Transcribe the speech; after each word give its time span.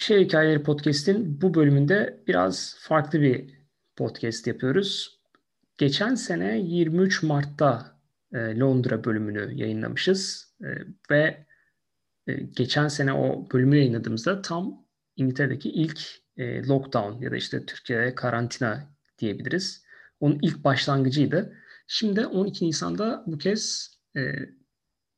Şey 0.00 0.24
Hikayeleri 0.24 0.62
Podcast'in 0.62 1.40
bu 1.40 1.54
bölümünde 1.54 2.22
biraz 2.26 2.76
farklı 2.80 3.20
bir 3.20 3.54
podcast 3.96 4.46
yapıyoruz. 4.46 5.20
Geçen 5.78 6.14
sene 6.14 6.58
23 6.58 7.22
Mart'ta 7.22 8.00
e, 8.32 8.58
Londra 8.58 9.04
bölümünü 9.04 9.52
yayınlamışız 9.54 10.54
e, 10.62 10.68
ve 11.10 11.46
e, 12.26 12.32
geçen 12.32 12.88
sene 12.88 13.12
o 13.12 13.48
bölümü 13.52 13.76
yayınladığımızda 13.76 14.42
tam 14.42 14.86
İngiltere'deki 15.16 15.70
ilk 15.70 16.00
lockdown 16.38 17.22
ya 17.22 17.30
da 17.30 17.36
işte 17.36 17.66
Türkiye'de 17.66 18.14
karantina 18.14 18.94
diyebiliriz. 19.18 19.84
Onun 20.20 20.38
ilk 20.42 20.64
başlangıcıydı. 20.64 21.56
Şimdi 21.86 22.26
12 22.26 22.66
Nisan'da 22.66 23.24
bu 23.26 23.38
kez 23.38 23.94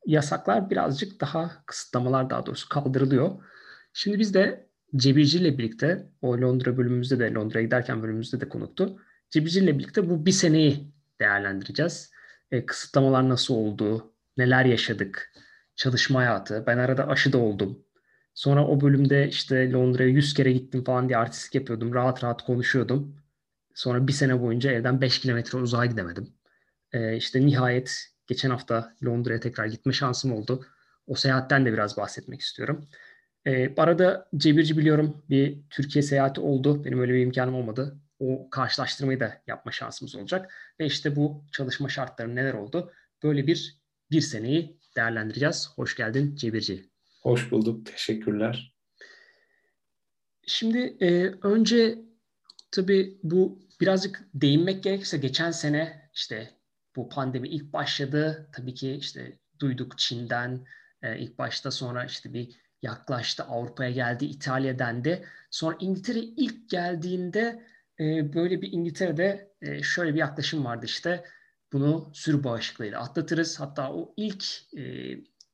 yasaklar 0.05 0.69
birazcık 0.69 1.21
daha 1.21 1.63
kısıtlamalar 1.65 2.29
daha 2.29 2.45
doğrusu 2.45 2.69
kaldırılıyor. 2.69 3.43
Şimdi 3.93 4.19
biz 4.19 4.33
de 4.33 4.72
Cebirci 4.95 5.37
ile 5.37 5.57
birlikte 5.57 6.07
o 6.21 6.37
Londra 6.37 6.77
bölümümüzde 6.77 7.19
de 7.19 7.33
Londra'ya 7.33 7.65
giderken 7.65 8.03
bölümümüzde 8.03 8.41
de 8.41 8.49
konuktu. 8.49 8.99
Cebirci 9.29 9.59
ile 9.59 9.79
birlikte 9.79 10.09
bu 10.09 10.25
bir 10.25 10.31
seneyi 10.31 10.93
değerlendireceğiz. 11.19 12.11
E, 12.51 12.65
kısıtlamalar 12.65 13.29
nasıl 13.29 13.53
oldu, 13.53 14.13
neler 14.37 14.65
yaşadık, 14.65 15.33
çalışma 15.75 16.19
hayatı. 16.19 16.63
Ben 16.67 16.77
arada 16.77 17.07
aşı 17.07 17.33
da 17.33 17.37
oldum. 17.37 17.85
Sonra 18.33 18.67
o 18.67 18.81
bölümde 18.81 19.27
işte 19.27 19.71
Londra'ya 19.71 20.09
100 20.09 20.33
kere 20.33 20.51
gittim 20.51 20.83
falan 20.83 21.09
diye 21.09 21.17
artistlik 21.17 21.55
yapıyordum. 21.55 21.93
Rahat 21.93 22.23
rahat 22.23 22.45
konuşuyordum. 22.45 23.15
Sonra 23.75 24.07
bir 24.07 24.13
sene 24.13 24.41
boyunca 24.41 24.71
evden 24.71 25.01
5 25.01 25.19
kilometre 25.19 25.57
uzağa 25.57 25.85
gidemedim. 25.85 26.33
E, 26.91 27.17
işte 27.17 27.45
nihayet 27.45 28.05
geçen 28.27 28.49
hafta 28.49 28.95
Londra'ya 29.05 29.39
tekrar 29.39 29.65
gitme 29.65 29.93
şansım 29.93 30.33
oldu. 30.33 30.65
O 31.07 31.15
seyahatten 31.15 31.65
de 31.65 31.73
biraz 31.73 31.97
bahsetmek 31.97 32.41
istiyorum. 32.41 32.87
E, 33.45 33.75
arada 33.77 34.29
Cebirci 34.37 34.77
biliyorum 34.77 35.23
bir 35.29 35.57
Türkiye 35.69 36.01
seyahati 36.03 36.41
oldu. 36.41 36.85
Benim 36.85 36.99
öyle 36.99 37.13
bir 37.13 37.21
imkanım 37.21 37.55
olmadı. 37.55 37.99
O 38.19 38.49
karşılaştırmayı 38.49 39.19
da 39.19 39.41
yapma 39.47 39.71
şansımız 39.71 40.15
olacak. 40.15 40.53
Ve 40.79 40.85
işte 40.85 41.15
bu 41.15 41.45
çalışma 41.51 41.89
şartları 41.89 42.35
neler 42.35 42.53
oldu? 42.53 42.91
Böyle 43.23 43.47
bir 43.47 43.83
bir 44.11 44.21
seneyi 44.21 44.79
değerlendireceğiz. 44.95 45.69
Hoş 45.75 45.95
geldin 45.95 46.35
Cebirci. 46.35 46.89
Hoş 47.21 47.51
bulduk. 47.51 47.85
Teşekkürler. 47.85 48.75
Şimdi 50.47 50.97
e, 50.99 51.31
önce 51.41 51.99
tabii 52.71 53.17
bu 53.23 53.59
birazcık 53.81 54.23
değinmek 54.33 54.83
gerekirse 54.83 55.17
geçen 55.17 55.51
sene 55.51 56.09
işte 56.13 56.49
bu 56.95 57.09
pandemi 57.09 57.47
ilk 57.49 57.73
başladı. 57.73 58.49
Tabii 58.55 58.73
ki 58.73 58.91
işte 58.91 59.39
duyduk 59.59 59.97
Çin'den 59.97 60.65
e, 61.01 61.19
ilk 61.19 61.37
başta 61.37 61.71
sonra 61.71 62.05
işte 62.05 62.33
bir 62.33 62.62
yaklaştı. 62.83 63.43
Avrupa'ya 63.43 63.91
geldi, 63.91 64.25
İtalya 64.25 64.79
dendi. 64.79 65.25
Sonra 65.51 65.77
İngiltere 65.79 66.19
ilk 66.19 66.69
geldiğinde 66.69 67.63
e, 67.99 68.33
böyle 68.33 68.61
bir 68.61 68.71
İngiltere'de 68.71 69.51
e, 69.61 69.83
şöyle 69.83 70.13
bir 70.13 70.19
yaklaşım 70.19 70.65
vardı 70.65 70.85
işte. 70.85 71.23
Bunu 71.73 72.11
sürü 72.13 72.43
bağışıklığıyla 72.43 73.01
atlatırız. 73.01 73.59
Hatta 73.59 73.93
o 73.93 74.13
ilk 74.17 74.45
e, 74.77 74.83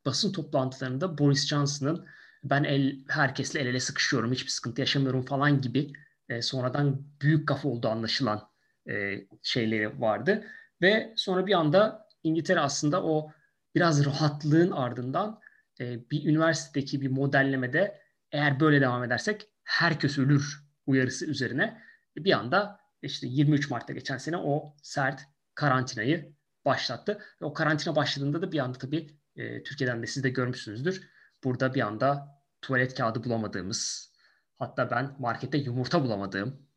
basın 0.05 0.31
toplantılarında 0.31 1.17
Boris 1.17 1.47
Johnson'ın 1.47 2.05
ben 2.44 2.63
el 2.63 2.99
herkesle 3.08 3.59
el 3.59 3.67
ele 3.67 3.80
sıkışıyorum, 3.80 4.31
hiçbir 4.31 4.52
sıkıntı 4.52 4.81
yaşamıyorum 4.81 5.25
falan 5.25 5.61
gibi 5.61 5.93
e, 6.30 6.41
sonradan 6.41 7.02
büyük 7.21 7.47
kafa 7.47 7.69
olduğu 7.69 7.88
anlaşılan 7.88 8.49
e, 8.89 9.16
şeyleri 9.43 10.02
vardı. 10.02 10.47
Ve 10.81 11.14
sonra 11.16 11.47
bir 11.47 11.53
anda 11.53 12.08
İngiltere 12.23 12.59
aslında 12.59 13.03
o 13.03 13.31
biraz 13.75 14.05
rahatlığın 14.05 14.71
ardından 14.71 15.39
e, 15.80 16.09
bir 16.09 16.25
üniversitedeki 16.25 17.02
bir 17.02 17.09
modellemede 17.09 18.02
eğer 18.31 18.59
böyle 18.59 18.81
devam 18.81 19.03
edersek 19.03 19.47
herkes 19.63 20.17
ölür 20.17 20.63
uyarısı 20.86 21.25
üzerine 21.25 21.81
bir 22.17 22.31
anda 22.31 22.80
işte 23.02 23.27
23 23.27 23.69
Mart'ta 23.69 23.94
geçen 23.94 24.17
sene 24.17 24.37
o 24.37 24.76
sert 24.83 25.21
karantinayı 25.55 26.33
başlattı. 26.65 27.20
Ve 27.42 27.45
o 27.45 27.54
karantina 27.54 27.95
başladığında 27.95 28.42
da 28.42 28.52
bir 28.52 28.59
anda 28.59 28.77
tabii 28.77 29.20
e, 29.36 29.64
Türkiye'den 29.64 30.02
de 30.02 30.08
siz 30.08 30.23
de 30.23 30.30
görmüşsünüzdür. 30.30 31.09
Burada 31.43 31.73
bir 31.73 31.81
anda 31.81 32.27
tuvalet 32.61 32.95
kağıdı 32.95 33.23
bulamadığımız, 33.23 34.11
hatta 34.59 34.92
ben 34.92 35.15
markette 35.20 35.58
yumurta 35.58 36.04
bulamadığım 36.04 36.67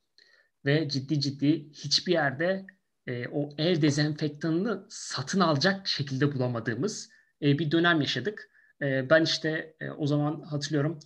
ve 0.64 0.88
ciddi 0.88 1.20
ciddi 1.20 1.72
hiçbir 1.72 2.12
yerde 2.12 2.66
e, 3.06 3.28
o 3.28 3.48
el 3.58 3.82
dezenfektanını 3.82 4.86
satın 4.88 5.40
alacak 5.40 5.88
şekilde 5.88 6.34
bulamadığımız 6.34 7.10
e, 7.42 7.58
bir 7.58 7.70
dönem 7.70 8.00
yaşadık. 8.00 8.50
E, 8.82 9.10
ben 9.10 9.22
işte 9.22 9.76
e, 9.80 9.90
o 9.90 10.06
zaman 10.06 10.40
hatırlıyorum 10.40 10.98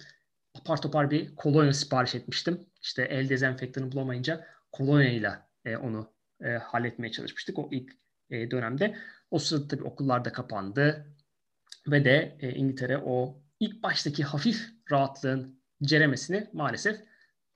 apar 0.54 0.82
topar 0.82 1.10
bir 1.10 1.36
kolonya 1.36 1.72
sipariş 1.72 2.14
etmiştim. 2.14 2.66
İşte 2.82 3.02
el 3.02 3.28
dezenfektanı 3.28 3.92
bulamayınca 3.92 4.46
kolonyayla 4.72 5.48
e, 5.64 5.76
onu 5.76 6.12
e, 6.40 6.48
halletmeye 6.50 7.12
çalışmıştık 7.12 7.58
o 7.58 7.68
ilk 7.72 7.92
e, 8.30 8.50
dönemde. 8.50 8.96
O 9.30 9.38
sırada 9.38 9.68
tabii 9.68 9.82
okullar 9.84 10.24
da 10.24 10.32
kapandı 10.32 11.06
ve 11.88 12.04
de 12.04 12.36
e, 12.40 12.50
İngiltere 12.50 12.98
o 12.98 13.42
ilk 13.60 13.82
baştaki 13.82 14.24
hafif 14.24 14.68
rahatlığın 14.90 15.60
ceremesini 15.82 16.50
maalesef 16.52 17.00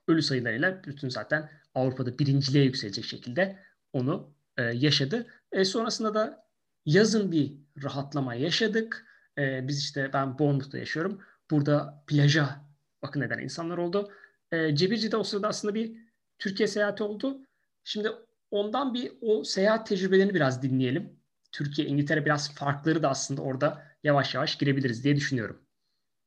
ölü 0.08 0.22
sayılarıyla 0.22 0.84
bütün 0.84 1.08
zaten 1.08 1.50
Avrupa'da 1.74 2.18
birinciliğe 2.18 2.64
yükselecek 2.64 3.04
şekilde 3.04 3.58
onu 3.92 4.34
e, 4.56 4.62
yaşadı. 4.62 5.26
E, 5.52 5.64
sonrasında 5.64 6.14
da 6.14 6.48
yazın 6.86 7.32
bir 7.32 7.54
rahatlama 7.82 8.34
yaşadık. 8.34 9.09
E, 9.40 9.68
biz 9.68 9.78
işte 9.78 10.10
ben 10.12 10.38
Bournemouth'ta 10.38 10.78
yaşıyorum. 10.78 11.20
Burada 11.50 12.04
plaja 12.06 12.60
bakın 13.02 13.20
eden 13.20 13.38
insanlar 13.38 13.78
oldu. 13.78 14.12
E, 14.52 14.76
Cebirci'de 14.76 15.16
o 15.16 15.24
sırada 15.24 15.48
aslında 15.48 15.74
bir 15.74 15.96
Türkiye 16.38 16.66
seyahati 16.66 17.02
oldu. 17.02 17.40
Şimdi 17.84 18.08
ondan 18.50 18.94
bir 18.94 19.12
o 19.20 19.44
seyahat 19.44 19.86
tecrübelerini 19.86 20.34
biraz 20.34 20.62
dinleyelim. 20.62 21.20
Türkiye, 21.52 21.88
İngiltere 21.88 22.24
biraz 22.24 22.54
farkları 22.54 23.02
da 23.02 23.10
aslında 23.10 23.42
orada 23.42 23.82
yavaş 24.04 24.34
yavaş 24.34 24.58
girebiliriz 24.58 25.04
diye 25.04 25.16
düşünüyorum. 25.16 25.60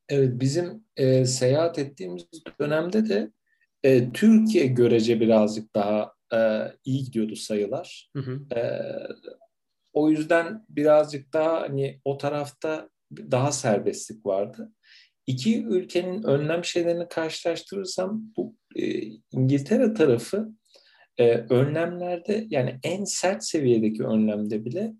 Evet, 0.09 0.31
bizim 0.34 0.84
e, 0.95 1.25
seyahat 1.25 1.80
ettiğimiz 1.80 2.25
dönemde 2.59 3.09
de 3.09 3.31
e, 3.84 4.12
Türkiye 4.12 4.68
görece 4.68 5.19
birazcık 5.19 5.75
daha 5.75 6.13
e, 6.34 6.68
iyi 6.85 7.03
gidiyordu 7.03 7.35
sayılar. 7.35 8.09
Hı 8.16 8.19
hı. 8.19 8.56
E, 8.56 8.62
o 9.94 10.09
yüzden 10.09 10.66
birazcık 10.69 11.34
daha 11.34 11.62
hani 11.62 12.01
o 12.06 12.18
tarafta 12.18 12.90
daha 13.31 13.51
serbestlik 13.51 14.25
vardı. 14.25 14.72
İki 15.28 15.63
ülkenin 15.63 16.24
önlem 16.24 16.66
şeylerini 16.66 17.07
karşılaştırırsam 17.09 18.24
bu 18.38 18.56
e, 18.75 19.01
İngiltere 19.31 19.94
tarafı 19.94 20.50
e, 21.18 21.34
önlemlerde 21.34 22.46
yani 22.50 22.79
en 22.84 23.03
sert 23.03 23.46
seviyedeki 23.46 24.03
önlemde 24.03 24.66
bile 24.66 24.94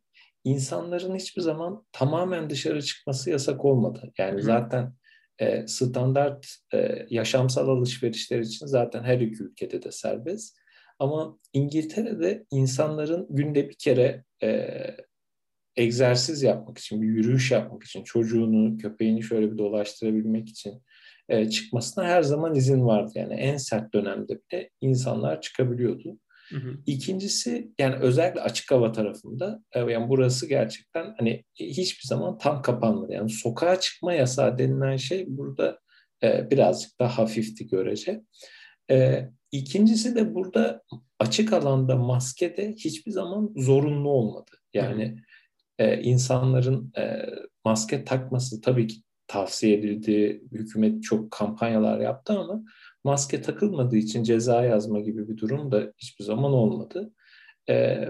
insanların 0.44 1.16
hiçbir 1.16 1.42
zaman 1.42 1.86
tamamen 1.92 2.50
dışarı 2.50 2.82
çıkması 2.82 3.30
yasak 3.30 3.66
olmadı. 3.66 4.12
Yani 4.18 4.38
Hı. 4.40 4.44
zaten 4.44 4.94
e, 5.40 5.68
standart 5.68 6.48
e, 6.74 7.06
yaşamsal 7.10 7.68
alışverişler 7.68 8.40
için 8.40 8.66
zaten 8.66 9.04
her 9.04 9.20
iki 9.20 9.44
ülkede 9.44 9.84
de 9.84 9.92
serbest. 9.92 10.58
Ama 11.00 11.40
İngiltere'de 11.54 12.46
insanların 12.52 13.28
günde 13.30 13.70
bir 13.70 13.76
kere 13.76 14.24
e, 14.44 14.68
egzersiz 15.76 16.44
yapmak 16.44 16.78
için, 16.78 17.02
bir 17.02 17.08
yürüyüş 17.08 17.52
yapmak 17.52 17.84
için, 17.84 18.04
çocuğunu, 18.04 18.78
köpeğini 18.78 19.24
şöyle 19.24 19.52
bir 19.52 19.58
dolaştırabilmek 19.58 20.50
için 20.50 20.84
e, 21.30 21.50
çıkmasına 21.50 22.04
her 22.04 22.24
zaman 22.24 22.56
izin 22.56 22.86
vardı. 22.86 23.12
Yani 23.16 23.34
en 23.34 23.58
sert 23.58 23.94
dönemde 23.94 24.34
bile 24.34 24.70
insanlar 24.82 25.42
çıkabiliyordu. 25.42 26.20
Hı 26.50 26.58
hı. 26.58 26.78
İkincisi 26.86 27.72
yani 27.80 27.96
özellikle 27.96 28.42
açık 28.42 28.72
hava 28.72 28.92
tarafında 28.92 29.64
e, 29.74 29.80
yani 29.80 30.10
burası 30.10 30.48
gerçekten 30.48 31.16
hani 31.18 31.44
hiçbir 31.56 32.08
zaman 32.08 32.38
tam 32.38 32.62
kapanmadı. 32.62 33.14
Yani 33.14 33.30
sokağa 33.30 33.80
çıkma 33.80 34.14
yasağı 34.14 34.58
denilen 34.58 34.98
şey 34.98 35.26
burada 35.28 35.80
e, 36.24 36.52
birazcık 36.52 37.00
daha 37.00 37.18
hafifti 37.18 37.68
görece. 37.68 38.22
E, 38.92 39.30
ikincisi 39.52 40.16
de 40.16 40.36
burada 40.36 40.82
açık 41.20 41.54
alanda 41.54 41.96
maske 41.96 42.58
de 42.58 42.74
hiçbir 42.74 43.12
zaman 43.12 43.54
zorunlu 43.56 44.10
olmadı. 44.10 44.52
Yani 44.74 45.18
e, 45.80 46.02
insanların 46.02 46.92
e, 46.98 47.26
maske 47.66 48.06
takması 48.06 48.62
tabii 48.62 48.88
ki 48.88 48.96
tavsiye 49.28 49.78
edildi. 49.78 50.44
Hükümet 50.52 51.04
çok 51.04 51.32
kampanyalar 51.32 52.00
yaptı 52.00 52.40
ama 52.40 52.64
maske 53.04 53.42
takılmadığı 53.42 53.98
için 53.98 54.24
ceza 54.24 54.66
yazma 54.66 55.00
gibi 55.00 55.28
bir 55.28 55.38
durum 55.38 55.72
da 55.72 55.94
hiçbir 55.98 56.26
zaman 56.26 56.54
olmadı. 56.54 57.14
E, 57.70 58.08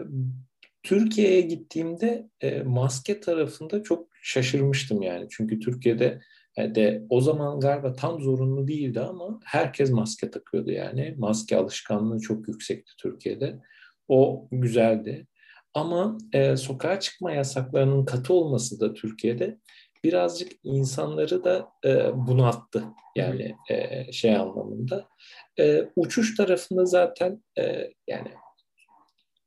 Türkiye'ye 0.84 1.42
gittiğimde 1.42 2.30
e, 2.42 2.62
maske 2.62 3.20
tarafında 3.20 3.84
çok 3.84 4.08
şaşırmıştım 4.22 5.02
yani. 5.02 5.28
Çünkü 5.30 5.60
Türkiye'de 5.60 6.22
e, 6.58 6.76
de 6.76 7.04
o 7.10 7.22
zaman 7.22 7.60
galiba 7.60 7.94
tam 7.94 8.22
zorunlu 8.22 8.68
değildi 8.68 9.00
ama 9.00 9.40
herkes 9.44 9.92
maske 9.92 10.32
takıyordu 10.32 10.72
yani. 10.72 11.16
Maske 11.18 11.58
alışkanlığı 11.58 12.20
çok 12.20 12.48
yüksekti 12.48 12.92
Türkiye'de. 12.98 13.60
O 14.08 14.48
güzeldi. 14.52 15.28
Ama 15.74 16.18
e, 16.34 16.58
sokağa 16.58 17.00
çıkma 17.00 17.32
yasaklarının 17.32 18.06
katı 18.06 18.34
olması 18.34 18.80
da 18.80 18.94
Türkiye'de 18.94 19.58
birazcık 20.04 20.52
insanları 20.64 21.44
da 21.44 21.70
e, 21.86 22.12
bunalttı. 22.28 22.84
Yani 23.16 23.56
e, 23.70 24.12
şey 24.12 24.36
anlamında. 24.36 25.08
E, 25.60 25.90
uçuş 25.96 26.38
tarafında 26.38 26.86
zaten 26.86 27.44
e, 27.60 27.94
yani 28.08 28.32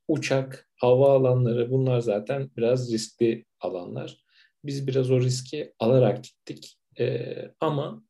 uçak, 0.08 0.68
hava 0.76 1.12
alanları 1.16 1.70
bunlar 1.70 2.00
zaten 2.00 2.50
biraz 2.56 2.92
riskli 2.92 3.44
alanlar. 3.60 4.24
Biz 4.64 4.86
biraz 4.86 5.10
o 5.10 5.20
riski 5.20 5.72
alarak 5.78 6.24
gittik. 6.24 6.78
E, 6.98 7.34
ama 7.60 8.02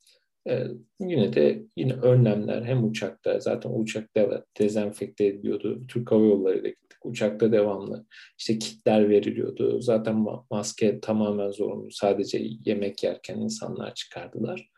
e, 0.48 0.66
yine 1.00 1.32
de 1.32 1.62
yine 1.76 1.92
önlemler 1.92 2.62
hem 2.62 2.84
uçakta 2.84 3.40
zaten 3.40 3.70
uçakta 3.74 4.44
dezenfekte 4.58 5.26
ediliyordu. 5.26 5.86
Türk 5.88 6.12
Hava 6.12 6.24
Yolları 6.24 6.58
ile 6.58 6.68
gittik. 6.68 6.86
Uçakta 7.04 7.52
devamlı 7.52 8.06
işte 8.38 8.58
kitler 8.58 9.08
veriliyordu. 9.08 9.80
Zaten 9.80 10.26
maske 10.50 11.00
tamamen 11.00 11.50
zorunlu. 11.50 11.90
Sadece 11.90 12.42
yemek 12.64 13.04
yerken 13.04 13.38
insanlar 13.38 13.94
çıkardılar. 13.94 14.70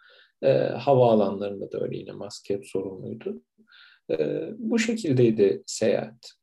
E, 0.42 0.52
hava 0.58 1.12
alanlarında 1.12 1.72
da 1.72 1.80
öyle 1.80 1.96
yine 1.96 2.12
maske 2.12 2.60
zorunluydu. 2.72 3.42
E, 4.10 4.48
bu 4.58 4.78
şekildeydi 4.78 5.62
seyahat. 5.66 6.37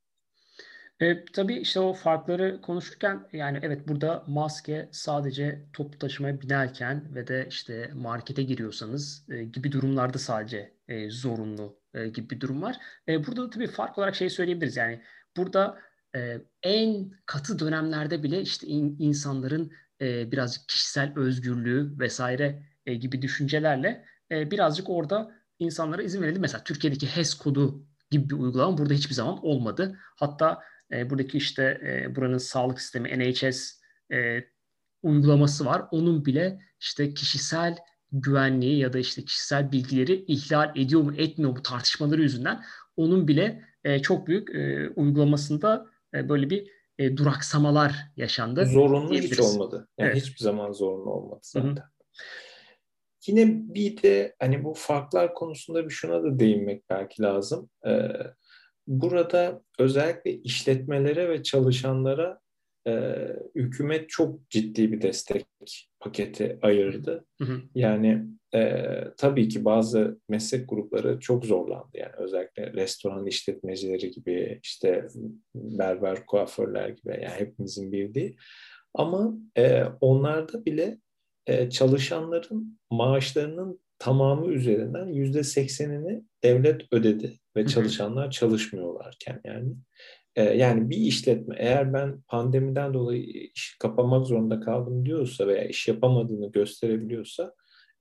E, 1.00 1.26
tabii 1.26 1.56
işte 1.56 1.80
o 1.80 1.94
farkları 1.94 2.62
konuşurken 2.62 3.28
yani 3.34 3.60
evet 3.62 3.88
burada 3.88 4.24
maske 4.28 4.90
sadece 4.92 5.66
toplu 5.74 6.00
taşımaya 6.00 6.42
binerken 6.42 7.16
ve 7.16 7.28
de 7.28 7.48
işte 7.50 7.92
markete 7.94 8.44
giriyorsanız 8.44 9.26
e, 9.30 9.44
gibi 9.44 9.72
durumlarda 9.72 10.18
sadece 10.18 10.74
e, 10.88 11.10
zorunlu 11.10 11.80
e, 11.94 12.08
gibi 12.08 12.30
bir 12.30 12.40
durum 12.40 12.62
var. 12.62 12.76
E, 13.08 13.28
burada 13.28 13.44
da 13.44 13.50
tabii 13.50 13.68
fark 13.68 13.98
olarak 13.98 14.16
şey 14.16 14.30
söyleyebiliriz 14.30 14.78
yani 14.78 15.02
burada 15.38 15.80
e, 16.16 16.42
en 16.64 17.12
katı 17.26 17.60
dönemlerde 17.60 18.24
bile 18.24 18.42
işte 18.42 18.68
in, 18.68 18.96
insanların 19.00 19.72
e, 20.02 20.32
birazcık 20.32 20.70
kişisel 20.70 21.14
özgürlüğü 21.16 22.00
vesaire 22.00 22.64
e, 22.86 22.96
gibi 22.96 23.22
düşüncelerle 23.22 24.06
e, 24.32 24.52
birazcık 24.52 24.90
orada 24.90 25.32
insanlara 25.60 26.04
izin 26.04 26.22
verildi. 26.22 26.40
Mesela 26.40 26.64
Türkiye'deki 26.64 27.08
HES 27.08 27.34
kodu 27.34 27.86
gibi 28.12 28.30
bir 28.30 28.36
uygulama 28.36 28.78
burada 28.78 28.94
hiçbir 28.94 29.14
zaman 29.14 29.46
olmadı. 29.46 30.00
Hatta 30.16 30.62
e, 30.92 31.10
buradaki 31.10 31.38
işte 31.38 31.82
e, 31.84 32.16
buranın 32.16 32.38
sağlık 32.38 32.82
sistemi 32.82 33.20
NHS 33.20 33.72
e, 34.14 34.44
uygulaması 35.04 35.66
var. 35.66 35.86
Onun 35.92 36.26
bile 36.26 36.60
işte 36.80 37.14
kişisel 37.14 37.78
güvenliği 38.12 38.80
ya 38.80 38.94
da 38.94 39.00
işte 39.00 39.26
kişisel 39.26 39.72
bilgileri 39.72 40.26
ihlal 40.28 40.78
ediyor 40.78 41.02
mu 41.02 41.14
etmiyor 41.18 41.52
mu 41.52 41.62
tartışmaları 41.62 42.22
yüzünden 42.22 42.64
onun 42.98 43.28
bile 43.28 43.64
e, 43.84 44.02
çok 44.02 44.28
büyük 44.28 44.56
e, 44.56 44.90
uygulamasında 44.90 45.86
e, 46.14 46.30
böyle 46.30 46.50
bir 46.50 46.72
e, 47.00 47.18
duraksamalar 47.18 47.96
yaşandı. 48.18 48.66
Zorunlu 48.66 49.14
hiç 49.14 49.40
olmadı. 49.40 49.88
Yani 49.98 50.08
evet. 50.08 50.22
hiçbir 50.22 50.40
zaman 50.40 50.72
zorunlu 50.72 51.10
olmadı 51.12 51.40
zaten. 51.44 51.70
Hı-hı. 51.70 51.84
Yine 53.28 53.74
bir 53.74 54.04
de 54.04 54.36
hani 54.40 54.64
bu 54.64 54.74
farklar 54.74 55.34
konusunda 55.34 55.86
bir 55.86 55.90
şuna 55.90 56.24
da 56.24 56.40
değinmek 56.40 56.90
belki 56.90 57.22
lazım. 57.22 57.70
Ee, 57.88 58.10
burada 58.88 59.62
özellikle 59.80 60.32
işletmelere 60.32 61.30
ve 61.30 61.44
çalışanlara 61.44 62.40
e, 62.88 63.26
hükümet 63.56 64.10
çok 64.10 64.50
ciddi 64.50 64.92
bir 64.92 65.02
destek 65.02 65.46
paketi 66.00 66.60
ayırdı. 66.62 67.26
Hı 67.42 67.46
hı. 67.46 67.62
Yani 67.76 68.26
e, 68.56 68.84
tabii 69.18 69.50
ki 69.50 69.66
bazı 69.66 70.20
meslek 70.30 70.70
grupları 70.70 71.20
çok 71.20 71.46
zorlandı. 71.46 71.90
Yani 71.94 72.14
özellikle 72.18 72.74
restoran 72.74 73.26
işletmecileri 73.26 74.12
gibi, 74.12 74.60
işte 74.64 75.08
berber, 75.56 76.26
kuaförler 76.26 76.90
gibi 76.90 77.10
yani 77.10 77.36
hepimizin 77.38 77.92
bildiği. 77.92 78.36
Ama 78.94 79.34
e, 79.58 79.84
onlarda 80.02 80.66
bile 80.66 80.98
e, 81.48 81.70
çalışanların 81.70 82.80
maaşlarının 82.92 83.80
tamamı 84.00 84.54
üzerinden 84.54 85.08
yüzde 85.08 85.44
seksenini 85.44 86.24
devlet 86.44 86.82
ödedi 86.92 87.40
ve 87.58 87.66
çalışanlar 87.66 88.32
çalışmıyorlarken 88.32 89.42
yani. 89.44 89.74
E, 90.36 90.44
yani 90.44 90.90
bir 90.90 90.98
işletme 90.98 91.56
eğer 91.60 91.94
ben 91.94 92.22
pandemiden 92.22 92.94
dolayı 92.94 93.24
iş 93.56 93.78
kapamak 93.80 94.28
zorunda 94.28 94.60
kaldım 94.60 95.06
diyorsa 95.06 95.48
veya 95.48 95.66
iş 95.66 95.88
yapamadığını 95.88 96.52
gösterebiliyorsa 96.52 97.54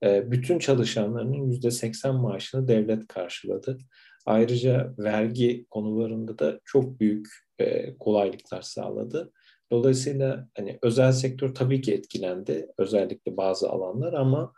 e, 0.03 0.31
bütün 0.31 0.59
çalışanlarının 0.59 1.51
yüzde 1.51 1.71
seksen 1.71 2.15
maaşını 2.15 2.67
devlet 2.67 3.07
karşıladı. 3.07 3.77
Ayrıca 4.25 4.93
vergi 4.97 5.65
konularında 5.69 6.39
da 6.39 6.59
çok 6.65 6.99
büyük 6.99 7.27
e, 7.59 7.97
kolaylıklar 7.97 8.61
sağladı. 8.61 9.31
Dolayısıyla 9.71 10.47
hani 10.57 10.79
özel 10.81 11.11
sektör 11.11 11.55
tabii 11.55 11.81
ki 11.81 11.93
etkilendi 11.93 12.67
özellikle 12.77 13.37
bazı 13.37 13.69
alanlar 13.69 14.13
ama 14.13 14.53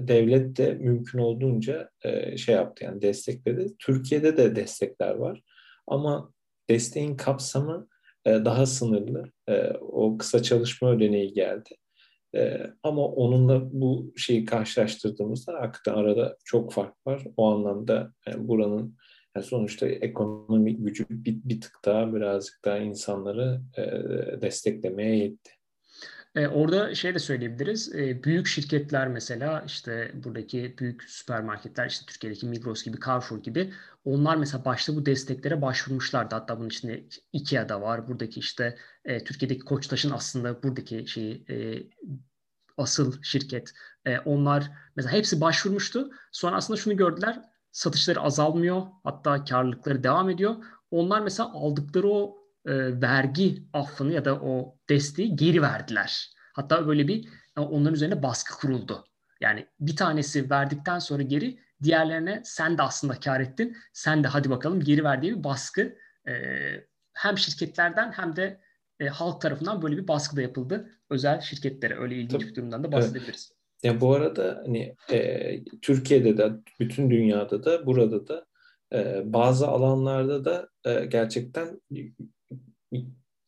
devlet 0.00 0.56
de 0.56 0.74
mümkün 0.74 1.18
olduğunca 1.18 1.90
e, 2.04 2.36
şey 2.36 2.54
yaptı 2.54 2.84
yani 2.84 3.02
destekledi. 3.02 3.66
Türkiye'de 3.78 4.36
de 4.36 4.56
destekler 4.56 5.14
var 5.14 5.42
ama 5.86 6.32
desteğin 6.68 7.16
kapsamı 7.16 7.88
e, 8.26 8.30
daha 8.30 8.66
sınırlı. 8.66 9.32
E, 9.48 9.70
o 9.80 10.18
kısa 10.18 10.42
çalışma 10.42 10.90
ödeneği 10.90 11.32
geldi. 11.32 11.70
Ama 12.82 13.06
onunla 13.06 13.72
bu 13.72 14.12
şeyi 14.16 14.44
karşılaştırdığımızda 14.44 15.52
hakikaten 15.52 15.98
arada 15.98 16.36
çok 16.44 16.72
fark 16.72 17.06
var. 17.06 17.24
O 17.36 17.54
anlamda 17.54 18.12
yani 18.28 18.48
buranın 18.48 18.96
yani 19.36 19.46
sonuçta 19.46 19.86
ekonomik 19.86 20.86
gücü 20.86 21.06
bir, 21.10 21.40
bir 21.44 21.60
tık 21.60 21.78
daha 21.84 22.14
birazcık 22.14 22.64
daha 22.64 22.78
insanları 22.78 23.60
desteklemeye 24.42 25.16
yetti. 25.16 25.50
E, 26.34 26.48
orada 26.48 26.94
şey 26.94 27.14
de 27.14 27.18
söyleyebiliriz. 27.18 27.94
E, 27.94 28.22
büyük 28.24 28.46
şirketler 28.46 29.08
mesela 29.08 29.64
işte 29.66 30.12
buradaki 30.14 30.74
büyük 30.78 31.02
süpermarketler 31.02 31.86
işte 31.86 32.06
Türkiye'deki 32.06 32.46
Migros 32.46 32.82
gibi 32.84 32.96
Carrefour 33.06 33.42
gibi 33.42 33.72
onlar 34.04 34.36
mesela 34.36 34.64
başta 34.64 34.96
bu 34.96 35.06
desteklere 35.06 35.62
başvurmuşlardı. 35.62 36.34
Hatta 36.34 36.58
bunun 36.58 36.68
içinde 36.68 37.04
Ikea'da 37.32 37.80
var. 37.80 38.08
Buradaki 38.08 38.40
işte 38.40 38.76
e, 39.04 39.24
Türkiye'deki 39.24 39.60
Koçtaş'ın 39.64 40.10
aslında 40.10 40.62
buradaki 40.62 41.06
şeyi 41.06 41.44
e, 41.50 41.86
asıl 42.76 43.22
şirket. 43.22 43.72
E, 44.06 44.18
onlar 44.18 44.70
mesela 44.96 45.12
hepsi 45.12 45.40
başvurmuştu. 45.40 46.10
Sonra 46.32 46.56
aslında 46.56 46.80
şunu 46.80 46.96
gördüler. 46.96 47.42
Satışları 47.72 48.20
azalmıyor. 48.20 48.82
Hatta 49.04 49.44
karlılıkları 49.44 50.04
devam 50.04 50.30
ediyor. 50.30 50.56
Onlar 50.90 51.20
mesela 51.20 51.52
aldıkları 51.52 52.08
o 52.08 52.42
e, 52.66 53.00
vergi 53.00 53.64
affını 53.72 54.12
ya 54.12 54.24
da 54.24 54.34
o 54.34 54.78
desteği 54.94 55.36
geri 55.36 55.62
verdiler. 55.62 56.30
Hatta 56.54 56.86
böyle 56.86 57.08
bir 57.08 57.28
e, 57.56 57.60
onların 57.60 57.94
üzerine 57.94 58.22
baskı 58.22 58.58
kuruldu. 58.58 59.04
Yani 59.40 59.66
bir 59.80 59.96
tanesi 59.96 60.50
verdikten 60.50 60.98
sonra 60.98 61.22
geri 61.22 61.58
diğerlerine 61.82 62.42
sen 62.44 62.78
de 62.78 62.82
aslında 62.82 63.20
kar 63.20 63.40
ettin. 63.40 63.76
Sen 63.92 64.24
de 64.24 64.28
hadi 64.28 64.50
bakalım 64.50 64.80
geri 64.80 65.04
ver 65.04 65.22
diye 65.22 65.38
bir 65.38 65.44
baskı 65.44 65.96
e, 66.28 66.32
hem 67.12 67.38
şirketlerden 67.38 68.12
hem 68.12 68.36
de 68.36 68.60
e, 69.00 69.06
halk 69.06 69.40
tarafından 69.40 69.82
böyle 69.82 69.96
bir 69.96 70.08
baskı 70.08 70.36
da 70.36 70.42
yapıldı. 70.42 70.90
Özel 71.10 71.40
şirketlere 71.40 71.98
öyle 71.98 72.14
ilginç 72.14 72.30
Tabii. 72.30 72.50
bir 72.50 72.54
durumdan 72.54 72.84
da 72.84 72.92
bahsedebiliriz. 72.92 73.52
Evet. 73.52 73.62
Ya 73.94 74.00
bu 74.00 74.14
arada 74.14 74.62
hani 74.64 74.94
e, 75.10 75.64
Türkiye'de 75.64 76.36
de 76.38 76.52
bütün 76.80 77.10
dünyada 77.10 77.64
da 77.64 77.86
burada 77.86 78.28
da 78.28 78.46
e, 78.92 79.22
bazı 79.32 79.68
alanlarda 79.68 80.44
da 80.44 80.68
e, 80.84 81.04
gerçekten 81.04 81.80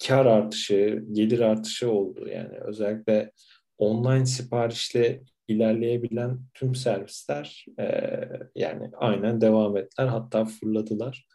kar 0.07 0.27
artışı, 0.27 1.05
gelir 1.13 1.41
artışı 1.41 1.91
oldu. 1.91 2.29
Yani 2.29 2.59
özellikle 2.61 3.33
online 3.79 4.27
siparişle 4.27 5.23
ilerleyebilen 5.49 6.41
tüm 6.55 6.75
servisler 6.75 7.65
e, 7.81 8.11
yani 8.55 8.91
aynen 8.97 9.41
devam 9.41 9.77
ettiler. 9.77 10.07
Hatta 10.07 10.45
fırladılar. 10.45 11.27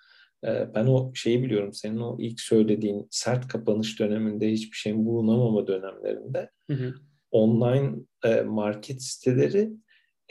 E, 0.45 0.73
ben 0.75 0.85
o 0.85 1.11
şeyi 1.15 1.43
biliyorum. 1.43 1.73
Senin 1.73 1.97
o 1.97 2.17
ilk 2.19 2.39
söylediğin 2.39 3.07
sert 3.11 3.47
kapanış 3.47 3.99
döneminde 3.99 4.51
hiçbir 4.51 4.77
şeyin 4.77 5.05
bulunamama 5.05 5.67
dönemlerinde 5.67 6.49
hı 6.67 6.73
hı. 6.73 6.93
online 7.31 7.95
e, 8.25 8.41
market 8.41 9.03
siteleri 9.03 9.71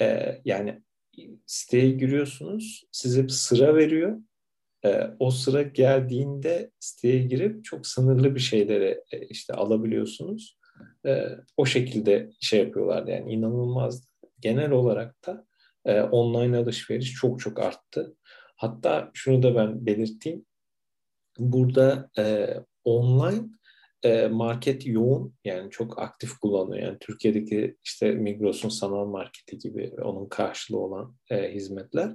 e, 0.00 0.38
yani 0.44 0.82
siteye 1.46 1.90
giriyorsunuz 1.90 2.84
size 2.92 3.28
sıra 3.28 3.76
veriyor 3.76 4.18
e, 4.84 5.10
o 5.18 5.30
sıra 5.30 5.62
geldiğinde 5.62 6.70
siteye 6.78 7.18
girip 7.18 7.64
çok 7.64 7.86
sınırlı 7.86 8.34
bir 8.34 8.40
şeyleri 8.40 9.00
e, 9.12 9.26
işte 9.26 9.54
alabiliyorsunuz. 9.54 10.58
E, 11.06 11.26
o 11.56 11.66
şekilde 11.66 12.30
şey 12.40 12.60
yapıyorlar 12.60 13.06
yani 13.06 13.32
inanılmaz. 13.32 14.08
Genel 14.40 14.70
olarak 14.70 15.26
da 15.26 15.46
e, 15.84 16.02
online 16.02 16.56
alışveriş 16.56 17.14
çok 17.14 17.40
çok 17.40 17.60
arttı. 17.60 18.16
Hatta 18.56 19.10
şunu 19.14 19.42
da 19.42 19.54
ben 19.54 19.86
belirteyim. 19.86 20.44
Burada 21.38 22.10
e, 22.18 22.54
online 22.84 23.44
e, 24.02 24.26
market 24.26 24.86
yoğun 24.86 25.34
yani 25.44 25.70
çok 25.70 25.98
aktif 25.98 26.38
kullanıyor. 26.38 26.86
Yani 26.86 26.98
Türkiye'deki 27.00 27.76
işte 27.84 28.12
Migros'un 28.12 28.68
sanal 28.68 29.06
marketi 29.06 29.58
gibi 29.58 29.92
onun 30.02 30.28
karşılığı 30.28 30.78
olan 30.78 31.16
e, 31.30 31.54
hizmetler 31.54 32.12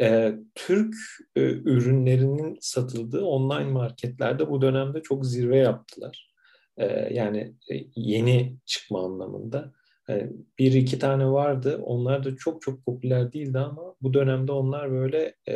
e, 0.00 0.34
Türk 0.54 0.94
e, 1.36 1.40
ürünlerinin 1.40 2.58
satıldığı 2.60 3.24
online 3.24 3.70
marketlerde 3.70 4.50
bu 4.50 4.62
dönemde 4.62 5.02
çok 5.02 5.26
zirve 5.26 5.58
yaptılar. 5.58 6.32
E, 6.76 7.14
yani 7.14 7.54
e, 7.72 7.74
yeni 7.96 8.56
çıkma 8.66 9.04
anlamında. 9.04 9.72
Yani 10.08 10.32
bir 10.58 10.72
iki 10.72 10.98
tane 10.98 11.26
vardı. 11.26 11.80
Onlar 11.84 12.24
da 12.24 12.36
çok 12.36 12.62
çok 12.62 12.84
popüler 12.84 13.32
değildi 13.32 13.58
ama 13.58 13.94
bu 14.02 14.14
dönemde 14.14 14.52
onlar 14.52 14.90
böyle, 14.90 15.34
e, 15.48 15.54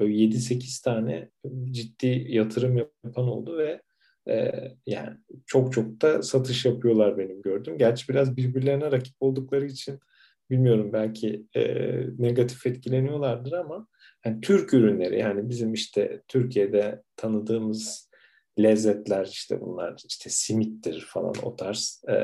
böyle 0.00 0.14
7-8 0.14 0.82
tane 0.84 1.30
ciddi 1.70 2.26
yatırım 2.28 2.76
yapan 2.76 3.28
oldu 3.28 3.58
ve 3.58 3.82
e, 4.28 4.52
yani 4.86 5.16
çok 5.46 5.72
çok 5.72 6.00
da 6.02 6.22
satış 6.22 6.64
yapıyorlar 6.64 7.18
benim 7.18 7.42
gördüm. 7.42 7.78
Gerçi 7.78 8.08
biraz 8.08 8.36
birbirlerine 8.36 8.92
rakip 8.92 9.14
oldukları 9.20 9.66
için 9.66 10.00
bilmiyorum 10.50 10.90
belki 10.92 11.46
e, 11.56 11.62
negatif 12.18 12.66
etkileniyorlardır 12.66 13.52
ama 13.52 13.86
yani 14.24 14.40
Türk 14.40 14.74
ürünleri 14.74 15.18
yani 15.18 15.48
bizim 15.48 15.72
işte 15.72 16.22
Türkiye'de 16.28 17.02
tanıdığımız 17.16 18.10
lezzetler 18.58 19.26
işte 19.26 19.60
bunlar 19.60 20.02
işte 20.08 20.30
simittir 20.30 21.06
falan 21.08 21.34
o 21.42 21.56
tarz 21.56 22.04
e, 22.08 22.14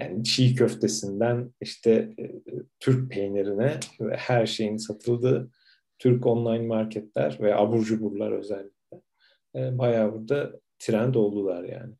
yani 0.00 0.24
çiğ 0.24 0.54
köftesinden 0.54 1.54
işte 1.60 1.90
e, 2.18 2.32
Türk 2.80 3.10
peynirine 3.10 3.80
ve 4.00 4.16
her 4.16 4.46
şeyin 4.46 4.76
satıldığı 4.76 5.50
Türk 5.98 6.26
online 6.26 6.66
marketler 6.66 7.38
ve 7.40 7.56
abur 7.56 7.84
cuburlar 7.84 8.32
özellikle 8.32 9.00
e, 9.54 9.78
bayağı 9.78 10.12
burada 10.12 10.60
trend 10.78 11.14
oldular 11.14 11.64
yani. 11.64 11.94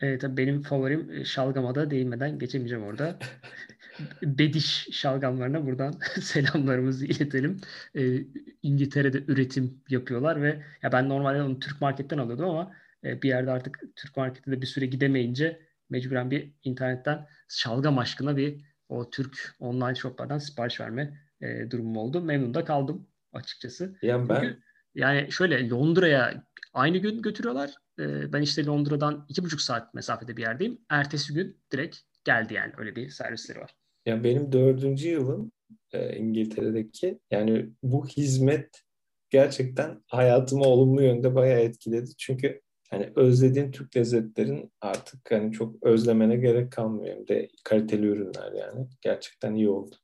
Evet 0.00 0.20
tabii 0.20 0.36
benim 0.36 0.62
favorim 0.62 1.10
e, 1.10 1.24
şalgama 1.24 1.74
da 1.74 1.90
değinmeden 1.90 2.38
geçemeyeceğim 2.38 2.84
orada. 2.84 3.18
Bediş 4.22 4.88
şalgamlarına 4.92 5.66
buradan 5.66 5.94
selamlarımızı 6.20 7.06
iletelim. 7.06 7.60
Ee, 7.96 8.24
İngiltere'de 8.62 9.24
üretim 9.28 9.82
yapıyorlar 9.88 10.42
ve 10.42 10.62
ya 10.82 10.92
ben 10.92 11.08
normalde 11.08 11.42
onu 11.42 11.60
Türk 11.60 11.80
marketten 11.80 12.18
alıyordum 12.18 12.50
ama 12.50 12.72
e, 13.04 13.22
bir 13.22 13.28
yerde 13.28 13.50
artık 13.50 13.80
Türk 13.96 14.16
markette 14.16 14.50
de 14.50 14.62
bir 14.62 14.66
süre 14.66 14.86
gidemeyince 14.86 15.60
mecburen 15.90 16.30
bir 16.30 16.52
internetten 16.62 17.26
şalgam 17.48 17.98
aşkına 17.98 18.36
bir 18.36 18.64
o 18.88 19.10
Türk 19.10 19.56
online 19.58 19.94
shoplardan 19.94 20.38
sipariş 20.38 20.80
verme 20.80 21.20
e, 21.40 21.70
durumum 21.70 21.96
oldu. 21.96 22.20
Memnun 22.20 22.54
da 22.54 22.64
kaldım 22.64 23.08
açıkçası. 23.32 23.96
Yani 24.02 24.28
ben 24.28 24.40
Çünkü, 24.40 24.62
yani 24.94 25.32
şöyle 25.32 25.68
Londra'ya 25.68 26.44
aynı 26.72 26.98
gün 26.98 27.22
götürüyorlar. 27.22 27.70
E, 27.98 28.32
ben 28.32 28.42
işte 28.42 28.66
Londra'dan 28.66 29.26
iki 29.28 29.44
buçuk 29.44 29.60
saat 29.60 29.94
mesafede 29.94 30.36
bir 30.36 30.42
yerdeyim. 30.42 30.78
Ertesi 30.88 31.34
gün 31.34 31.60
direkt 31.72 31.96
geldi 32.24 32.54
yani 32.54 32.72
öyle 32.76 32.96
bir 32.96 33.10
servisleri 33.10 33.60
var. 33.60 33.74
Ya 34.06 34.24
benim 34.24 34.52
dördüncü 34.52 35.08
yılım 35.08 35.52
e, 35.92 36.16
İngiltere'deki 36.16 37.18
yani 37.30 37.70
bu 37.82 38.06
hizmet 38.06 38.82
gerçekten 39.30 40.02
hayatımı 40.06 40.64
olumlu 40.64 41.02
yönde 41.02 41.34
bayağı 41.34 41.60
etkiledi. 41.60 42.10
Çünkü 42.18 42.60
hani 42.90 43.12
özlediğin 43.16 43.70
Türk 43.70 43.96
lezzetlerin 43.96 44.72
artık 44.80 45.30
hani 45.30 45.52
çok 45.52 45.82
özlemene 45.82 46.36
gerek 46.36 46.72
kalmıyor. 46.72 47.16
Hem 47.16 47.28
de 47.28 47.48
kaliteli 47.64 48.06
ürünler 48.06 48.52
yani. 48.52 48.86
Gerçekten 49.00 49.54
iyi 49.54 49.68
oldu. 49.68 49.96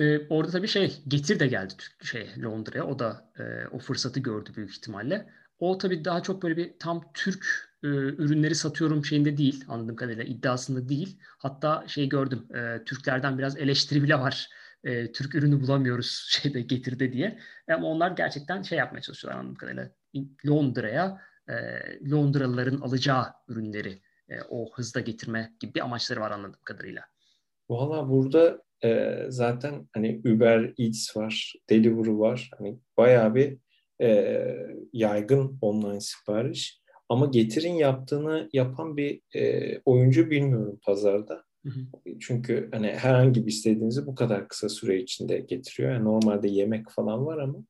Ee, 0.00 0.28
orada 0.28 0.52
tabii 0.52 0.68
şey 0.68 0.92
Getir 1.08 1.40
de 1.40 1.46
geldi 1.46 1.72
şey 2.02 2.28
Londra'ya. 2.42 2.86
O 2.86 2.98
da 2.98 3.32
e, 3.38 3.66
o 3.72 3.78
fırsatı 3.78 4.20
gördü 4.20 4.50
büyük 4.56 4.70
ihtimalle. 4.70 5.26
O 5.58 5.78
tabii 5.78 6.04
daha 6.04 6.22
çok 6.22 6.42
böyle 6.42 6.56
bir 6.56 6.78
tam 6.78 7.12
Türk 7.14 7.69
e, 7.84 7.86
ürünleri 7.88 8.54
satıyorum 8.54 9.04
şeyinde 9.04 9.36
değil 9.36 9.64
anladığım 9.68 9.96
kadarıyla 9.96 10.24
iddiasında 10.24 10.88
değil. 10.88 11.18
Hatta 11.38 11.84
şey 11.86 12.08
gördüm 12.08 12.46
e, 12.54 12.84
Türklerden 12.84 13.38
biraz 13.38 13.56
eleştiri 13.56 14.02
bile 14.02 14.14
var. 14.14 14.48
E, 14.84 15.12
Türk 15.12 15.34
ürünü 15.34 15.60
bulamıyoruz 15.60 16.26
şeyde 16.30 16.60
getirde 16.60 17.12
diye. 17.12 17.38
Ama 17.68 17.86
onlar 17.86 18.10
gerçekten 18.10 18.62
şey 18.62 18.78
yapmaya 18.78 19.00
çalışıyorlar 19.00 19.40
anladığım 19.40 19.56
kadarıyla. 19.56 19.90
Londra'ya 20.46 21.20
e, 21.48 21.54
Londralıların 22.10 22.80
alacağı 22.80 23.26
ürünleri 23.48 24.02
e, 24.28 24.42
o 24.48 24.72
hızda 24.72 25.00
getirme 25.00 25.52
gibi 25.60 25.74
bir 25.74 25.80
amaçları 25.80 26.20
var 26.20 26.30
anladığım 26.30 26.60
kadarıyla. 26.64 27.02
Valla 27.70 28.08
burada 28.08 28.62
e, 28.84 29.18
zaten 29.28 29.88
hani 29.92 30.20
Uber 30.24 30.74
Eats 30.78 31.16
var, 31.16 31.54
Deliveroo 31.70 32.18
var. 32.18 32.50
Hani 32.58 32.78
bayağı 32.96 33.34
bir 33.34 33.58
e, 34.02 34.40
yaygın 34.92 35.58
online 35.60 36.00
sipariş. 36.00 36.80
Ama 37.10 37.26
Getir'in 37.26 37.74
yaptığını 37.74 38.48
yapan 38.52 38.96
bir 38.96 39.20
e, 39.34 39.78
oyuncu 39.84 40.30
bilmiyorum 40.30 40.80
pazarda. 40.82 41.44
Hı 41.66 41.70
hı. 41.70 42.14
Çünkü 42.20 42.68
hani 42.72 42.86
herhangi 42.86 43.46
bir 43.46 43.52
istediğinizi 43.52 44.06
bu 44.06 44.14
kadar 44.14 44.48
kısa 44.48 44.68
süre 44.68 45.00
içinde 45.00 45.38
getiriyor. 45.38 45.92
Yani 45.92 46.04
normalde 46.04 46.48
yemek 46.48 46.90
falan 46.90 47.26
var 47.26 47.38
ama 47.38 47.64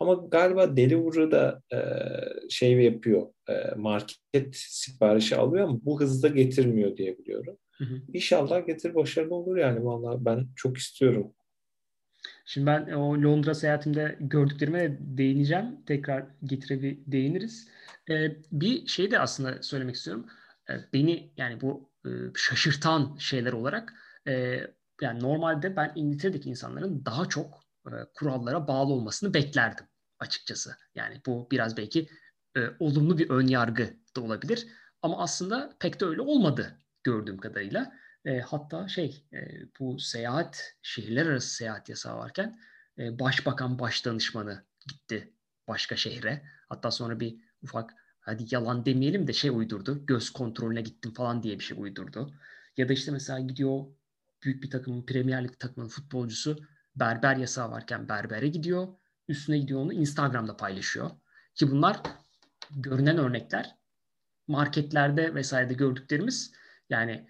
ama 0.00 0.14
galiba 0.14 0.76
Deliveroo 0.76 1.30
da 1.30 1.62
e, 1.72 1.78
şey 2.50 2.72
yapıyor, 2.72 3.26
e, 3.48 3.74
market 3.76 4.56
siparişi 4.56 5.36
alıyor 5.36 5.68
ama 5.68 5.78
bu 5.82 6.00
hızda 6.00 6.28
getirmiyor 6.28 6.96
diye 6.96 7.18
biliyorum. 7.18 7.56
Hı 7.78 7.84
hı. 7.84 8.02
İnşallah 8.12 8.66
getir 8.66 8.94
başarılı 8.94 9.34
olur 9.34 9.56
yani 9.56 9.84
vallahi 9.84 10.24
ben 10.24 10.46
çok 10.56 10.78
istiyorum. 10.78 11.34
Şimdi 12.44 12.66
ben 12.66 12.92
o 12.92 13.22
Londra 13.22 13.54
seyahatimde 13.54 14.16
gördüklerime 14.20 14.80
de 14.80 14.96
değineceğim. 15.00 15.84
Tekrar 15.86 16.26
getire 16.44 16.82
bir 16.82 16.98
değiniriz. 17.06 17.68
Ee, 18.10 18.36
bir 18.52 18.86
şey 18.86 19.10
de 19.10 19.18
aslında 19.18 19.62
söylemek 19.62 19.94
istiyorum. 19.94 20.26
Ee, 20.70 20.74
beni 20.92 21.32
yani 21.36 21.60
bu 21.60 21.90
e, 22.06 22.10
şaşırtan 22.34 23.16
şeyler 23.18 23.52
olarak 23.52 23.92
e, 24.28 24.60
yani 25.02 25.20
normalde 25.22 25.76
ben 25.76 25.92
İngiltere'deki 25.94 26.50
insanların 26.50 27.04
daha 27.04 27.28
çok 27.28 27.60
e, 27.86 27.92
kurallara 28.14 28.68
bağlı 28.68 28.92
olmasını 28.92 29.34
beklerdim 29.34 29.84
açıkçası. 30.18 30.76
Yani 30.94 31.20
bu 31.26 31.48
biraz 31.50 31.76
belki 31.76 32.08
e, 32.56 32.60
olumlu 32.78 33.18
bir 33.18 33.30
ön 33.30 33.46
yargı 33.46 33.90
da 34.16 34.20
olabilir. 34.20 34.66
Ama 35.02 35.22
aslında 35.22 35.76
pek 35.80 36.00
de 36.00 36.04
öyle 36.04 36.20
olmadı 36.20 36.78
gördüğüm 37.04 37.38
kadarıyla. 37.38 37.92
E, 38.24 38.40
hatta 38.40 38.88
şey 38.88 39.24
e, 39.32 39.38
bu 39.80 39.98
seyahat, 39.98 40.76
şehirler 40.82 41.26
arası 41.26 41.54
seyahat 41.54 41.88
yasağı 41.88 42.18
varken 42.18 42.58
e, 42.98 43.18
başbakan 43.18 43.78
başdanışmanı 43.78 44.64
gitti 44.86 45.32
başka 45.68 45.96
şehre. 45.96 46.42
Hatta 46.68 46.90
sonra 46.90 47.20
bir 47.20 47.36
ufak 47.62 47.94
hadi 48.20 48.44
yalan 48.50 48.86
demeyelim 48.86 49.26
de 49.26 49.32
şey 49.32 49.50
uydurdu. 49.50 50.06
Göz 50.06 50.30
kontrolüne 50.30 50.80
gittim 50.80 51.12
falan 51.12 51.42
diye 51.42 51.58
bir 51.58 51.64
şey 51.64 51.78
uydurdu. 51.80 52.34
Ya 52.76 52.88
da 52.88 52.92
işte 52.92 53.12
mesela 53.12 53.40
gidiyor 53.40 53.84
büyük 54.42 54.62
bir 54.62 54.70
takımın 54.70 55.06
Premier 55.06 55.44
Lig 55.44 55.58
takımının 55.58 55.90
futbolcusu 55.90 56.58
berber 56.96 57.36
yasağı 57.36 57.70
varken 57.70 58.08
berbere 58.08 58.48
gidiyor. 58.48 58.88
Üstüne 59.28 59.58
gidiyor 59.58 59.80
onu 59.80 59.92
Instagram'da 59.92 60.56
paylaşıyor. 60.56 61.10
Ki 61.54 61.70
bunlar 61.70 62.00
görünen 62.70 63.18
örnekler. 63.18 63.76
Marketlerde 64.48 65.34
vesairede 65.34 65.74
gördüklerimiz 65.74 66.52
yani 66.90 67.28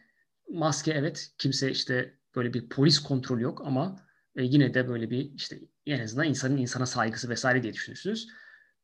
maske 0.50 0.92
evet 0.92 1.30
kimse 1.38 1.70
işte 1.70 2.14
böyle 2.36 2.54
bir 2.54 2.68
polis 2.68 2.98
kontrolü 2.98 3.42
yok 3.42 3.62
ama 3.64 3.96
e, 4.36 4.42
yine 4.42 4.74
de 4.74 4.88
böyle 4.88 5.10
bir 5.10 5.32
işte 5.34 5.58
en 5.86 6.00
azından 6.00 6.26
insanın 6.26 6.56
insana 6.56 6.86
saygısı 6.86 7.28
vesaire 7.28 7.62
diye 7.62 7.72
düşünürsünüz. 7.72 8.28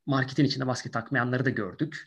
Marketin 0.07 0.45
içinde 0.45 0.65
maske 0.65 0.91
takmayanları 0.91 1.45
da 1.45 1.51
gördük. 1.51 2.05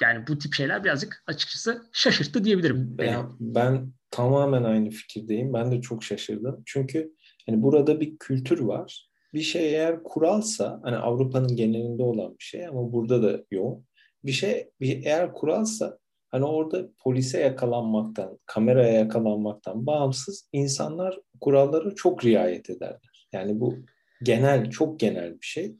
Yani 0.00 0.26
bu 0.28 0.38
tip 0.38 0.54
şeyler 0.54 0.84
birazcık 0.84 1.22
açıkçası 1.26 1.82
şaşırttı 1.92 2.44
diyebilirim. 2.44 2.98
Ben, 2.98 3.26
ben 3.40 3.92
tamamen 4.10 4.64
aynı 4.64 4.90
fikirdeyim. 4.90 5.52
Ben 5.52 5.72
de 5.72 5.80
çok 5.80 6.04
şaşırdım. 6.04 6.62
Çünkü 6.66 7.12
hani 7.46 7.62
burada 7.62 8.00
bir 8.00 8.18
kültür 8.18 8.60
var. 8.60 9.08
Bir 9.34 9.40
şey 9.40 9.74
eğer 9.74 10.02
kuralsa 10.02 10.80
hani 10.82 10.96
Avrupa'nın 10.96 11.56
genelinde 11.56 12.02
olan 12.02 12.38
bir 12.38 12.44
şey 12.44 12.66
ama 12.66 12.92
burada 12.92 13.22
da 13.22 13.44
yok. 13.50 13.82
Bir 14.24 14.32
şey 14.32 14.70
bir, 14.80 15.06
eğer 15.06 15.32
kuralsa 15.32 15.98
Hani 16.32 16.44
orada 16.44 16.88
polise 16.98 17.40
yakalanmaktan, 17.40 18.38
kameraya 18.46 18.92
yakalanmaktan 18.92 19.86
bağımsız 19.86 20.48
insanlar 20.52 21.18
kurallara 21.40 21.94
çok 21.94 22.24
riayet 22.24 22.70
ederler. 22.70 23.26
Yani 23.32 23.60
bu 23.60 23.74
genel, 24.22 24.70
çok 24.70 25.00
genel 25.00 25.32
bir 25.40 25.46
şey. 25.46 25.76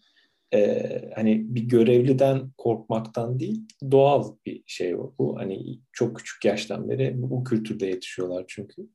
Ee, 0.54 1.10
hani 1.14 1.54
bir 1.54 1.62
görevliden 1.62 2.50
korkmaktan 2.58 3.40
değil, 3.40 3.60
doğal 3.90 4.36
bir 4.46 4.62
şey 4.66 4.94
o 4.94 5.14
bu. 5.18 5.38
Hani 5.38 5.78
çok 5.92 6.16
küçük 6.16 6.44
yaştan 6.44 6.88
beri 6.88 7.12
bu 7.16 7.44
kültürde 7.44 7.86
yetişiyorlar 7.86 8.44
çünkü. 8.48 8.88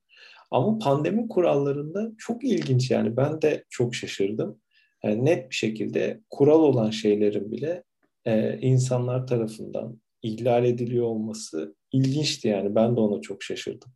Ama 0.52 0.80
pandemi 0.80 1.28
kurallarında 1.28 2.12
çok 2.18 2.44
ilginç 2.44 2.92
yani 2.92 3.18
ben 3.18 3.42
de 3.42 3.64
çok 3.70 3.96
şaşırdım. 3.96 4.62
Yani 5.04 5.26
net 5.26 5.50
bir 5.50 5.56
şekilde 5.56 6.22
kural 6.30 6.64
olan 6.64 6.90
şeylerin 6.90 7.52
bile 7.52 7.84
e, 8.26 8.60
insanlar 8.60 9.28
tarafından 9.28 10.02
ihlal 10.28 10.66
ediliyor 10.66 11.06
olması 11.06 11.76
ilginçti 11.92 12.48
yani. 12.48 12.76
Ben 12.76 12.96
de 12.96 13.00
ona 13.00 13.22
çok 13.22 13.44
şaşırdım. 13.44 13.92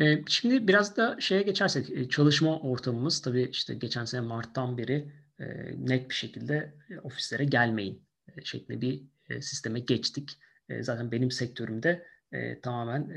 Ee, 0.00 0.24
şimdi 0.28 0.68
biraz 0.68 0.96
da 0.96 1.16
şeye 1.20 1.42
geçersek 1.42 1.90
e, 1.90 2.08
çalışma 2.08 2.60
ortamımız 2.60 3.22
tabii 3.22 3.48
işte 3.52 3.74
geçen 3.74 4.04
sene 4.04 4.20
Mart'tan 4.20 4.78
beri 4.78 5.12
e, 5.40 5.44
net 5.78 6.10
bir 6.10 6.14
şekilde 6.14 6.74
e, 6.90 6.98
ofislere 6.98 7.44
gelmeyin 7.44 8.02
şeklinde 8.44 8.80
bir 8.80 9.02
sisteme 9.40 9.80
geçtik. 9.80 10.30
Zaten 10.80 11.12
benim 11.12 11.30
sektörümde 11.30 12.06
tamamen 12.62 13.12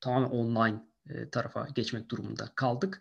tamamen 0.00 0.30
online 0.30 0.80
tarafa 1.32 1.68
geçmek 1.74 2.08
durumunda 2.08 2.52
kaldık. 2.54 3.00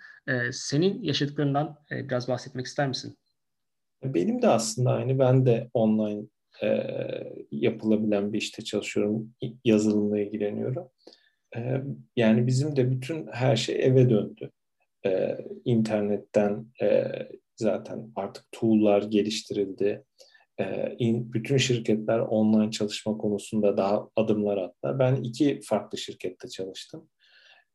Senin 0.52 1.04
yaşadıklarından 1.04 1.80
biraz 1.92 2.28
bahsetmek 2.28 2.66
ister 2.66 2.88
misin? 2.88 3.18
Benim 4.04 4.42
de 4.42 4.48
aslında 4.48 4.92
aynı. 4.92 5.20
Ben 5.20 5.46
de 5.46 5.70
online 5.74 6.28
e, 6.64 6.84
yapılabilen 7.52 8.34
bir 8.34 8.38
işte 8.38 8.64
çalışıyorum. 8.64 9.34
Yazılımla 9.64 10.20
ilgileniyorum. 10.20 10.90
e, 11.56 11.82
yani 12.16 12.48
bizim 12.48 12.76
de 12.76 12.92
bütün 12.92 13.28
her 13.32 13.56
şey 13.56 13.76
eve 13.86 14.10
döndü. 14.10 14.52
E, 15.06 15.38
internetten 15.66 16.66
e, 16.82 17.04
zaten 17.56 18.12
artık 18.16 18.46
tool'lar 18.52 19.04
geliştirildi. 19.04 20.04
E, 20.60 20.96
in, 21.00 21.34
bütün 21.34 21.58
şirketler 21.58 22.20
online 22.20 22.72
çalışma 22.72 23.18
konusunda 23.18 23.78
daha 23.78 24.10
adımlar 24.16 24.58
attılar. 24.58 25.00
Ben 25.00 25.16
iki 25.16 25.60
farklı 25.64 25.98
şirkette 25.98 26.48
çalıştım 26.48 27.10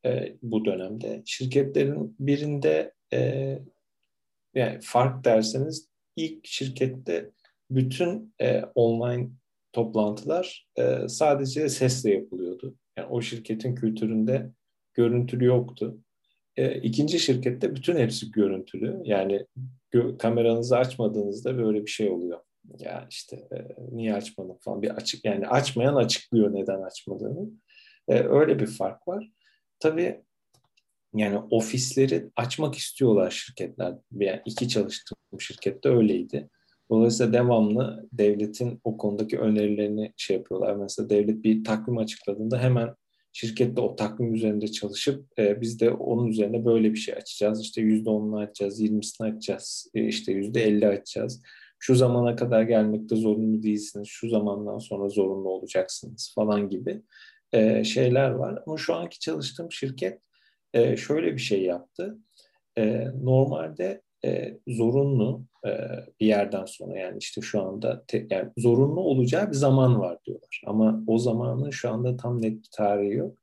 e, 0.05 0.35
bu 0.41 0.65
dönemde. 0.65 1.23
Şirketlerin 1.25 2.15
birinde 2.19 2.93
e, 3.13 3.59
yani 4.55 4.79
fark 4.81 5.25
derseniz 5.25 5.89
ilk 6.15 6.47
şirkette 6.47 7.31
bütün 7.69 8.33
e, 8.41 8.61
online 8.75 9.29
toplantılar 9.73 10.67
e, 10.77 11.07
sadece 11.07 11.69
sesle 11.69 12.11
yapılıyordu. 12.11 12.75
Yani 12.97 13.07
o 13.07 13.21
şirketin 13.21 13.75
kültüründe 13.75 14.51
görüntülü 14.93 15.45
yoktu. 15.45 15.97
E, 16.55 16.81
ikinci 16.81 17.19
şirkette 17.19 17.75
bütün 17.75 17.97
hepsi 17.97 18.31
görüntülü. 18.31 19.01
Yani 19.03 19.45
gö- 19.93 20.17
kameranızı 20.17 20.77
açmadığınızda 20.77 21.57
böyle 21.57 21.85
bir 21.85 21.91
şey 21.91 22.09
oluyor. 22.09 22.39
Ya 22.79 23.07
işte 23.09 23.35
e, 23.35 23.57
niye 23.91 24.13
açmadın 24.13 24.57
falan 24.61 24.81
bir 24.81 24.89
açık 24.89 25.25
yani 25.25 25.47
açmayan 25.47 25.95
açıklıyor 25.95 26.53
neden 26.53 26.81
açmadığını. 26.81 27.49
E, 28.07 28.19
öyle 28.19 28.59
bir 28.59 28.67
fark 28.67 29.07
var. 29.07 29.31
Tabii 29.79 30.21
yani 31.15 31.37
ofisleri 31.37 32.29
açmak 32.35 32.75
istiyorlar 32.75 33.31
şirketler. 33.31 33.95
Yani 34.11 34.41
iki 34.45 34.69
çalıştığım 34.69 35.41
şirkette 35.41 35.89
öyleydi. 35.89 36.49
Dolayısıyla 36.89 37.33
devamlı 37.33 38.09
devletin 38.11 38.79
o 38.83 38.97
konudaki 38.97 39.39
önerilerini 39.39 40.13
şey 40.17 40.37
yapıyorlar. 40.37 40.75
Mesela 40.75 41.09
devlet 41.09 41.43
bir 41.43 41.63
takvim 41.63 41.97
açıkladığında 41.97 42.59
hemen 42.59 42.95
şirkette 43.33 43.81
o 43.81 43.95
takvim 43.95 44.33
üzerinde 44.33 44.67
çalışıp 44.67 45.39
e, 45.39 45.61
biz 45.61 45.79
de 45.79 45.91
onun 45.91 46.27
üzerine 46.27 46.65
böyle 46.65 46.93
bir 46.93 46.97
şey 46.97 47.13
açacağız. 47.15 47.61
İşte 47.61 47.81
yüzde 47.81 48.09
onunu 48.09 48.37
açacağız, 48.37 48.79
yirmisini 48.79 49.27
açacağız, 49.27 49.91
e, 49.93 50.07
işte 50.07 50.31
yüzde 50.31 50.63
elli 50.63 50.87
açacağız. 50.87 51.41
Şu 51.79 51.95
zamana 51.95 52.35
kadar 52.35 52.61
gelmekte 52.61 53.15
zorunlu 53.15 53.63
değilsiniz, 53.63 54.07
şu 54.07 54.29
zamandan 54.29 54.77
sonra 54.77 55.09
zorunlu 55.09 55.49
olacaksınız 55.49 56.31
falan 56.35 56.69
gibi 56.69 57.01
e, 57.53 57.83
şeyler 57.83 58.29
var. 58.29 58.63
Ama 58.67 58.77
şu 58.77 58.95
anki 58.95 59.19
çalıştığım 59.19 59.71
şirket 59.71 60.21
e, 60.73 60.97
şöyle 60.97 61.33
bir 61.33 61.41
şey 61.41 61.63
yaptı. 61.63 62.17
E, 62.77 63.07
normalde 63.21 64.01
e, 64.25 64.57
zorunlu 64.67 65.45
e, 65.65 65.69
bir 66.19 66.27
yerden 66.27 66.65
sonra 66.65 66.99
yani 66.99 67.17
işte 67.17 67.41
şu 67.41 67.61
anda 67.61 68.03
te, 68.07 68.27
yani 68.29 68.49
zorunlu 68.57 69.01
olacağı 69.01 69.47
bir 69.47 69.55
zaman 69.55 69.99
var 69.99 70.17
diyorlar. 70.25 70.61
Ama 70.65 71.03
o 71.07 71.17
zamanın 71.17 71.69
şu 71.69 71.89
anda 71.89 72.17
tam 72.17 72.41
net 72.41 72.53
bir 72.53 72.69
tarihi 72.71 73.13
yok. 73.13 73.37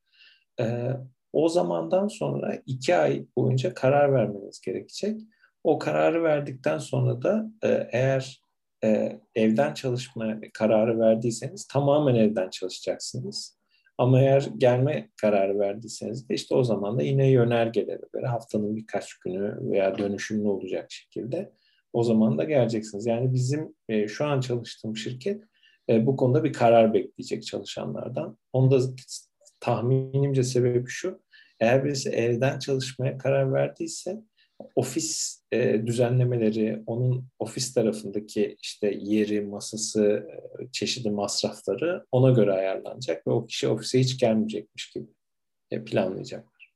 E, 0.60 0.90
o 1.32 1.48
zamandan 1.48 2.08
sonra 2.08 2.58
iki 2.66 2.96
ay 2.96 3.26
boyunca 3.36 3.74
karar 3.74 4.12
vermeniz 4.12 4.60
gerekecek. 4.60 5.20
O 5.64 5.78
kararı 5.78 6.22
verdikten 6.22 6.78
sonra 6.78 7.22
da 7.22 7.50
e, 7.64 7.88
eğer 7.92 8.42
e, 8.84 9.20
evden 9.34 9.74
çalışma 9.74 10.36
kararı 10.54 11.00
verdiyseniz 11.00 11.66
tamamen 11.66 12.14
evden 12.14 12.50
çalışacaksınız. 12.50 13.61
Ama 13.98 14.20
eğer 14.20 14.48
gelme 14.56 15.10
kararı 15.20 15.58
verdiyseniz 15.58 16.28
de 16.28 16.34
işte 16.34 16.54
o 16.54 16.64
zaman 16.64 16.98
da 16.98 17.02
yine 17.02 17.30
yönergelere 17.30 18.02
göre 18.12 18.26
haftanın 18.26 18.76
birkaç 18.76 19.14
günü 19.14 19.70
veya 19.70 19.98
dönüşümlü 19.98 20.48
olacak 20.48 20.90
şekilde 20.90 21.52
o 21.92 22.02
zaman 22.02 22.38
da 22.38 22.44
geleceksiniz. 22.44 23.06
Yani 23.06 23.32
bizim 23.32 23.74
e, 23.88 24.08
şu 24.08 24.24
an 24.24 24.40
çalıştığım 24.40 24.96
şirket 24.96 25.42
e, 25.88 26.06
bu 26.06 26.16
konuda 26.16 26.44
bir 26.44 26.52
karar 26.52 26.94
bekleyecek 26.94 27.46
çalışanlardan. 27.46 28.38
Onda 28.52 28.80
tahminimce 29.60 30.42
sebebi 30.42 30.88
şu. 30.88 31.22
Eğer 31.60 31.84
birisi 31.84 32.10
evden 32.10 32.58
çalışmaya 32.58 33.18
karar 33.18 33.52
verdiyse 33.52 34.22
ofis 34.74 35.42
e, 35.52 35.86
düzenlemeleri, 35.86 36.82
onun 36.86 37.28
ofis 37.38 37.74
tarafındaki 37.74 38.56
işte 38.62 38.98
yeri, 39.00 39.40
masası, 39.40 40.26
e, 40.60 40.66
çeşitli 40.72 41.10
masrafları 41.10 42.04
ona 42.12 42.30
göre 42.30 42.52
ayarlanacak 42.52 43.26
ve 43.26 43.30
o 43.30 43.46
kişi 43.46 43.68
ofise 43.68 44.00
hiç 44.00 44.18
gelmeyecekmiş 44.18 44.90
gibi 44.90 45.06
e, 45.70 45.84
planlayacaklar. 45.84 46.72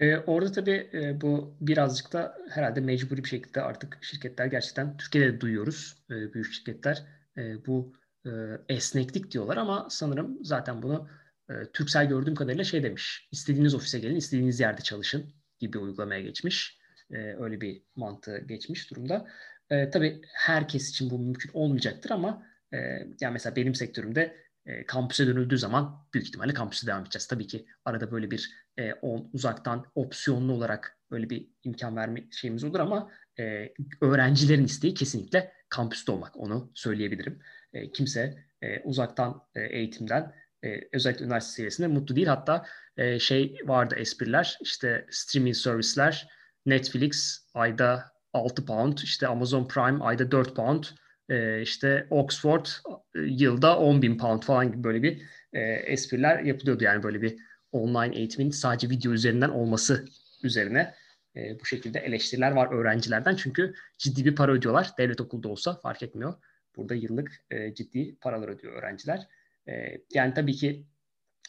E, 0.00 0.16
orada 0.16 0.52
tabii 0.52 0.90
e, 0.92 1.20
bu 1.20 1.56
birazcık 1.60 2.12
da 2.12 2.38
herhalde 2.50 2.80
mecburi 2.80 3.24
bir 3.24 3.28
şekilde 3.28 3.62
artık 3.62 3.98
şirketler 4.02 4.46
gerçekten 4.46 4.96
Türkiye'de 4.96 5.32
de 5.32 5.40
duyuyoruz 5.40 6.04
e, 6.10 6.32
büyük 6.34 6.52
şirketler 6.52 7.04
e, 7.36 7.66
bu 7.66 7.92
e, 8.26 8.30
esneklik 8.68 9.30
diyorlar 9.30 9.56
ama 9.56 9.86
sanırım 9.90 10.38
zaten 10.44 10.82
bunu 10.82 11.08
e, 11.50 11.52
Türksel 11.72 12.08
gördüğüm 12.08 12.34
kadarıyla 12.34 12.64
şey 12.64 12.82
demiş 12.82 13.28
istediğiniz 13.32 13.74
ofise 13.74 13.98
gelin 13.98 14.16
istediğiniz 14.16 14.60
yerde 14.60 14.82
çalışın 14.82 15.32
gibi 15.58 15.78
uygulamaya 15.78 16.20
geçmiş. 16.20 16.77
E, 17.10 17.16
öyle 17.16 17.60
bir 17.60 17.82
mantığı 17.96 18.38
geçmiş 18.38 18.90
durumda. 18.90 19.28
E, 19.70 19.90
tabii 19.90 20.20
herkes 20.34 20.90
için 20.90 21.10
bu 21.10 21.18
mümkün 21.18 21.50
olmayacaktır 21.52 22.10
ama 22.10 22.46
e, 22.72 22.76
yani 23.20 23.32
mesela 23.32 23.56
benim 23.56 23.74
sektörümde 23.74 24.36
e, 24.66 24.86
kampüse 24.86 25.26
dönüldüğü 25.26 25.58
zaman 25.58 26.06
büyük 26.14 26.26
ihtimalle 26.26 26.54
kampüse 26.54 26.86
devam 26.86 27.02
edeceğiz. 27.02 27.26
Tabii 27.26 27.46
ki 27.46 27.66
arada 27.84 28.10
böyle 28.10 28.30
bir 28.30 28.50
e, 28.76 28.92
on, 28.92 29.30
uzaktan 29.32 29.86
opsiyonlu 29.94 30.52
olarak 30.52 30.98
böyle 31.10 31.30
bir 31.30 31.48
imkan 31.64 31.96
verme 31.96 32.24
şeyimiz 32.30 32.64
olur 32.64 32.80
ama 32.80 33.10
e, 33.38 33.72
öğrencilerin 34.00 34.64
isteği 34.64 34.94
kesinlikle 34.94 35.52
kampüste 35.68 36.12
olmak. 36.12 36.36
Onu 36.36 36.70
söyleyebilirim. 36.74 37.42
E, 37.72 37.92
kimse 37.92 38.44
e, 38.62 38.80
uzaktan 38.80 39.42
e, 39.54 39.60
eğitimden 39.60 40.34
e, 40.64 40.80
özellikle 40.92 41.24
üniversite 41.24 41.52
seviyesinde 41.54 41.86
mutlu 41.86 42.16
değil. 42.16 42.26
Hatta 42.26 42.66
e, 42.96 43.18
şey 43.18 43.56
vardı 43.64 43.94
espriler 43.98 44.58
işte 44.60 45.06
streaming 45.10 45.56
servisler 45.56 46.28
Netflix 46.68 47.38
ayda 47.54 48.12
6 48.32 48.66
pound, 48.66 48.98
işte 48.98 49.26
Amazon 49.26 49.68
Prime 49.68 50.04
ayda 50.04 50.30
4 50.30 50.56
pound, 50.56 50.84
e, 51.28 51.62
işte 51.62 52.06
Oxford 52.10 52.66
e, 53.14 53.20
yılda 53.20 53.78
10 53.78 54.02
bin 54.02 54.18
pound 54.18 54.42
falan 54.42 54.72
gibi 54.72 54.84
böyle 54.84 55.02
bir 55.02 55.22
e, 55.52 55.60
espriler 55.62 56.38
yapılıyordu. 56.38 56.84
Yani 56.84 57.02
böyle 57.02 57.22
bir 57.22 57.36
online 57.72 58.16
eğitimin 58.16 58.50
sadece 58.50 58.90
video 58.90 59.12
üzerinden 59.12 59.48
olması 59.48 60.04
üzerine 60.42 60.94
e, 61.36 61.60
bu 61.60 61.64
şekilde 61.64 61.98
eleştiriler 61.98 62.50
var 62.52 62.72
öğrencilerden. 62.72 63.36
Çünkü 63.36 63.74
ciddi 63.98 64.24
bir 64.24 64.34
para 64.34 64.52
ödüyorlar. 64.52 64.90
Devlet 64.98 65.20
okulda 65.20 65.48
olsa 65.48 65.74
fark 65.74 66.02
etmiyor. 66.02 66.34
Burada 66.76 66.94
yıllık 66.94 67.44
e, 67.50 67.74
ciddi 67.74 68.16
paralar 68.20 68.48
ödüyor 68.48 68.72
öğrenciler. 68.72 69.28
E, 69.68 70.00
yani 70.14 70.34
tabii 70.34 70.54
ki 70.54 70.86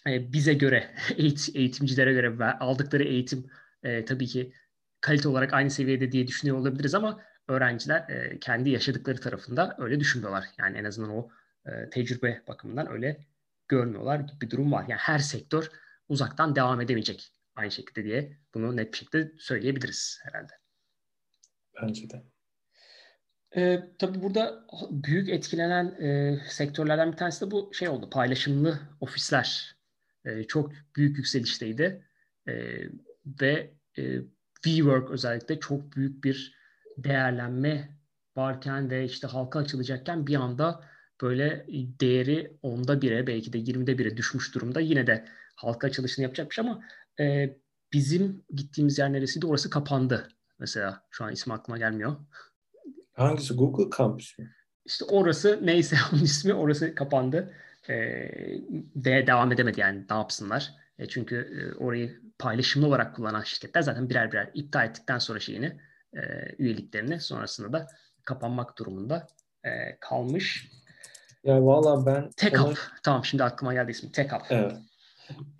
e, 0.08 0.34
bize 0.34 0.54
göre, 0.54 0.90
eğit- 1.10 1.58
eğitimcilere 1.58 2.14
göre 2.14 2.46
aldıkları 2.46 3.04
eğitim 3.04 3.46
e, 3.84 4.06
tabii 4.06 4.28
ki 4.28 4.54
kalite 5.02 5.30
olarak 5.30 5.54
aynı 5.54 5.70
seviyede 5.70 6.12
diye 6.12 6.28
düşünüyor 6.28 6.58
olabiliriz 6.58 6.96
ama 6.96 7.22
öğrenciler 7.48 8.10
e, 8.10 8.40
kendi 8.40 8.70
yaşadıkları 8.70 9.20
tarafında 9.20 9.76
öyle 9.78 10.00
düşünmüyorlar. 10.00 10.46
Yani 10.58 10.78
en 10.78 10.84
azından 10.84 11.12
o 11.12 11.30
e, 11.66 11.90
tecrübe 11.90 12.44
bakımından 12.48 12.92
öyle 12.92 13.26
görmüyorlar 13.68 14.20
gibi 14.20 14.42
bir 14.42 14.50
durum 14.50 14.72
var. 14.72 14.86
Yani 14.88 15.00
her 15.00 15.20
sektör 15.20 15.72
uzaktan 16.10 16.56
devam 16.56 16.82
edemeyecek 16.82 17.34
aynı 17.56 17.72
şekilde 17.72 18.04
diye 18.04 18.38
bunu 18.54 18.78
net 18.78 18.94
bir 18.94 18.98
şekilde 18.98 19.32
söyleyebiliriz 19.38 20.20
herhalde. 20.24 20.54
Bence 21.82 22.10
de. 22.10 22.24
E, 23.56 23.84
tabii 24.00 24.22
burada 24.22 24.66
büyük 24.92 25.30
etkilenen 25.30 25.86
e, 25.86 26.40
sektörlerden 26.50 27.12
bir 27.12 27.18
tanesi 27.18 27.46
de 27.46 27.52
bu 27.52 27.74
şey 27.74 27.90
oldu. 27.90 28.10
Paylaşımlı 28.10 28.80
ofisler 29.00 29.76
e, 30.26 30.44
çok 30.44 30.72
büyük 30.96 31.18
yükselişteydi 31.18 32.06
e, 32.48 32.54
ve 33.42 33.74
e, 33.98 34.04
WeWork 34.64 35.12
özellikle 35.12 35.60
çok 35.60 35.96
büyük 35.96 36.24
bir 36.24 36.56
değerlenme 36.98 37.98
varken 38.36 38.90
ve 38.90 39.06
işte 39.06 39.28
halka 39.28 39.60
açılacakken 39.60 40.28
bir 40.28 40.36
anda 40.36 40.84
böyle 41.22 41.66
değeri 42.00 42.58
onda 42.62 43.02
bire 43.02 43.28
belki 43.28 43.54
de 43.54 43.58
20'de 43.58 43.98
bire 43.98 44.18
düşmüş 44.18 44.56
durumda. 44.56 44.80
Yine 44.80 45.08
de 45.08 45.26
halka 45.56 45.88
açılışını 45.88 46.24
yapacakmış 46.24 46.60
ama 46.60 46.84
e, 47.20 47.56
bizim 47.94 48.46
gittiğimiz 48.56 49.00
yer 49.00 49.14
neresiydi? 49.14 49.46
Orası 49.46 49.70
kapandı. 49.70 50.28
Mesela 50.60 51.08
şu 51.10 51.24
an 51.24 51.32
ismi 51.32 51.54
aklıma 51.54 51.78
gelmiyor. 51.78 52.16
Hangisi? 53.14 53.54
Google 53.54 53.98
Campus 53.98 54.40
mü? 54.40 54.52
İşte 54.86 55.06
orası 55.06 55.60
neyse 55.64 55.98
onun 56.14 56.24
ismi 56.24 56.54
orası 56.54 56.96
kapandı. 56.96 57.54
E, 57.90 57.96
ve 58.96 59.28
devam 59.28 59.52
edemedi 59.52 59.80
yani 59.80 60.06
ne 60.10 60.16
yapsınlar. 60.16 60.74
E, 61.00 61.08
çünkü 61.08 61.36
e, 61.36 61.84
orayı 61.84 62.22
paylaşımlı 62.40 62.88
olarak 62.88 63.16
kullanan 63.16 63.44
şirketler 63.44 63.82
zaten 63.82 64.10
birer 64.10 64.32
birer 64.32 64.52
iptal 64.54 64.86
ettikten 64.86 65.18
sonra 65.18 65.40
şeyini 65.40 65.78
e, 66.14 66.20
üyeliklerini 66.58 67.20
sonrasında 67.20 67.74
da 67.74 67.88
kapanmak 68.26 68.78
durumunda 68.78 69.28
e, 69.64 69.70
kalmış. 70.00 70.72
Ya 71.44 71.66
valla 71.66 72.06
ben... 72.06 72.30
TechUp. 72.38 72.68
Ona... 72.68 72.74
Tamam 73.04 73.26
şimdi 73.26 73.44
aklıma 73.44 73.74
geldi 73.74 73.92
ismi. 73.92 74.12
TechUp. 74.12 74.42
Evet. 74.50 74.74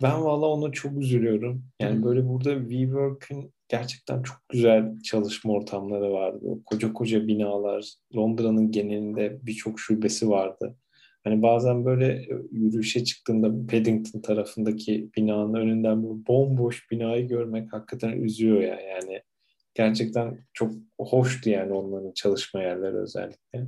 Ben 0.02 0.24
valla 0.24 0.46
ona 0.46 0.72
çok 0.72 0.98
üzülüyorum. 0.98 1.64
Yani 1.80 1.98
Hı. 1.98 2.02
böyle 2.02 2.28
burada 2.28 2.58
WeWork'ün 2.60 3.54
gerçekten 3.68 4.22
çok 4.22 4.36
güzel 4.48 5.00
çalışma 5.02 5.52
ortamları 5.52 6.12
vardı. 6.12 6.46
Koca 6.66 6.92
koca 6.92 7.26
binalar, 7.26 7.92
Londra'nın 8.16 8.70
genelinde 8.70 9.38
birçok 9.42 9.80
şubesi 9.80 10.28
vardı. 10.28 10.76
Hani 11.24 11.42
bazen 11.42 11.84
böyle 11.84 12.26
yürüyüşe 12.52 13.04
çıktığında 13.04 13.66
Paddington 13.66 14.20
tarafındaki 14.20 15.10
binanın 15.16 15.54
önünden 15.54 16.02
bir 16.02 16.26
bomboş 16.26 16.90
binayı 16.90 17.28
görmek 17.28 17.72
hakikaten 17.72 18.12
üzüyor 18.12 18.60
ya. 18.62 18.80
Yani 18.80 19.22
gerçekten 19.74 20.38
çok 20.52 20.72
hoştu 20.98 21.50
yani 21.50 21.72
onların 21.72 22.12
çalışma 22.12 22.62
yerleri 22.62 22.96
özellikle. 22.96 23.66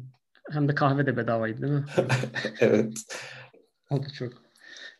Hem 0.51 0.69
de 0.69 0.75
kahve 0.75 1.07
de 1.07 1.17
bedavaydı 1.17 1.62
değil 1.62 1.73
mi? 1.73 1.85
evet. 2.61 2.93
O 3.91 4.03
da 4.03 4.07
çok 4.19 4.33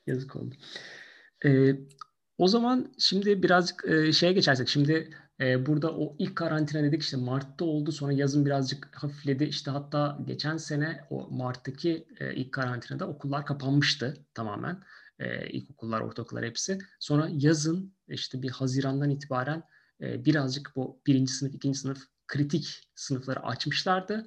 yazık 0.07 0.37
oldu. 0.37 0.55
Ee, 1.45 1.73
o 2.39 2.49
zaman 2.49 2.93
şimdi 2.99 3.43
birazcık 3.43 3.85
e, 3.89 4.13
şeye 4.13 4.33
geçersek. 4.33 4.69
Şimdi 4.69 5.11
e, 5.43 5.67
burada 5.67 5.93
o 5.93 6.17
ilk 6.19 6.37
karantina 6.37 6.83
dedik 6.83 7.03
işte 7.03 7.17
Mart'ta 7.17 7.65
oldu. 7.65 7.93
Sonra 7.93 8.13
yazın 8.13 8.47
birazcık 8.47 8.89
hafifledi. 9.03 9.45
İşte 9.45 9.71
hatta 9.71 10.19
geçen 10.27 10.57
sene 10.57 11.05
o 11.11 11.29
Mart'taki 11.31 12.07
e, 12.21 12.35
ilk 12.35 12.53
karantinada 12.53 13.09
okullar 13.09 13.47
kapanmıştı 13.47 14.17
tamamen. 14.35 14.83
E, 15.19 15.51
ilkokullar, 15.51 16.01
ortaokullar 16.01 16.45
hepsi. 16.45 16.79
Sonra 17.01 17.29
yazın 17.33 17.95
işte 18.09 18.43
bir 18.43 18.51
Haziran'dan 18.51 19.11
itibaren 19.11 19.63
e, 20.01 20.25
birazcık 20.25 20.73
bu 20.77 21.01
birinci 21.07 21.33
sınıf, 21.33 21.55
ikinci 21.55 21.79
sınıf 21.79 22.03
kritik 22.27 22.91
sınıfları 22.95 23.41
açmışlardı. 23.41 24.27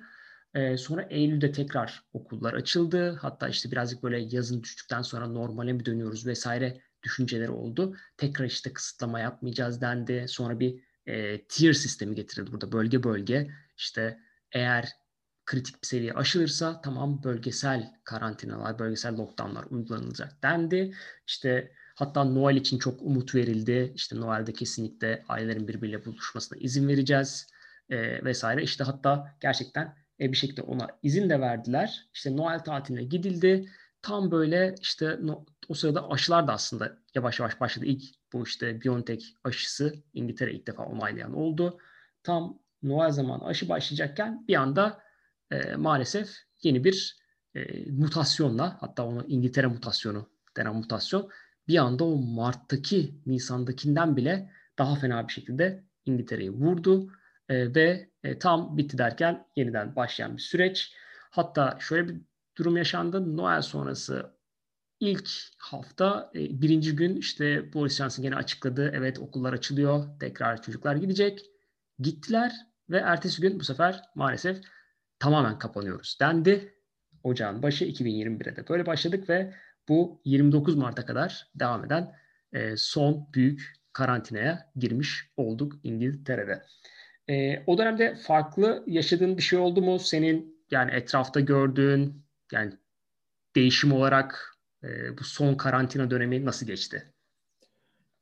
E, 0.53 0.77
sonra 0.77 1.01
Eylül'de 1.09 1.51
tekrar 1.51 2.03
okullar 2.13 2.53
açıldı. 2.53 3.17
Hatta 3.21 3.47
işte 3.47 3.71
birazcık 3.71 4.03
böyle 4.03 4.19
yazın 4.19 4.63
düştükten 4.63 5.01
sonra 5.01 5.27
normale 5.27 5.73
mi 5.73 5.85
dönüyoruz 5.85 6.27
vesaire 6.27 6.81
düşünceleri 7.03 7.51
oldu. 7.51 7.95
Tekrar 8.17 8.45
işte 8.45 8.73
kısıtlama 8.73 9.19
yapmayacağız 9.19 9.81
dendi. 9.81 10.25
Sonra 10.27 10.59
bir 10.59 10.83
e, 11.07 11.45
tier 11.47 11.73
sistemi 11.73 12.15
getirildi 12.15 12.51
burada 12.51 12.71
bölge 12.71 13.03
bölge. 13.03 13.47
İşte 13.77 14.19
eğer 14.51 14.89
kritik 15.45 15.81
bir 15.81 15.87
seviye 15.87 16.13
aşılırsa 16.13 16.81
tamam 16.81 17.23
bölgesel 17.23 17.93
karantinalar, 18.03 18.79
bölgesel 18.79 19.17
lockdownlar 19.17 19.65
uygulanılacak 19.69 20.43
dendi. 20.43 20.93
İşte 21.27 21.71
hatta 21.95 22.23
Noel 22.23 22.55
için 22.55 22.79
çok 22.79 23.01
umut 23.01 23.35
verildi. 23.35 23.91
İşte 23.95 24.15
Noel'de 24.19 24.53
kesinlikle 24.53 25.23
ailelerin 25.27 25.67
birbiriyle 25.67 26.05
buluşmasına 26.05 26.59
izin 26.59 26.87
vereceğiz 26.87 27.47
e, 27.89 28.23
vesaire. 28.23 28.63
İşte 28.63 28.83
hatta 28.83 29.35
gerçekten 29.41 29.95
e, 30.19 30.31
bir 30.31 30.37
şekilde 30.37 30.61
ona 30.61 30.87
izin 31.03 31.29
de 31.29 31.41
verdiler. 31.41 32.09
İşte 32.13 32.37
Noel 32.37 32.59
tatiline 32.59 33.03
gidildi. 33.03 33.65
Tam 34.05 34.31
böyle 34.31 34.75
işte 34.81 35.19
o 35.69 35.73
sırada 35.73 36.09
aşılar 36.09 36.47
da 36.47 36.53
aslında 36.53 36.97
yavaş 37.15 37.39
yavaş 37.39 37.59
başladı. 37.59 37.85
İlk 37.85 38.03
bu 38.33 38.43
işte 38.43 38.81
BioNTech 38.81 39.25
aşısı 39.43 39.93
İngiltere 40.13 40.53
ilk 40.53 40.67
defa 40.67 40.83
onaylayan 40.83 41.33
oldu. 41.33 41.77
Tam 42.23 42.59
Noel 42.83 43.11
zamanı 43.11 43.45
aşı 43.45 43.69
başlayacakken 43.69 44.45
bir 44.47 44.55
anda 44.55 45.01
e, 45.51 45.75
maalesef 45.75 46.29
yeni 46.63 46.83
bir 46.83 47.17
e, 47.55 47.91
mutasyonla 47.91 48.77
hatta 48.79 49.05
onu 49.05 49.25
İngiltere 49.27 49.67
mutasyonu 49.67 50.29
denen 50.57 50.75
mutasyon 50.75 51.29
bir 51.67 51.77
anda 51.77 52.03
o 52.03 52.17
Mart'taki 52.17 53.21
Nisan'dakinden 53.25 54.17
bile 54.17 54.51
daha 54.77 54.95
fena 54.95 55.27
bir 55.27 55.33
şekilde 55.33 55.83
İngiltere'yi 56.05 56.51
vurdu 56.51 57.11
e, 57.49 57.75
ve 57.75 58.09
e, 58.23 58.39
tam 58.39 58.77
bitti 58.77 58.97
derken 58.97 59.47
yeniden 59.55 59.95
başlayan 59.95 60.37
bir 60.37 60.41
süreç. 60.41 60.93
Hatta 61.31 61.77
şöyle 61.79 62.07
bir 62.07 62.21
durum 62.57 62.77
yaşandı. 62.77 63.37
Noel 63.37 63.61
sonrası 63.61 64.35
ilk 64.99 65.29
hafta 65.57 66.31
e, 66.35 66.61
birinci 66.61 66.95
gün 66.95 67.15
işte 67.15 67.73
Boris 67.73 67.97
Johnson 67.97 68.23
gene 68.23 68.35
açıkladı. 68.35 68.91
Evet 68.95 69.19
okullar 69.19 69.53
açılıyor. 69.53 70.19
Tekrar 70.19 70.61
çocuklar 70.61 70.95
gidecek. 70.95 71.45
Gittiler 71.99 72.51
ve 72.89 72.97
ertesi 72.97 73.41
gün 73.41 73.59
bu 73.59 73.63
sefer 73.63 74.01
maalesef 74.15 74.61
tamamen 75.19 75.59
kapanıyoruz 75.59 76.17
dendi. 76.21 76.75
Ocağın 77.23 77.63
başı 77.63 77.85
2021'e 77.85 78.55
de 78.55 78.67
böyle 78.67 78.85
başladık 78.85 79.29
ve 79.29 79.53
bu 79.89 80.21
29 80.25 80.75
Mart'a 80.75 81.05
kadar 81.05 81.47
devam 81.55 81.85
eden 81.85 82.15
e, 82.53 82.77
son 82.77 83.27
büyük 83.33 83.73
karantinaya 83.93 84.71
girmiş 84.75 85.31
olduk 85.37 85.73
İngiltere'de. 85.83 86.63
E, 87.29 87.63
o 87.67 87.77
dönemde 87.77 88.15
farklı 88.15 88.83
yaşadığın 88.87 89.37
bir 89.37 89.41
şey 89.41 89.59
oldu 89.59 89.81
mu? 89.81 89.99
Senin 89.99 90.65
yani 90.71 90.91
etrafta 90.91 91.39
gördüğün 91.39 92.24
yani 92.51 92.73
değişim 93.55 93.91
olarak 93.91 94.57
e, 94.83 95.17
bu 95.17 95.23
son 95.23 95.55
karantina 95.55 96.11
dönemi 96.11 96.45
nasıl 96.45 96.65
geçti? 96.65 97.13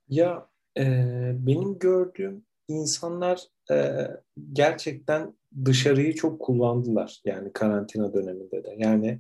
Ya 0.10 0.48
e, 0.78 0.86
benim 1.36 1.80
gördüğüm 1.80 2.46
insanlar 2.68 3.42
e, 3.72 4.08
gerçekten 4.54 5.34
dışarıyı 5.66 6.16
çok 6.16 6.40
kullandılar 6.40 7.22
yani 7.26 7.54
karantina 7.54 8.14
döneminde 8.14 8.64
de. 8.64 8.76
Yani 8.78 9.20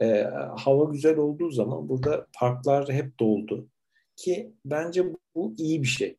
e, 0.00 0.22
hava 0.56 0.92
güzel 0.92 1.16
olduğu 1.16 1.50
zaman 1.50 1.88
burada 1.88 2.26
parklar 2.34 2.88
hep 2.88 3.20
doldu 3.20 3.68
ki 4.16 4.52
bence 4.64 5.04
bu 5.34 5.54
iyi 5.58 5.82
bir 5.82 5.88
şey. 5.88 6.16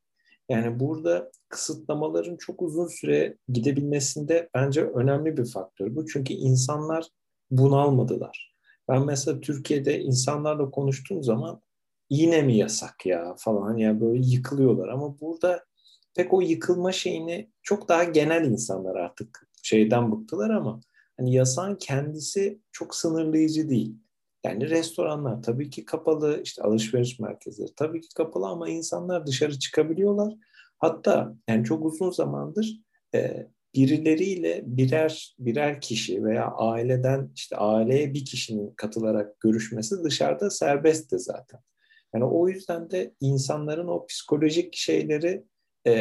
Yani 0.50 0.80
burada 0.80 1.32
kısıtlamaların 1.50 2.38
çok 2.38 2.62
uzun 2.62 2.88
süre 2.88 3.38
gidebilmesinde 3.50 4.50
bence 4.54 4.84
önemli 4.84 5.38
bir 5.38 5.46
faktör 5.46 5.96
bu. 5.96 6.06
Çünkü 6.06 6.34
insanlar 6.34 7.08
bunalmadılar. 7.52 8.56
Ben 8.88 9.06
mesela 9.06 9.40
Türkiye'de 9.40 10.00
insanlarla 10.00 10.72
konuştuğum 10.72 11.24
zaman 11.24 11.62
yine 12.10 12.42
mi 12.42 12.58
yasak 12.58 13.06
ya 13.06 13.36
falan 13.38 13.78
ya 13.78 14.02
böyle 14.02 14.26
yıkılıyorlar 14.26 14.88
ama 14.88 15.20
burada 15.20 15.66
pek 16.16 16.34
o 16.34 16.42
yıkılma 16.42 16.92
şeyini 16.92 17.52
çok 17.62 17.90
daha 17.90 18.04
genel 18.04 18.46
insanlar 18.46 18.96
artık 18.96 19.48
şeyden 19.64 20.12
bıktılar 20.12 20.50
ama 20.50 20.82
hani 21.18 21.34
yasağın 21.34 21.76
kendisi 21.76 22.60
çok 22.72 22.96
sınırlayıcı 22.96 23.70
değil. 23.70 23.96
Yani 24.44 24.70
restoranlar 24.70 25.44
tabii 25.44 25.70
ki 25.70 25.86
kapalı, 25.86 26.42
işte 26.44 26.62
alışveriş 26.64 27.20
merkezleri 27.20 27.76
tabii 27.76 28.02
ki 28.02 28.08
kapalı 28.16 28.48
ama 28.48 28.70
insanlar 28.70 29.28
dışarı 29.28 29.60
çıkabiliyorlar. 29.60 30.34
Hatta 30.78 31.36
yani 31.48 31.66
çok 31.66 31.86
uzun 31.86 32.12
zamandır 32.12 32.82
e, 33.16 33.48
birileriyle 33.76 34.62
birer 34.66 35.36
birer 35.40 35.82
kişi 35.82 36.24
veya 36.24 36.52
aileden 36.52 37.32
işte 37.36 37.58
aileye 37.58 38.14
bir 38.14 38.26
kişinin 38.26 38.74
katılarak 38.76 39.40
görüşmesi 39.40 40.04
dışarıda 40.04 40.50
serbestti 40.50 41.20
zaten. 41.20 41.60
Yani 42.14 42.26
o 42.26 42.48
yüzden 42.50 42.92
de 42.92 43.14
insanların 43.20 43.88
o 43.88 44.06
psikolojik 44.06 44.76
şeyleri 44.76 45.44
e, 45.88 45.92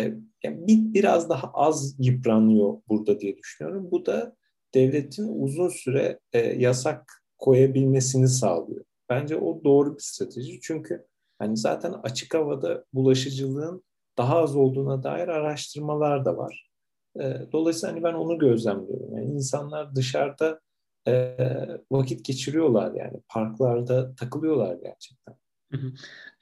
yani 0.44 0.66
bir, 0.66 0.94
biraz 0.94 1.30
daha 1.30 1.50
az 1.54 1.96
yıpranıyor 1.98 2.82
burada 2.88 3.20
diye 3.20 3.37
düşünüyorum. 3.37 3.88
Bu 3.90 4.06
da 4.06 4.37
devletin 4.74 5.42
uzun 5.42 5.68
süre 5.68 6.18
e, 6.32 6.38
yasak 6.38 7.12
koyabilmesini 7.38 8.28
sağlıyor. 8.28 8.85
Bence 9.08 9.37
o 9.37 9.64
doğru 9.64 9.94
bir 9.94 10.02
strateji 10.02 10.61
çünkü 10.61 11.06
hani 11.38 11.56
zaten 11.56 11.92
açık 12.02 12.35
havada 12.35 12.85
bulaşıcılığın 12.92 13.82
daha 14.18 14.37
az 14.37 14.56
olduğuna 14.56 15.02
dair 15.02 15.28
araştırmalar 15.28 16.24
da 16.24 16.37
var. 16.37 16.71
E, 17.20 17.46
dolayısıyla 17.53 17.94
hani 17.94 18.05
ben 18.05 18.14
onu 18.14 18.38
gözlemliyorum. 18.38 19.16
Yani 19.16 19.25
insanlar 19.25 19.96
dışarıda 19.96 20.61
e, 21.09 21.37
vakit 21.90 22.25
geçiriyorlar 22.25 22.92
yani 22.94 23.20
parklarda 23.29 24.14
takılıyorlar 24.14 24.77
gerçekten. 24.83 25.35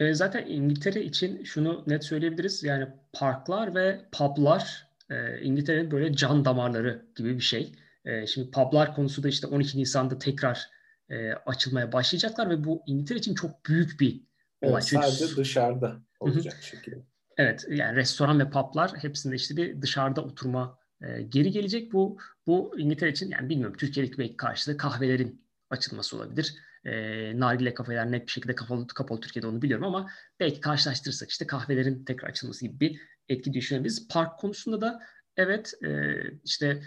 E, 0.00 0.14
zaten 0.14 0.46
İngiltere 0.46 1.02
için 1.02 1.44
şunu 1.44 1.85
net 1.87 2.04
söyleyebiliriz. 2.04 2.64
Yani 2.64 2.88
parklar 3.12 3.74
ve 3.74 4.00
publar 4.12 4.88
e, 5.11 5.40
İngiltere'nin 5.40 5.90
böyle 5.90 6.12
can 6.14 6.44
damarları 6.44 7.06
gibi 7.16 7.35
bir 7.35 7.40
şey. 7.40 7.72
E, 8.04 8.26
şimdi 8.26 8.50
publar 8.50 8.94
konusu 8.94 9.22
da 9.22 9.28
işte 9.28 9.46
12 9.46 9.78
Nisan'da 9.78 10.18
tekrar 10.18 10.66
e, 11.11 11.33
açılmaya 11.33 11.92
başlayacaklar 11.92 12.50
ve 12.50 12.64
bu 12.64 12.83
İngiltere 12.87 13.18
için 13.18 13.35
çok 13.35 13.66
büyük 13.66 14.00
bir 14.00 14.20
olay. 14.62 14.72
Evet, 14.72 14.85
sadece 14.85 15.26
Çünkü... 15.26 15.37
dışarıda 15.37 15.96
olacak 16.20 16.59
şekilde. 16.62 16.96
Evet 17.40 17.66
yani 17.68 17.96
restoran 17.96 18.40
ve 18.40 18.50
publar 18.50 18.92
hepsinde 18.96 19.37
işte 19.37 19.57
bir 19.57 19.83
dışarıda 19.83 20.20
oturma 20.24 20.79
e, 21.03 21.22
geri 21.22 21.50
gelecek. 21.50 21.92
Bu 21.92 22.18
bu 22.46 22.79
İngiltere 22.79 23.11
için 23.11 23.31
yani 23.31 23.48
bilmiyorum 23.48 23.76
Türkiye'deki 23.76 24.18
belki 24.18 24.37
karşılığı 24.37 24.76
kahvelerin 24.76 25.46
açılması 25.70 26.16
olabilir. 26.16 26.55
E, 26.85 26.92
nargile 27.40 27.74
kafeler 27.74 28.12
net 28.12 28.26
bir 28.26 28.33
şekilde 28.33 28.55
kapalı, 28.55 28.87
kapalı 28.87 29.20
Türkiye'de 29.20 29.46
onu 29.46 29.62
biliyorum 29.62 29.85
ama 29.85 30.11
belki 30.40 30.61
karşılaştırırsak 30.61 31.31
işte 31.31 31.46
kahvelerin 31.46 32.05
tekrar 32.05 32.29
açılması 32.29 32.66
gibi 32.66 32.81
bir 32.81 33.00
etki 33.29 33.53
düşünebiliriz. 33.53 34.09
Park 34.09 34.38
konusunda 34.38 34.81
da 34.81 35.03
evet 35.37 35.74
e, 35.85 36.16
işte 36.44 36.83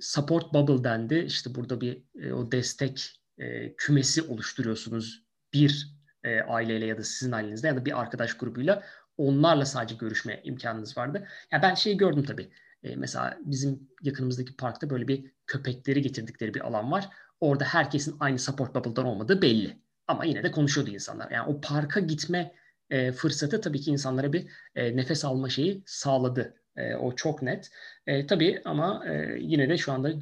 support 0.00 0.54
bubble 0.54 0.84
dendi. 0.84 1.14
İşte 1.14 1.54
burada 1.54 1.80
bir 1.80 2.02
e, 2.20 2.32
o 2.32 2.52
destek 2.52 3.20
e, 3.38 3.76
kümesi 3.76 4.22
oluşturuyorsunuz 4.22 5.24
bir 5.52 6.02
e, 6.24 6.40
aileyle 6.40 6.86
ya 6.86 6.98
da 6.98 7.02
sizin 7.02 7.32
ailenizde 7.32 7.66
ya 7.66 7.76
da 7.76 7.84
bir 7.84 8.00
arkadaş 8.00 8.34
grubuyla 8.34 8.82
onlarla 9.16 9.64
sadece 9.64 9.94
görüşme 9.94 10.40
imkanınız 10.44 10.96
vardı. 10.98 11.28
Ya 11.52 11.62
ben 11.62 11.74
şeyi 11.74 11.96
gördüm 11.96 12.24
tabii. 12.24 12.50
E, 12.82 12.96
mesela 12.96 13.38
bizim 13.44 13.88
yakınımızdaki 14.02 14.56
parkta 14.56 14.90
böyle 14.90 15.08
bir 15.08 15.32
köpekleri 15.46 16.02
getirdikleri 16.02 16.54
bir 16.54 16.60
alan 16.60 16.92
var. 16.92 17.08
Orada 17.40 17.64
herkesin 17.64 18.16
aynı 18.20 18.38
support 18.38 18.74
bubble'dan 18.74 19.06
olmadığı 19.06 19.42
belli. 19.42 19.78
Ama 20.06 20.24
yine 20.24 20.42
de 20.42 20.50
konuşuyordu 20.50 20.90
insanlar. 20.90 21.30
Yani 21.30 21.48
o 21.48 21.60
parka 21.60 22.00
gitme 22.00 22.54
e, 22.90 23.12
fırsatı 23.12 23.60
tabii 23.60 23.80
ki 23.80 23.90
insanlara 23.90 24.32
bir 24.32 24.48
e, 24.74 24.96
nefes 24.96 25.24
alma 25.24 25.48
şeyi 25.48 25.82
sağladı. 25.86 26.54
E, 26.76 26.94
o 26.94 27.14
çok 27.16 27.42
net. 27.42 27.70
E, 28.06 28.26
tabii 28.26 28.62
ama 28.64 29.04
e, 29.08 29.36
yine 29.40 29.68
de 29.68 29.78
şu 29.78 29.92
anda 29.92 30.12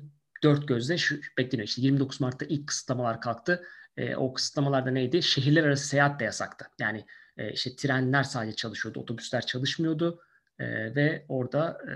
dört 0.43 0.69
gözle 0.69 0.99
şu 0.99 1.21
bekleniyor. 1.39 1.69
İşte 1.69 1.83
29 1.83 2.21
Mart'ta 2.21 2.45
ilk 2.47 2.69
kısıtlamalar 2.69 3.21
kalktı. 3.21 3.63
e, 3.97 4.17
o 4.17 4.33
kısıtlamalarda 4.33 4.91
neydi? 4.91 5.23
Şehirler 5.23 5.65
arası 5.65 5.89
seyahat 5.89 6.21
de 6.21 6.25
yasaktı. 6.25 6.67
Yani 6.81 7.05
e, 7.37 7.53
işte 7.53 7.77
trenler 7.77 8.23
sadece 8.23 8.57
çalışıyordu, 8.57 9.01
otobüsler 9.01 9.47
çalışmıyordu 9.47 10.21
e, 10.59 10.95
ve 10.95 11.25
orada 11.29 11.79
e, 11.89 11.93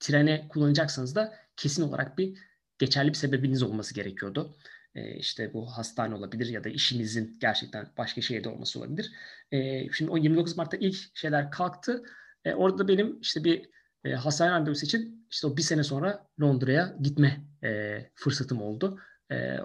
trene 0.00 0.48
kullanacaksanız 0.48 1.14
da 1.14 1.34
kesin 1.56 1.82
olarak 1.82 2.18
bir 2.18 2.38
geçerli 2.78 3.08
bir 3.08 3.14
sebebiniz 3.14 3.62
olması 3.62 3.94
gerekiyordu. 3.94 4.56
E, 4.94 5.14
işte 5.14 5.52
bu 5.52 5.66
hastane 5.66 6.14
olabilir 6.14 6.46
ya 6.46 6.64
da 6.64 6.68
işinizin 6.68 7.36
gerçekten 7.40 7.88
başka 7.98 8.20
şehirde 8.20 8.48
olması 8.48 8.78
olabilir. 8.78 9.12
E, 9.52 9.88
şimdi 9.92 10.10
o 10.10 10.16
29 10.16 10.56
Mart'ta 10.56 10.76
ilk 10.76 11.16
şeyler 11.16 11.50
kalktı. 11.50 12.02
E, 12.44 12.54
orada 12.54 12.88
benim 12.88 13.20
işte 13.20 13.44
bir 13.44 13.70
e, 14.04 14.14
hastane 14.14 14.50
randevusu 14.50 14.86
için 14.86 15.26
işte 15.30 15.46
o 15.46 15.56
bir 15.56 15.62
sene 15.62 15.84
sonra 15.84 16.28
Londra'ya 16.40 16.96
gitme 17.02 17.40
e, 17.64 17.98
fırsatım 18.14 18.62
oldu. 18.62 19.00
E, 19.32 19.56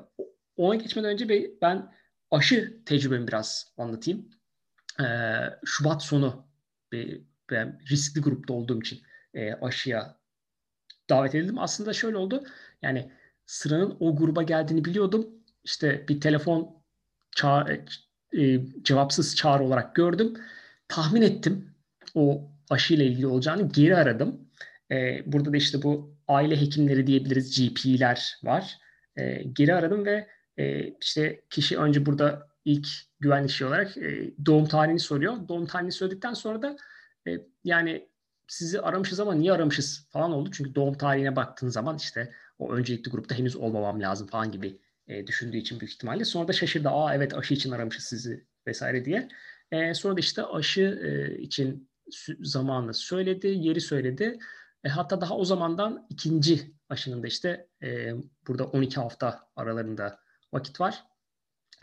ona 0.56 0.76
geçmeden 0.76 1.10
önce 1.10 1.52
ben 1.62 1.94
aşı 2.32 2.82
tecrübemi 2.86 3.28
biraz 3.28 3.74
anlatayım. 3.78 4.30
E, 5.02 5.06
Şubat 5.66 6.04
sonu 6.04 6.46
bir, 6.92 7.22
ben 7.52 7.80
riskli 7.90 8.22
grupta 8.22 8.54
olduğum 8.54 8.82
için 8.82 9.02
e, 9.34 9.54
aşıya 9.54 10.18
davet 11.10 11.36
edildim. 11.36 11.60
Aslında 11.60 11.94
şöyle 11.94 12.18
oldu. 12.18 12.44
Yani 12.82 13.12
sıranın 13.46 13.98
o 14.00 14.16
gruba 14.16 14.44
geldiğini 14.44 14.86
biliyordum. 14.86 15.28
İşte 15.64 16.06
bir 16.08 16.22
telefon 16.22 16.84
çağ, 17.36 17.68
e, 18.38 18.60
cevapsız 18.84 19.36
çağrı 19.36 19.64
olarak 19.64 19.96
gördüm. 19.96 20.34
Tahmin 20.88 21.22
ettim 21.22 21.76
o 22.16 22.52
aşıyla 22.70 23.06
ilgili 23.06 23.28
olacağını 23.28 23.70
geri 23.70 23.96
aradım. 23.96 24.50
E, 24.92 25.24
burada 25.26 25.54
da 25.54 25.58
işte 25.58 25.84
bu 25.84 26.16
aile 26.28 26.62
hekimleri 26.62 27.08
diyebiliriz 27.08 27.60
GP'ler 27.60 28.40
var. 28.44 28.78
E, 29.16 29.44
geri 29.44 29.76
aradım 29.76 30.06
ve 30.06 30.28
e, 30.58 30.94
işte 31.02 31.42
kişi 31.50 31.78
önce 31.80 32.06
burada 32.06 32.51
ilk 32.66 32.88
güvenlik 33.20 33.50
şey 33.52 33.68
olarak 33.68 33.98
e, 33.98 34.34
doğum 34.46 34.68
tarihini 34.68 35.00
soruyor. 35.00 35.48
Doğum 35.48 35.66
tarihini 35.66 35.92
söyledikten 35.92 36.34
sonra 36.34 36.62
da 36.62 36.78
e, 37.28 37.32
yani 37.64 38.10
sizi 38.48 38.82
aramışız 38.82 39.20
ama 39.20 39.34
niye 39.34 39.54
aramışız 39.54 40.08
falan 40.10 40.32
oldu. 40.32 40.50
Çünkü 40.54 40.76
doğum 40.76 40.98
tarihine 40.98 41.36
baktığın 41.36 41.70
zaman 41.70 41.98
işte 41.98 42.34
o 42.60 42.74
öncelikli 42.74 43.10
grupta 43.10 43.36
henüz 43.36 43.56
olmamam 43.56 44.02
lazım 44.02 44.28
falan 44.28 44.52
gibi 44.52 44.80
e, 45.08 45.28
düşündüğü 45.28 45.58
için 45.58 45.80
büyük 45.80 45.94
ihtimalle. 45.94 46.26
Sonra 46.26 46.48
da 46.48 46.54
şaşırdı. 46.54 46.90
Aa 46.90 47.16
evet 47.16 47.34
aşı 47.34 47.54
için 47.54 47.72
aramışız 47.72 48.04
sizi 48.04 48.46
vesaire 48.68 49.06
diye. 49.06 49.28
E, 49.72 49.94
sonra 49.94 50.16
da 50.16 50.20
işte 50.20 50.44
aşı 50.44 50.82
e, 51.04 51.38
için 51.42 51.90
zamanı 52.42 52.94
söyledi, 52.94 53.48
yeri 53.48 53.82
söyledi. 53.82 54.40
E, 54.84 54.90
hatta 54.90 55.22
daha 55.22 55.38
o 55.38 55.46
zamandan 55.46 56.08
ikinci 56.10 56.74
aşının 56.90 57.24
da 57.24 57.28
işte 57.28 57.68
e, 57.84 58.14
burada 58.48 58.66
12 58.66 58.96
hafta 58.96 59.48
aralarında 59.56 60.20
vakit 60.54 60.82
var. 60.82 61.04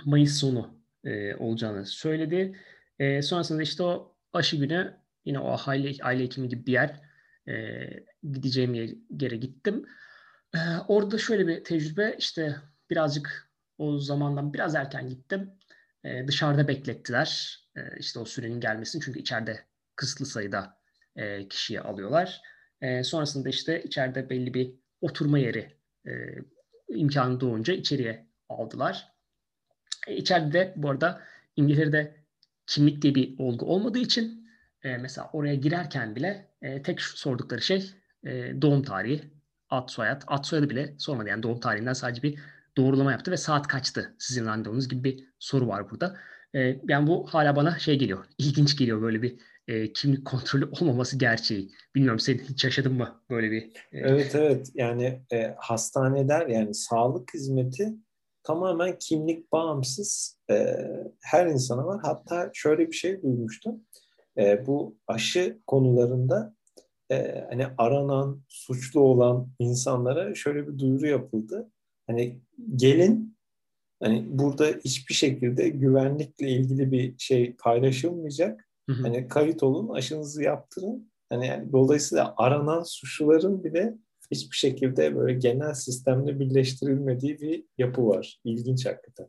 Mayıs 0.05 0.41
sonu 0.41 0.79
e, 1.05 1.35
olacağını 1.35 1.87
söyledi. 1.87 2.57
E, 2.99 3.23
sonrasında 3.23 3.63
işte 3.63 3.83
o 3.83 4.17
aşı 4.33 4.57
günü 4.57 4.97
yine 5.25 5.39
o 5.39 5.57
aile, 5.67 6.05
aile 6.05 6.23
hekimi 6.23 6.49
gibi 6.49 6.67
bir 6.67 6.73
yer 6.73 7.01
e, 7.49 7.55
gideceğim 8.33 8.75
yere 9.21 9.37
gittim. 9.37 9.87
E, 10.55 10.59
orada 10.89 11.19
şöyle 11.19 11.47
bir 11.47 11.65
tecrübe 11.65 12.15
işte 12.19 12.57
birazcık 12.91 13.51
o 13.79 13.99
zamandan 13.99 14.55
biraz 14.55 14.75
erken 14.75 15.09
gittim. 15.09 15.51
E, 16.05 16.27
dışarıda 16.27 16.69
beklettiler 16.69 17.59
e, 17.77 17.81
işte 17.99 18.19
o 18.19 18.25
sürenin 18.25 18.61
gelmesini 18.61 19.03
çünkü 19.03 19.21
içeride 19.21 19.65
kısıtlı 19.97 20.27
sayıda 20.27 20.79
e, 21.17 21.49
kişiyi 21.49 21.81
alıyorlar. 21.81 22.43
E, 22.81 23.05
sonrasında 23.05 23.49
işte 23.49 23.83
içeride 23.83 24.31
belli 24.31 24.55
bir 24.55 24.75
oturma 25.01 25.39
yeri 25.39 25.77
e, 26.07 26.11
imkanı 26.89 27.41
doğunca 27.41 27.75
içeriye 27.75 28.27
aldılar. 28.49 29.18
E, 30.09 30.17
içeride 30.17 30.53
de 30.53 30.73
bu 30.77 30.91
arada 30.91 31.21
İngiltere'de 31.57 32.15
kimlik 32.67 33.03
diye 33.03 33.15
bir 33.15 33.39
olgu 33.39 33.67
olmadığı 33.67 33.99
için 33.99 34.49
e, 34.83 34.97
mesela 34.97 35.31
oraya 35.33 35.55
girerken 35.55 36.17
bile 36.17 36.49
e, 36.63 36.83
tek 36.83 37.01
sordukları 37.01 37.63
şey 37.63 37.91
e, 38.27 38.63
doğum 38.63 38.83
tarihi, 38.83 39.31
ad 39.71 39.89
soyad. 39.89 40.23
Ad 40.27 40.45
soyadı 40.45 40.71
bile 40.71 40.95
sormadı. 40.99 41.29
Yani 41.29 41.43
doğum 41.43 41.61
tarihinden 41.61 41.93
sadece 41.93 42.23
bir 42.23 42.39
doğrulama 42.77 43.13
yaptı 43.13 43.31
ve 43.31 43.37
saat 43.37 43.67
kaçtı 43.67 44.15
sizin 44.19 44.47
randevunuz 44.47 44.89
gibi 44.89 45.05
bir 45.05 45.25
soru 45.39 45.69
var 45.69 45.91
burada. 45.91 46.17
E, 46.55 46.81
yani 46.89 47.07
bu 47.07 47.27
hala 47.27 47.57
bana 47.57 47.79
şey 47.79 47.99
geliyor, 47.99 48.25
ilginç 48.39 48.77
geliyor 48.77 49.03
böyle 49.03 49.23
bir 49.23 49.39
e, 49.69 49.93
kimlik 49.93 50.25
kontrolü 50.25 50.65
olmaması 50.81 51.19
gerçeği. 51.19 51.71
Bilmiyorum 51.95 52.21
sen 52.21 52.39
hiç 52.39 52.65
yaşadın 52.65 52.93
mı 52.93 53.23
böyle 53.31 53.51
bir? 53.51 53.63
E... 53.93 53.99
Evet 53.99 54.35
evet 54.35 54.71
yani 54.75 55.23
e, 55.33 55.55
hastaneler 55.59 56.47
yani 56.47 56.75
sağlık 56.75 57.35
hizmeti 57.35 57.95
tamamen 58.49 58.99
kimlik 58.99 59.53
bağımsız 59.53 60.39
e, 60.51 60.77
her 61.23 61.47
insana 61.47 61.87
var. 61.87 62.01
Hatta 62.03 62.51
şöyle 62.55 62.87
bir 62.87 62.97
şey 62.97 63.23
duymuştum. 63.23 63.81
E, 64.39 64.67
bu 64.67 64.97
aşı 65.07 65.59
konularında 65.67 66.55
e, 67.11 67.45
hani 67.51 67.67
aranan, 67.79 68.43
suçlu 68.49 69.01
olan 69.01 69.49
insanlara 69.59 70.35
şöyle 70.35 70.69
bir 70.69 70.79
duyuru 70.79 71.07
yapıldı. 71.07 71.71
Hani 72.07 72.41
gelin 72.77 73.37
hani 74.03 74.27
burada 74.29 74.67
hiçbir 74.67 75.15
şekilde 75.15 75.69
güvenlikle 75.69 76.49
ilgili 76.49 76.93
bir 76.93 77.19
şey 77.19 77.57
paylaşılmayacak 77.57 78.69
Hı 78.89 78.93
hı. 78.95 79.03
Hani 79.03 79.29
kayıt 79.29 79.63
olun, 79.63 79.89
aşınızı 79.89 80.43
yaptırın. 80.43 81.13
Hani 81.31 81.47
yani 81.47 81.73
dolayısıyla 81.73 82.35
aranan 82.37 82.83
suçluların 82.83 83.65
bile 83.65 83.95
hiçbir 84.31 84.57
şekilde 84.57 85.17
böyle 85.17 85.39
genel 85.39 85.75
sistemle 85.75 86.41
birleştirilmediği 86.41 87.41
bir 87.41 87.65
yapı 87.79 88.07
var. 88.07 88.41
İlginç 88.45 88.87
hakikaten. 88.87 89.27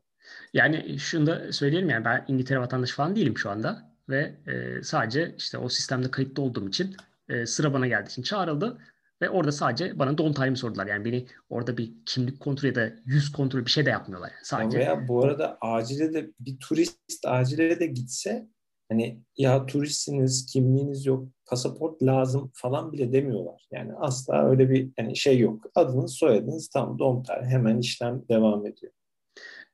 Yani 0.53 0.99
şunu 0.99 1.27
da 1.27 1.51
söyleyelim 1.51 1.89
yani 1.89 2.05
ben 2.05 2.25
İngiltere 2.27 2.59
vatandaşı 2.59 2.95
falan 2.95 3.15
değilim 3.15 3.37
şu 3.37 3.49
anda 3.49 3.93
ve 4.09 4.35
e, 4.47 4.83
sadece 4.83 5.35
işte 5.37 5.57
o 5.57 5.69
sistemde 5.69 6.11
kayıtlı 6.11 6.43
olduğum 6.43 6.67
için 6.67 6.95
e, 7.29 7.45
sıra 7.45 7.73
bana 7.73 7.87
geldiği 7.87 8.09
için 8.09 8.21
çağrıldı 8.21 8.77
ve 9.21 9.29
orada 9.29 9.51
sadece 9.51 9.99
bana 9.99 10.17
don 10.17 10.33
time 10.33 10.55
sordular. 10.55 10.87
Yani 10.87 11.05
beni 11.05 11.25
orada 11.49 11.77
bir 11.77 11.93
kimlik 12.05 12.39
kontrolü 12.39 12.67
ya 12.67 12.75
da 12.75 12.91
yüz 13.05 13.31
kontrolü 13.31 13.65
bir 13.65 13.71
şey 13.71 13.85
de 13.85 13.89
yapmıyorlar. 13.89 14.29
Yani 14.29 14.39
sadece. 14.43 14.77
Veya 14.77 15.07
bu 15.07 15.23
arada 15.23 15.57
acile 15.61 16.13
de 16.13 16.31
bir 16.39 16.57
turist 16.59 16.99
acile 17.25 17.79
de 17.79 17.85
gitse 17.85 18.47
Hani 18.89 19.19
ya 19.37 19.65
turistsiniz, 19.65 20.45
kimliğiniz 20.45 21.05
yok, 21.05 21.27
pasaport 21.45 22.03
lazım 22.03 22.51
falan 22.53 22.91
bile 22.91 23.13
demiyorlar. 23.13 23.67
Yani 23.71 23.93
asla 23.93 24.49
öyle 24.49 24.69
bir 24.69 24.89
yani 24.97 25.17
şey 25.17 25.39
yok. 25.39 25.65
Adınız, 25.75 26.13
soyadınız 26.13 26.69
tam 26.69 26.99
doğum 26.99 27.23
tarihi 27.23 27.49
hemen 27.49 27.77
işlem 27.77 28.21
devam 28.29 28.65
ediyor. 28.65 28.91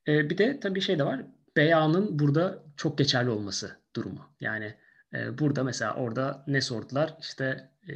Ee, 0.08 0.30
bir 0.30 0.38
de 0.38 0.60
tabii 0.60 0.82
şey 0.82 1.00
de 1.00 1.04
var. 1.06 1.26
Beyanın 1.56 2.20
burada 2.20 2.64
çok 2.78 2.98
geçerli 2.98 3.30
olması 3.30 3.72
durumu. 3.96 4.22
Yani 4.40 4.74
e, 5.14 5.38
burada 5.40 5.64
mesela 5.64 5.96
orada 5.96 6.44
ne 6.48 6.62
sordular? 6.62 7.18
İşte 7.20 7.70
e, 7.90 7.94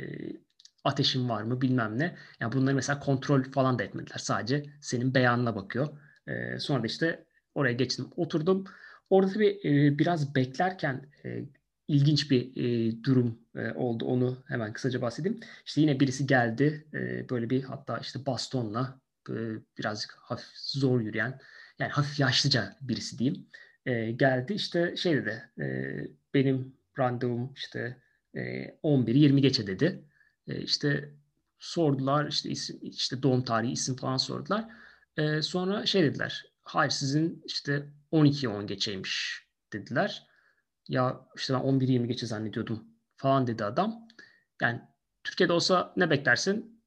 ateşin 0.84 1.30
var 1.30 1.44
mı 1.44 1.62
bilmem 1.62 2.00
ne. 2.00 2.16
Yani 2.40 2.54
bunları 2.54 2.76
mesela 2.76 3.00
kontrol 3.00 3.44
falan 3.44 3.80
da 3.80 3.84
etmediler. 3.84 4.18
Sadece 4.18 4.66
senin 4.82 5.14
beyanına 5.14 5.56
bakıyor. 5.56 5.88
E, 6.28 6.60
sonra 6.60 6.84
da 6.84 6.88
işte 6.88 7.26
oraya 7.56 7.74
geçtim, 7.74 8.08
oturdum. 8.16 8.66
Orada 9.10 9.32
tabii 9.34 9.60
e, 9.64 10.00
biraz 10.00 10.36
beklerken 10.36 11.10
e, 11.26 11.46
ilginç 11.88 12.32
bir 12.32 12.56
e, 12.56 13.04
durum 13.04 13.40
e, 13.56 13.72
oldu. 13.72 14.06
Onu 14.06 14.38
hemen 14.48 14.74
kısaca 14.74 15.02
bahsedeyim. 15.02 15.40
İşte 15.66 15.82
yine 15.82 16.00
birisi 16.00 16.28
geldi. 16.28 16.88
E, 16.94 17.30
böyle 17.30 17.50
bir 17.50 17.64
hatta 17.64 17.98
işte 17.98 18.26
bastonla 18.26 19.02
e, 19.30 19.34
birazcık 19.78 20.18
hafif 20.22 20.58
zor 20.58 21.02
yürüyen 21.02 21.40
yani 21.80 21.92
hafif 21.92 22.20
yaşlıca 22.20 22.76
birisi 22.82 23.20
diyeyim. 23.20 23.48
E, 23.86 24.12
geldi 24.12 24.54
işte 24.54 24.96
şey 24.96 25.16
dedi 25.16 25.44
e, 25.60 25.66
benim 26.34 26.76
randevum 27.00 27.54
işte 27.54 27.98
e, 28.36 28.40
11-20 28.84 29.40
geçe 29.40 29.68
dedi. 29.68 30.04
E, 30.48 30.62
işte 30.62 31.14
sordular 31.60 32.28
işte 32.28 32.50
isim, 32.50 32.80
işte 32.82 33.24
doğum 33.24 33.44
tarihi 33.44 33.72
isim 33.72 33.96
falan 33.96 34.18
sordular. 34.18 34.66
E, 35.18 35.42
sonra 35.42 35.86
şey 35.86 36.04
dediler 36.04 36.49
hayır 36.76 36.92
sizin 36.92 37.44
işte 37.46 37.90
12-10 38.12 38.66
geçeymiş 38.66 39.44
dediler. 39.74 40.28
Ya 40.88 41.28
işte 41.38 41.54
ben 41.54 41.60
11-20 41.60 42.06
geçe 42.06 42.26
zannediyordum 42.28 42.84
falan 43.18 43.48
dedi 43.48 43.66
adam. 43.66 44.08
Yani 44.62 44.82
Türkiye'de 45.24 45.54
olsa 45.54 45.94
ne 45.98 46.10
beklersin? 46.10 46.84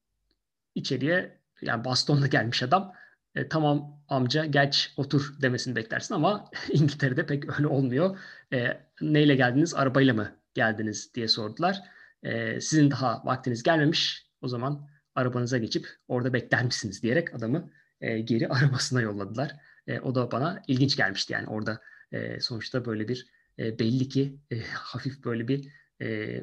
İçeriye 0.75 1.39
yani 1.61 1.85
bastonla 1.85 2.27
gelmiş 2.27 2.63
adam. 2.63 2.93
E, 3.35 3.49
tamam 3.49 4.03
amca 4.07 4.45
geç 4.45 4.93
otur 4.97 5.41
demesini 5.41 5.75
beklersin 5.75 6.15
ama 6.15 6.49
İngiltere'de 6.71 7.25
pek 7.25 7.59
öyle 7.59 7.67
olmuyor. 7.67 8.19
E, 8.53 8.81
neyle 9.01 9.35
geldiniz? 9.35 9.75
Arabayla 9.75 10.13
mı 10.13 10.31
geldiniz 10.53 11.13
diye 11.15 11.27
sordular. 11.27 11.81
E, 12.23 12.61
sizin 12.61 12.91
daha 12.91 13.25
vaktiniz 13.25 13.63
gelmemiş. 13.63 14.27
O 14.41 14.47
zaman 14.47 14.89
arabanıza 15.15 15.57
geçip 15.57 15.87
orada 16.07 16.33
bekler 16.33 16.65
misiniz 16.65 17.03
diyerek 17.03 17.33
adamı 17.35 17.71
e, 18.01 18.19
geri 18.19 18.47
arabasına 18.49 19.01
yolladılar. 19.01 19.55
E, 19.87 19.99
o 19.99 20.15
da 20.15 20.31
bana 20.31 20.61
ilginç 20.67 20.95
gelmişti 20.97 21.33
yani 21.33 21.47
orada 21.47 21.81
e, 22.11 22.39
sonuçta 22.39 22.85
böyle 22.85 23.07
bir 23.07 23.27
e, 23.59 23.79
belli 23.79 24.09
ki 24.09 24.39
e, 24.51 24.59
hafif 24.73 25.25
böyle 25.25 25.47
bir 25.47 25.69
e, 26.01 26.39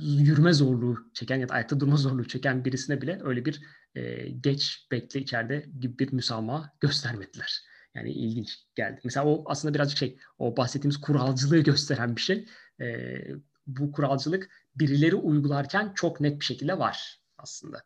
yürüme 0.00 0.52
zorluğu 0.52 1.10
çeken 1.14 1.36
ya 1.36 1.48
da 1.48 1.54
ayakta 1.54 1.80
durma 1.80 1.96
zorluğu 1.96 2.28
çeken 2.28 2.64
birisine 2.64 3.02
bile 3.02 3.20
öyle 3.24 3.44
bir 3.44 3.62
e, 3.94 4.28
geç 4.28 4.88
bekle 4.90 5.20
içeride 5.20 5.66
gibi 5.80 5.98
bir 5.98 6.12
müsamaha 6.12 6.72
göstermediler. 6.80 7.60
Yani 7.94 8.12
ilginç 8.12 8.58
geldi. 8.74 9.00
Mesela 9.04 9.26
o 9.26 9.44
aslında 9.46 9.74
birazcık 9.74 9.98
şey, 9.98 10.18
o 10.38 10.56
bahsettiğimiz 10.56 11.00
kuralcılığı 11.00 11.58
gösteren 11.58 12.16
bir 12.16 12.20
şey. 12.20 12.46
E, 12.80 13.18
bu 13.66 13.92
kuralcılık 13.92 14.50
birileri 14.76 15.14
uygularken 15.16 15.92
çok 15.94 16.20
net 16.20 16.40
bir 16.40 16.44
şekilde 16.44 16.78
var 16.78 17.20
aslında. 17.38 17.82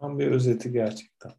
Tam 0.00 0.18
bir 0.18 0.26
özeti 0.26 0.72
gerçekten. 0.72 1.32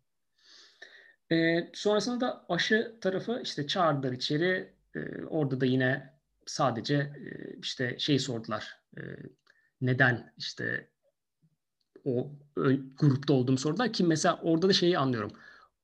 E, 1.31 1.69
sonrasında 1.73 2.21
da 2.21 2.45
aşı 2.49 2.97
tarafı 3.01 3.41
işte 3.43 3.67
çağırdılar 3.67 4.11
içeri. 4.11 4.73
E, 4.95 4.99
orada 5.25 5.61
da 5.61 5.65
yine 5.65 6.13
sadece 6.45 6.95
e, 6.95 7.57
işte 7.59 7.99
şey 7.99 8.19
sordular. 8.19 8.79
E, 8.97 9.01
neden 9.81 10.33
işte 10.37 10.89
o 12.05 12.31
grupta 12.99 13.33
olduğumu 13.33 13.57
sordular 13.57 13.93
ki 13.93 14.03
mesela 14.03 14.39
orada 14.43 14.69
da 14.69 14.73
şeyi 14.73 14.97
anlıyorum. 14.97 15.31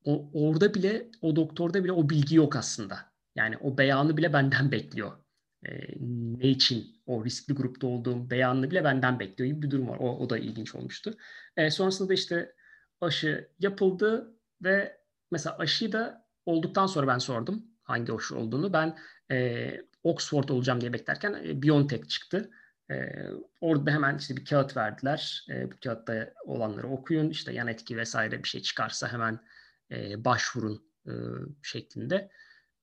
O, 0.06 0.30
orada 0.34 0.74
bile 0.74 1.08
o 1.22 1.36
doktorda 1.36 1.84
bile 1.84 1.92
o 1.92 2.10
bilgi 2.10 2.36
yok 2.36 2.56
aslında. 2.56 3.00
Yani 3.36 3.58
o 3.58 3.78
beyanı 3.78 4.18
bile 4.18 4.34
benden 4.34 4.72
bekliyor. 4.72 5.12
E, 5.66 5.72
ne 6.40 6.50
için 6.50 7.02
o 7.06 7.26
riskli 7.26 7.54
grupta 7.54 7.88
olduğum 7.88 8.30
beyanını 8.30 8.72
bile 8.72 8.84
benden 8.84 9.20
bekliyor 9.20 9.52
gibi 9.52 9.62
bir 9.62 9.72
durum 9.72 9.88
var. 9.88 9.98
O, 10.00 10.18
o 10.18 10.30
da 10.30 10.38
ilginç 10.38 10.76
olmuştu. 10.76 11.18
E, 11.58 11.72
sonrasında 11.72 12.10
da 12.10 12.14
işte 12.14 12.56
aşı 13.02 13.50
yapıldı 13.60 14.36
ve 14.64 15.05
mesela 15.32 15.58
aşıyı 15.58 15.92
da 15.92 16.26
olduktan 16.46 16.88
sonra 16.88 17.08
ben 17.08 17.18
sordum 17.18 17.66
hangi 17.86 18.14
aşı 18.14 18.38
olduğunu. 18.38 18.74
Ben 18.74 18.98
e, 19.32 19.72
Oxford 20.04 20.50
olacağım 20.50 20.82
diye 20.82 20.94
beklerken 20.94 21.34
e, 21.34 21.62
BioNTech 21.62 22.08
çıktı. 22.08 22.52
E, 22.92 22.96
orada 23.62 23.92
hemen 23.92 24.18
işte 24.18 24.38
bir 24.38 24.46
kağıt 24.46 24.78
verdiler. 24.78 25.46
E, 25.50 25.72
bu 25.72 25.76
kağıtta 25.84 26.34
olanları 26.46 26.88
okuyun. 26.88 27.30
İşte 27.30 27.54
yan 27.54 27.68
etki 27.68 27.98
vesaire 27.98 28.44
bir 28.44 28.48
şey 28.48 28.62
çıkarsa 28.62 29.14
hemen 29.14 29.40
e, 29.92 30.26
başvurun 30.26 30.84
e, 31.08 31.12
şeklinde. 31.64 32.32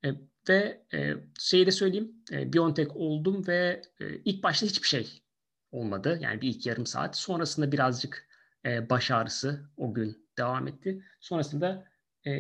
E, 0.04 0.08
ve 0.48 0.82
e, 0.94 1.14
şeyi 1.38 1.66
de 1.66 1.70
söyleyeyim. 1.70 2.12
E, 2.32 2.52
BioNTech 2.52 2.96
oldum 2.96 3.46
ve 3.46 3.82
e, 4.00 4.16
ilk 4.16 4.42
başta 4.42 4.66
hiçbir 4.66 4.88
şey 4.88 5.22
olmadı. 5.70 6.18
Yani 6.20 6.40
bir 6.40 6.48
ilk 6.48 6.66
yarım 6.66 6.86
saat. 6.86 7.16
Sonrasında 7.16 7.72
birazcık 7.72 8.28
e, 8.64 8.90
baş 8.90 9.10
ağrısı 9.10 9.70
o 9.76 9.94
gün 9.94 10.28
devam 10.38 10.68
etti. 10.68 11.04
Sonrasında 11.20 11.91
e, 12.26 12.32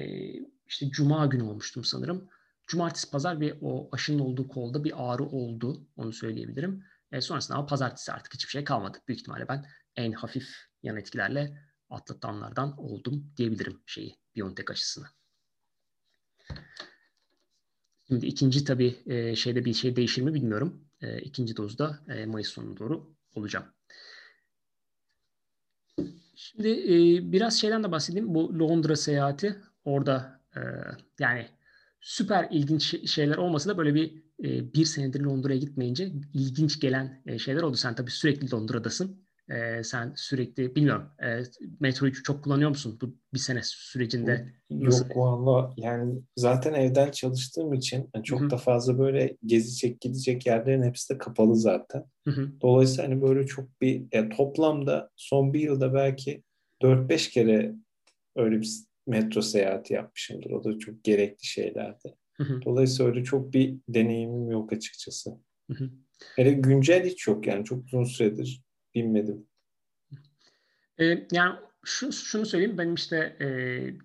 işte 0.66 0.90
cuma 0.90 1.26
günü 1.26 1.42
olmuştum 1.42 1.84
sanırım. 1.84 2.28
Cumartesi, 2.66 3.10
pazar 3.10 3.40
ve 3.40 3.58
o 3.60 3.88
aşının 3.92 4.18
olduğu 4.18 4.48
kolda 4.48 4.84
bir 4.84 4.92
ağrı 4.96 5.24
oldu. 5.24 5.86
Onu 5.96 6.12
söyleyebilirim. 6.12 6.84
E, 7.12 7.20
sonrasında 7.20 7.58
ama 7.58 7.66
pazartesi 7.66 8.12
artık 8.12 8.34
hiçbir 8.34 8.50
şey 8.50 8.64
kalmadı. 8.64 8.98
Büyük 9.08 9.20
ihtimalle 9.20 9.48
ben 9.48 9.64
en 9.96 10.12
hafif 10.12 10.48
yan 10.82 10.96
etkilerle 10.96 11.58
atlatanlardan 11.90 12.78
oldum 12.78 13.32
diyebilirim 13.36 13.82
şeyi 13.86 14.16
Biontech 14.36 14.70
aşısını. 14.70 15.06
Şimdi 18.08 18.26
ikinci 18.26 18.64
tabii 18.64 18.96
şeyde 19.36 19.64
bir 19.64 19.74
şey 19.74 19.96
değişir 19.96 20.22
mi 20.22 20.34
bilmiyorum. 20.34 20.88
E, 21.00 21.20
ikinci 21.20 21.56
dozda 21.56 21.98
e, 22.08 22.26
Mayıs 22.26 22.48
sonuna 22.48 22.78
doğru 22.78 23.14
olacağım. 23.34 23.66
Şimdi 26.34 26.68
biraz 27.32 27.60
şeyden 27.60 27.84
de 27.84 27.92
bahsedeyim. 27.92 28.34
Bu 28.34 28.58
Londra 28.58 28.96
seyahati 28.96 29.56
orada 29.84 30.40
e, 30.56 30.60
yani 31.20 31.46
süper 32.00 32.48
ilginç 32.50 33.10
şeyler 33.10 33.36
olmasa 33.36 33.70
da 33.70 33.78
böyle 33.78 33.94
bir 33.94 34.22
e, 34.44 34.74
bir 34.74 34.84
senedir 34.84 35.20
Londra'ya 35.20 35.58
gitmeyince 35.58 36.12
ilginç 36.34 36.80
gelen 36.80 37.22
e, 37.26 37.38
şeyler 37.38 37.62
oldu. 37.62 37.76
Sen 37.76 37.94
tabii 37.94 38.10
sürekli 38.10 38.52
Londra'dasın. 38.52 39.22
E, 39.50 39.82
sen 39.84 40.12
sürekli 40.16 40.76
bilmiyorum 40.76 41.08
e, 41.22 41.42
metroyu 41.80 42.12
çok 42.12 42.44
kullanıyor 42.44 42.70
musun 42.70 42.98
bu 43.00 43.16
bir 43.34 43.38
sene 43.38 43.60
sürecinde? 43.62 44.52
Yok 44.70 45.16
valla 45.16 45.74
yani 45.76 46.22
zaten 46.36 46.74
evden 46.74 47.10
çalıştığım 47.10 47.72
için 47.72 48.10
yani 48.14 48.24
çok 48.24 48.40
Hı-hı. 48.40 48.50
da 48.50 48.56
fazla 48.56 48.98
böyle 48.98 49.36
gezecek 49.46 50.00
gidecek 50.00 50.46
yerlerin 50.46 50.82
hepsi 50.82 51.14
de 51.14 51.18
kapalı 51.18 51.56
zaten. 51.56 52.04
Hı-hı. 52.24 52.52
Dolayısıyla 52.60 53.04
hani 53.04 53.22
böyle 53.22 53.46
çok 53.46 53.80
bir 53.80 54.02
yani 54.12 54.28
toplamda 54.28 55.10
son 55.16 55.54
bir 55.54 55.60
yılda 55.60 55.94
belki 55.94 56.42
4-5 56.82 57.30
kere 57.30 57.74
öyle 58.36 58.60
bir 58.60 58.84
metro 59.06 59.42
seyahati 59.42 59.94
yapmışımdır. 59.94 60.50
O 60.50 60.64
da 60.64 60.78
çok 60.78 61.04
gerekli 61.04 61.46
şeylerdi. 61.46 62.14
Dolayısıyla 62.64 63.10
öyle 63.10 63.24
çok 63.24 63.52
bir 63.52 63.76
deneyimim 63.88 64.50
yok 64.50 64.72
açıkçası. 64.72 65.30
Hele 66.36 66.52
güncel 66.52 67.04
hiç 67.04 67.26
yok 67.26 67.46
yani 67.46 67.64
çok 67.64 67.84
uzun 67.84 68.04
süredir 68.04 68.62
binmedim. 68.94 69.46
Ee, 71.00 71.26
yani 71.32 71.58
şu, 71.84 72.12
şunu 72.12 72.46
söyleyeyim 72.46 72.78
benim 72.78 72.94
işte 72.94 73.36
e, 73.40 73.46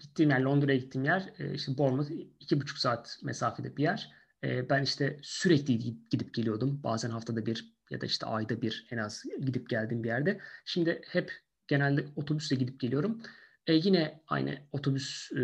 gittiğim 0.01 0.29
yer 0.29 0.39
Londra'ya 0.39 0.77
gittiğim 0.77 1.05
yer 1.05 1.29
e, 1.39 1.53
işte 1.53 1.77
Bournemouth 1.77 2.11
iki 2.39 2.61
buçuk 2.61 2.77
saat 2.77 3.17
mesafede 3.23 3.77
bir 3.77 3.83
yer. 3.83 4.11
E, 4.43 4.69
ben 4.69 4.83
işte 4.83 5.19
sürekli 5.21 5.79
gidip 6.09 6.33
geliyordum. 6.33 6.83
Bazen 6.83 7.09
haftada 7.09 7.45
bir 7.45 7.73
ya 7.89 8.01
da 8.01 8.05
işte 8.05 8.25
ayda 8.25 8.61
bir 8.61 8.87
en 8.91 8.97
az 8.97 9.23
gidip 9.41 9.69
geldiğim 9.69 10.03
bir 10.03 10.07
yerde. 10.07 10.39
Şimdi 10.65 11.01
hep 11.07 11.31
genelde 11.67 12.05
otobüsle 12.15 12.55
gidip 12.55 12.79
geliyorum. 12.79 13.21
E, 13.67 13.73
yine 13.73 14.23
aynı 14.27 14.57
otobüs 14.71 15.31
e, 15.31 15.41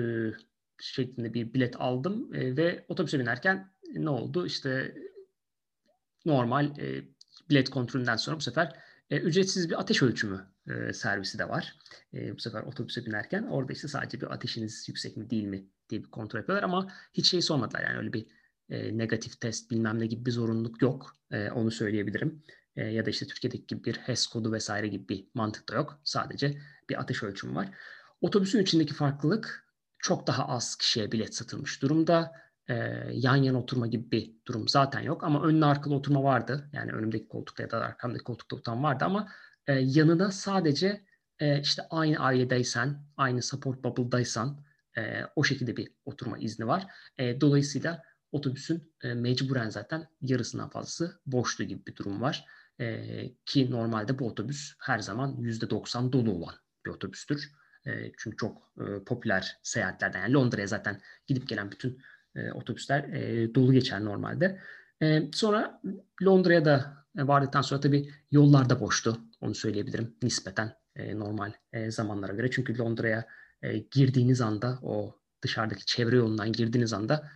şeklinde 0.79 1.33
bir 1.33 1.53
bilet 1.53 1.81
aldım 1.81 2.33
e, 2.33 2.57
ve 2.57 2.86
otobüse 2.88 3.19
binerken 3.19 3.73
ne 3.93 4.09
oldu? 4.09 4.45
İşte 4.45 4.95
normal 6.25 6.79
e, 6.79 7.03
bilet 7.49 7.69
kontrolünden 7.69 8.15
sonra 8.15 8.38
bu 8.38 8.41
sefer 8.41 8.75
e, 9.09 9.17
ücretsiz 9.17 9.69
bir 9.69 9.79
ateş 9.79 10.03
ölçümü 10.03 10.47
e, 10.67 10.93
servisi 10.93 11.39
de 11.39 11.49
var. 11.49 11.75
E, 12.13 12.36
bu 12.36 12.39
sefer 12.39 12.63
otobüse 12.63 13.05
binerken 13.05 13.43
orada 13.43 13.73
işte 13.73 13.88
sadece 13.88 14.21
bir 14.21 14.33
ateşiniz 14.33 14.86
yüksek 14.89 15.17
mi 15.17 15.29
değil 15.29 15.43
mi 15.43 15.67
diye 15.89 16.03
bir 16.03 16.09
kontrol 16.09 16.39
yapıyorlar 16.39 16.63
ama 16.63 16.91
hiç 17.13 17.29
şey 17.29 17.41
sormadılar 17.41 17.83
yani 17.83 17.97
öyle 17.97 18.13
bir 18.13 18.27
e, 18.69 18.97
negatif 18.97 19.39
test 19.41 19.71
bilmem 19.71 19.99
ne 19.99 20.05
gibi 20.05 20.25
bir 20.25 20.31
zorunluluk 20.31 20.81
yok. 20.81 21.15
E, 21.31 21.51
onu 21.51 21.71
söyleyebilirim. 21.71 22.43
E, 22.75 22.86
ya 22.86 23.05
da 23.05 23.09
işte 23.09 23.27
Türkiye'deki 23.27 23.67
gibi 23.67 23.83
bir 23.83 23.95
HES 23.95 24.27
kodu 24.27 24.51
vesaire 24.51 24.88
gibi 24.88 25.09
bir 25.09 25.27
mantık 25.33 25.69
da 25.69 25.75
yok. 25.75 26.01
Sadece 26.03 26.57
bir 26.89 26.99
ateş 26.99 27.23
ölçümü 27.23 27.55
var. 27.55 27.69
Otobüsün 28.23 28.62
içindeki 28.62 28.93
farklılık 28.93 29.67
çok 29.99 30.27
daha 30.27 30.47
az 30.47 30.75
kişiye 30.75 31.12
bilet 31.12 31.36
satılmış 31.36 31.81
durumda. 31.81 32.31
Ee, 32.69 32.73
yan 33.12 33.36
yana 33.36 33.59
oturma 33.59 33.88
gibi 33.88 34.12
bir 34.12 34.33
durum 34.47 34.67
zaten 34.67 34.99
yok 34.99 35.23
ama 35.23 35.43
önlü 35.43 35.65
arkalı 35.65 35.95
oturma 35.95 36.23
vardı. 36.23 36.69
Yani 36.73 36.91
önümdeki 36.91 37.27
koltukta 37.27 37.63
ya 37.63 37.71
da 37.71 37.77
arkamdaki 37.77 38.23
koltukta 38.23 38.55
oturan 38.55 38.83
vardı 38.83 39.05
ama 39.05 39.27
e, 39.67 39.73
yanına 39.73 40.31
sadece 40.31 41.05
e, 41.39 41.62
işte 41.62 41.81
aynı 41.89 42.17
ailedeysen, 42.17 43.05
aynı 43.17 43.41
support 43.41 43.83
bubble'daysan 43.83 44.65
e, 44.97 45.21
o 45.36 45.43
şekilde 45.43 45.77
bir 45.77 45.91
oturma 46.05 46.38
izni 46.38 46.67
var. 46.67 46.88
E, 47.17 47.41
dolayısıyla 47.41 48.03
otobüsün 48.31 48.93
e, 49.01 49.13
mecburen 49.13 49.69
zaten 49.69 50.07
yarısından 50.21 50.69
fazlası 50.69 51.21
boşluğu 51.25 51.63
gibi 51.63 51.86
bir 51.86 51.95
durum 51.95 52.21
var. 52.21 52.45
E, 52.79 53.07
ki 53.45 53.71
normalde 53.71 54.19
bu 54.19 54.27
otobüs 54.27 54.73
her 54.79 54.99
zaman 54.99 55.36
%90 55.38 56.12
dolu 56.12 56.31
olan 56.31 56.55
bir 56.86 56.91
otobüstür. 56.91 57.51
E, 57.85 58.11
çünkü 58.17 58.37
çok 58.37 58.71
e, 58.79 59.03
popüler 59.03 59.57
seyahatlerden. 59.63 60.21
Yani 60.21 60.33
Londra'ya 60.33 60.67
zaten 60.67 61.01
gidip 61.27 61.47
gelen 61.47 61.71
bütün 61.71 62.01
e, 62.35 62.51
otobüsler 62.51 63.03
e, 63.03 63.55
dolu 63.55 63.73
geçer 63.73 64.05
normalde. 64.05 64.59
Sonra 65.33 65.81
Londra'ya 66.23 66.65
da 66.65 67.05
vardıktan 67.15 67.61
sonra 67.61 67.81
tabii 67.81 68.09
yollar 68.31 68.69
da 68.69 68.79
boştu. 68.79 69.17
Onu 69.41 69.55
söyleyebilirim 69.55 70.15
nispeten 70.21 70.75
normal 70.95 71.53
zamanlara 71.87 72.33
göre. 72.33 72.51
Çünkü 72.51 72.77
Londra'ya 72.77 73.25
girdiğiniz 73.91 74.41
anda 74.41 74.79
o 74.81 75.19
dışarıdaki 75.41 75.85
çevre 75.85 76.15
yolundan 76.15 76.51
girdiğiniz 76.51 76.93
anda 76.93 77.31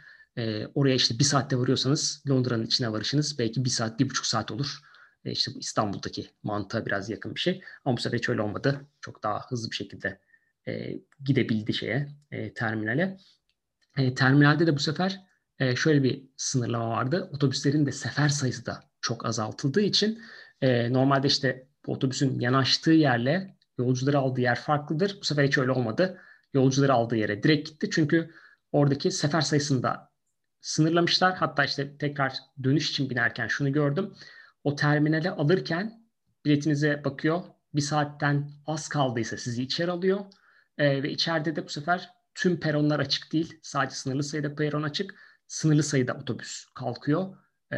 oraya 0.75 0.95
işte 0.95 1.19
bir 1.19 1.23
saatte 1.23 1.57
varıyorsanız 1.57 2.23
Londra'nın 2.29 2.65
içine 2.65 2.91
varışınız 2.91 3.39
belki 3.39 3.65
bir 3.65 3.69
saat, 3.69 3.99
bir 3.99 4.09
buçuk 4.09 4.25
saat 4.25 4.51
olur. 4.51 4.79
E, 5.25 5.31
işte 5.31 5.51
bu 5.55 5.59
İstanbul'daki 5.59 6.29
mantığa 6.43 6.85
biraz 6.85 7.09
yakın 7.09 7.35
bir 7.35 7.39
şey. 7.39 7.63
Ama 7.85 7.97
bu 7.97 8.01
sefer 8.01 8.17
hiç 8.17 8.29
öyle 8.29 8.41
olmadı. 8.41 8.81
Çok 9.01 9.23
daha 9.23 9.49
hızlı 9.49 9.71
bir 9.71 9.75
şekilde 9.75 10.19
e, 10.67 10.99
gidebildi 11.25 11.73
şeye, 11.73 12.07
e, 12.31 12.53
terminale. 12.53 13.17
E, 13.97 14.13
terminalde 14.13 14.67
de 14.67 14.75
bu 14.75 14.79
sefer 14.79 15.19
e, 15.59 15.75
şöyle 15.75 16.03
bir 16.03 16.23
sınırlama 16.37 16.89
vardı. 16.89 17.29
Otobüslerin 17.33 17.85
de 17.85 17.91
sefer 17.91 18.29
sayısı 18.29 18.65
da 18.65 18.83
çok 19.01 19.25
azaltıldığı 19.25 19.81
için 19.81 20.21
e, 20.61 20.93
normalde 20.93 21.27
işte 21.27 21.67
otobüsün 21.87 22.39
yanaştığı 22.39 22.91
yerle 22.91 23.57
yolcuları 23.77 24.19
aldığı 24.19 24.41
yer 24.41 24.59
farklıdır. 24.59 25.17
Bu 25.21 25.25
sefer 25.25 25.43
hiç 25.43 25.57
öyle 25.57 25.71
olmadı. 25.71 26.21
Yolcuları 26.53 26.93
aldığı 26.93 27.15
yere 27.15 27.43
direkt 27.43 27.69
gitti. 27.69 27.89
Çünkü 27.91 28.31
oradaki 28.71 29.11
sefer 29.11 29.41
sayısını 29.41 29.83
da 29.83 30.11
sınırlamışlar. 30.61 31.35
Hatta 31.35 31.65
işte 31.65 31.97
tekrar 31.97 32.33
dönüş 32.63 32.89
için 32.89 33.09
binerken 33.09 33.47
şunu 33.47 33.71
gördüm. 33.71 34.13
O 34.63 34.75
terminale 34.75 35.31
alırken 35.31 36.07
biletinize 36.45 37.03
bakıyor. 37.05 37.41
Bir 37.75 37.81
saatten 37.81 38.49
az 38.65 38.87
kaldıysa 38.87 39.37
sizi 39.37 39.63
içeri 39.63 39.91
alıyor. 39.91 40.19
E, 40.77 41.03
ve 41.03 41.11
içeride 41.11 41.55
de 41.55 41.65
bu 41.65 41.69
sefer 41.69 42.09
tüm 42.35 42.59
peronlar 42.59 42.99
açık 42.99 43.33
değil. 43.33 43.59
Sadece 43.63 43.95
sınırlı 43.95 44.23
sayıda 44.23 44.55
peron 44.55 44.83
açık. 44.83 45.15
Sınırlı 45.47 45.83
sayıda 45.83 46.13
otobüs 46.13 46.65
kalkıyor. 46.75 47.37
E, 47.73 47.77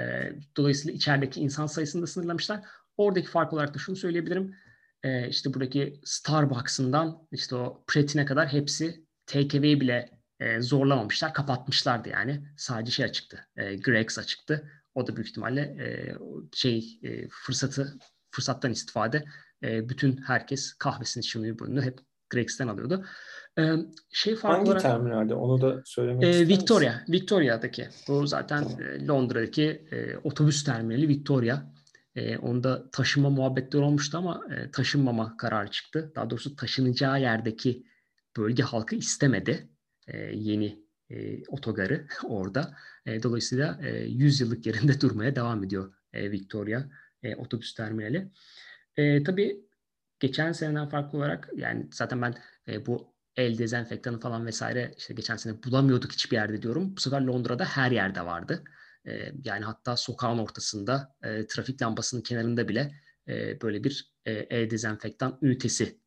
dolayısıyla 0.58 0.96
içerideki 0.96 1.42
insan 1.42 1.66
sayısını 1.66 2.02
da 2.02 2.08
sınırlamışlar. 2.08 2.60
Oradaki 2.98 3.28
fark 3.28 3.54
olarak 3.54 3.74
da 3.74 3.80
şunu 3.80 3.96
söyleyebilirim. 3.96 4.56
E, 5.04 5.30
işte 5.30 5.54
buradaki 5.54 6.02
Starbucks'ından 6.04 7.28
işte 7.32 7.56
o 7.56 7.84
Pretty'ne 7.88 8.26
kadar 8.26 8.48
hepsi 8.48 9.06
takeaway 9.26 9.82
bile 9.82 10.20
e, 10.40 10.62
zorlamamışlar, 10.62 11.34
kapatmışlardı 11.34 12.10
yani. 12.10 12.44
Sadece 12.58 12.92
şey 12.92 13.06
açıktı, 13.06 13.48
e, 13.56 13.76
Grex 13.76 14.20
açıktı. 14.20 14.72
O 14.96 15.08
da 15.08 15.16
büyük 15.16 15.30
ihtimalle 15.30 15.62
e, 15.62 16.16
şey 16.54 17.00
e, 17.04 17.28
fırsatı 17.28 17.98
fırsattan 18.32 18.72
istifade 18.72 19.26
e, 19.64 19.90
bütün 19.90 20.18
herkes 20.18 20.74
kahvesini 20.74 21.24
şunu 21.24 21.60
bunu 21.60 21.82
hep 21.82 22.00
Grex'ten 22.30 22.68
alıyordu. 22.68 23.06
E, 23.60 23.76
şey 24.12 24.36
farklı 24.36 24.58
Hangi 24.58 24.70
olarak, 24.70 24.82
terminalde? 24.82 25.34
Onu 25.34 25.62
da 25.62 25.82
söylemek 25.86 26.24
e, 26.24 26.48
Victoria, 26.48 26.92
misin? 26.94 27.14
Victoria'daki. 27.14 27.88
Bu 28.08 28.28
zaten 28.28 28.64
e, 28.64 29.08
Londra'daki 29.08 29.88
e, 29.92 30.18
otobüs 30.18 30.64
terminali 30.64 31.08
Victoria. 31.08 31.64
E, 32.16 32.38
onda 32.38 32.92
taşınma 32.92 33.30
muhabbetleri 33.30 33.84
olmuştu 33.84 34.18
ama 34.18 34.42
e, 34.56 34.72
taşınmama 34.72 35.38
kararı 35.38 35.72
çıktı. 35.72 36.12
Daha 36.16 36.30
doğrusu 36.30 36.56
taşınacağı 36.56 37.22
yerdeki 37.22 37.84
bölge 38.38 38.64
halkı 38.64 38.96
istemedi 38.96 39.70
e, 40.08 40.18
yeni 40.18 40.80
e, 41.10 41.46
otogarı 41.48 42.08
orada. 42.24 42.76
E, 43.06 43.24
dolayısıyla 43.24 43.80
e, 43.84 44.06
100 44.06 44.42
yıllık 44.42 44.66
yerinde 44.66 45.02
durmaya 45.02 45.36
devam 45.36 45.64
ediyor 45.64 45.94
e, 46.14 46.32
Victoria 46.32 46.84
e, 47.24 47.36
otobüs 47.36 47.74
terminali. 47.74 48.32
E, 48.98 49.24
tabii 49.24 49.69
geçen 50.20 50.52
seneden 50.52 50.90
farklı 50.90 51.18
olarak 51.18 51.50
yani 51.56 51.88
zaten 51.94 52.22
ben 52.22 52.36
e, 52.68 52.86
bu 52.86 53.14
el 53.36 53.58
dezenfektanı 53.58 54.20
falan 54.20 54.46
vesaire 54.46 54.94
işte 54.98 55.14
geçen 55.14 55.36
sene 55.36 55.64
bulamıyorduk 55.64 56.12
hiçbir 56.12 56.38
yerde 56.38 56.62
diyorum. 56.62 56.96
Bu 56.96 57.00
sefer 57.02 57.22
Londra'da 57.22 57.66
her 57.66 57.92
yerde 57.92 58.26
vardı. 58.26 58.64
E, 59.08 59.32
yani 59.44 59.66
hatta 59.66 59.98
sokağın 59.98 60.38
ortasında 60.38 61.16
e, 61.24 61.48
trafik 61.48 61.82
lambasının 61.82 62.22
kenarında 62.22 62.68
bile 62.68 62.92
e, 63.28 63.62
böyle 63.62 63.84
bir 63.84 64.14
e, 64.26 64.32
el 64.32 64.70
dezenfektan 64.70 65.40
ünitesi 65.42 66.00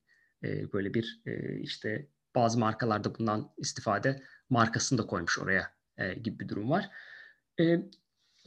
e, 0.45 0.73
böyle 0.73 0.95
bir 0.95 1.23
e, 1.27 1.61
işte 1.61 2.09
bazı 2.35 2.59
markalarda 2.59 3.19
bundan 3.19 3.53
istifade 3.57 4.23
markasını 4.51 4.99
da 4.99 5.07
koymuş 5.07 5.39
oraya 5.39 5.73
e, 5.97 6.15
gibi 6.15 6.39
bir 6.39 6.49
durum 6.49 6.71
var. 6.71 6.91
E, 7.61 7.79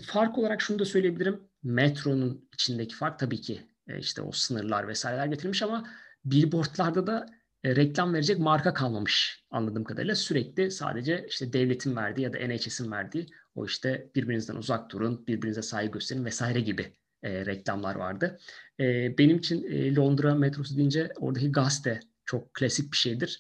fark 0.01 0.37
olarak 0.37 0.61
şunu 0.61 0.79
da 0.79 0.85
söyleyebilirim. 0.85 1.41
Metronun 1.63 2.49
içindeki 2.53 2.95
fark 2.95 3.19
tabii 3.19 3.41
ki 3.41 3.74
e, 3.87 3.99
işte 3.99 4.21
o 4.21 4.31
sınırlar 4.31 4.87
vesaireler 4.87 5.25
getirilmiş 5.25 5.61
ama 5.61 5.87
billboardlarda 6.25 7.07
da 7.07 7.25
e, 7.63 7.75
reklam 7.75 8.13
verecek 8.13 8.39
marka 8.39 8.73
kalmamış 8.73 9.43
anladığım 9.49 9.83
kadarıyla. 9.83 10.15
Sürekli 10.15 10.71
sadece 10.71 11.25
işte 11.29 11.53
devletin 11.53 11.95
verdiği 11.95 12.21
ya 12.21 12.33
da 12.33 12.37
NHS'in 12.47 12.91
verdiği 12.91 13.27
o 13.55 13.65
işte 13.65 14.11
birbirinizden 14.15 14.55
uzak 14.55 14.91
durun, 14.91 15.27
birbirinize 15.27 15.61
saygı 15.61 15.91
gösterin 15.91 16.25
vesaire 16.25 16.59
gibi 16.59 16.93
e, 17.23 17.45
reklamlar 17.45 17.95
vardı. 17.95 18.39
E, 18.79 19.17
benim 19.17 19.37
için 19.37 19.63
e, 19.63 19.95
Londra 19.95 20.35
metrosu 20.35 20.77
deyince 20.77 21.11
oradaki 21.15 21.51
gazete 21.51 21.99
çok 22.25 22.53
klasik 22.53 22.91
bir 22.91 22.97
şeydir. 22.97 23.39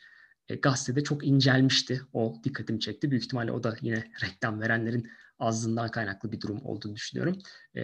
E, 0.49 0.55
gazetede 0.55 1.03
çok 1.03 1.27
incelmişti. 1.27 2.01
O 2.13 2.35
dikkatimi 2.43 2.79
çekti. 2.79 3.11
Büyük 3.11 3.23
ihtimalle 3.23 3.51
o 3.51 3.63
da 3.63 3.75
yine 3.81 4.03
reklam 4.23 4.61
verenlerin 4.61 5.09
azlığından 5.39 5.91
kaynaklı 5.91 6.31
bir 6.31 6.41
durum 6.41 6.65
olduğunu 6.65 6.95
düşünüyorum. 6.95 7.39
E, 7.75 7.81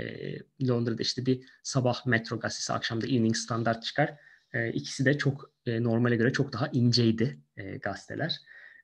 Londra'da 0.67 1.01
işte 1.01 1.25
bir 1.25 1.49
sabah 1.63 2.05
Metro 2.05 2.39
gazetesi, 2.39 2.73
akşam 2.73 3.01
da 3.01 3.07
Evening 3.07 3.35
Standard 3.35 3.81
çıkar. 3.81 4.17
E, 4.53 4.71
ikisi 4.71 5.05
de 5.05 5.17
çok 5.17 5.51
e, 5.65 5.83
normale 5.83 6.15
göre 6.15 6.33
çok 6.33 6.53
daha 6.53 6.67
inceydi 6.67 7.39
e, 7.57 7.77
gazeteler. 7.77 8.41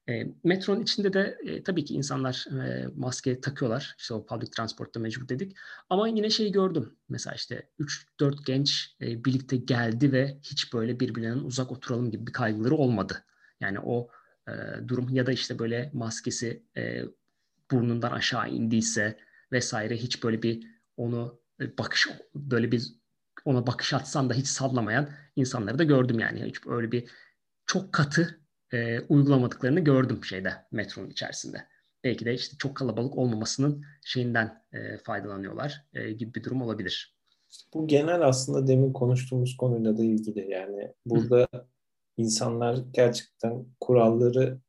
E, 0.10 0.28
metronun 0.44 0.82
içinde 0.82 1.14
de 1.14 1.38
e, 1.44 1.64
tabii 1.64 1.86
ki 1.86 1.94
insanlar 1.94 2.46
e, 2.64 2.88
maske 2.96 3.42
takıyorlar. 3.42 3.96
İşte 4.00 4.14
o 4.14 4.26
public 4.26 4.52
transportta 4.52 5.00
mecbur 5.00 5.30
dedik. 5.30 5.58
Ama 5.90 6.08
yine 6.08 6.30
şeyi 6.30 6.52
gördüm. 6.52 6.96
Mesela 7.10 7.36
işte 7.36 7.70
3-4 8.20 8.46
genç 8.46 8.96
e, 9.02 9.26
birlikte 9.26 9.58
geldi 9.58 10.12
ve 10.12 10.38
hiç 10.42 10.74
böyle 10.74 11.00
birbirlerinin 11.00 11.44
uzak 11.44 11.72
oturalım 11.72 12.12
gibi 12.12 12.28
bir 12.28 12.34
kaygıları 12.34 12.76
olmadı. 12.76 13.26
Yani 13.60 13.80
o 13.80 14.10
e, 14.48 14.52
durum 14.88 15.10
ya 15.10 15.26
da 15.26 15.32
işte 15.32 15.60
böyle 15.60 15.92
maskesi 15.94 16.64
e, 16.78 17.04
burnundan 17.72 18.12
aşağı 18.12 18.50
indiyse 18.50 19.18
vesaire 19.52 19.98
hiç 19.98 20.24
böyle 20.24 20.44
bir 20.44 20.68
onu 20.98 21.42
e, 21.62 21.78
bakış 21.78 22.08
böyle 22.36 22.72
bir 22.72 22.84
ona 23.46 23.68
bakış 23.68 23.94
atsan 23.94 24.30
da 24.30 24.34
hiç 24.34 24.48
sallamayan 24.48 25.10
insanları 25.36 25.80
da 25.80 25.84
gördüm 25.84 26.20
yani. 26.20 26.44
Hiç 26.44 26.68
öyle 26.68 26.92
bir 26.92 27.10
çok 27.66 27.94
katı 27.94 28.42
e, 28.74 29.00
uygulamadıklarını 29.00 29.80
gördüm 29.80 30.24
şeyde 30.24 30.54
metronun 30.72 31.10
içerisinde. 31.10 31.68
Belki 32.04 32.26
de 32.26 32.34
işte 32.34 32.58
çok 32.58 32.76
kalabalık 32.76 33.18
olmamasının 33.18 33.86
şeyinden 34.06 34.64
e, 34.74 34.98
faydalanıyorlar 34.98 35.86
e, 35.94 36.12
gibi 36.12 36.34
bir 36.34 36.44
durum 36.44 36.62
olabilir. 36.62 37.18
Bu 37.74 37.88
genel 37.88 38.22
aslında 38.28 38.68
demin 38.68 38.94
konuştuğumuz 38.94 39.58
konuyla 39.58 39.98
da 39.98 40.04
ilgili 40.04 40.52
yani 40.52 40.94
burada 41.06 41.48
Hı. 41.56 41.68
insanlar 42.18 42.78
gerçekten 42.94 43.66
kuralları 43.80 44.60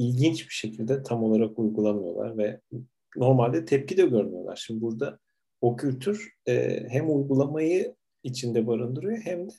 ilginç 0.00 0.48
bir 0.48 0.54
şekilde 0.54 1.02
tam 1.02 1.24
olarak 1.24 1.58
uygulamıyorlar 1.58 2.38
ve 2.38 2.60
normalde 3.16 3.64
tepki 3.64 3.96
de 3.96 4.06
görmüyorlar. 4.06 4.56
Şimdi 4.66 4.80
burada 4.80 5.18
o 5.60 5.76
kültür 5.76 6.34
e, 6.46 6.84
hem 6.88 7.16
uygulamayı 7.16 7.94
içinde 8.22 8.66
barındırıyor 8.66 9.18
hem 9.18 9.48
de 9.48 9.52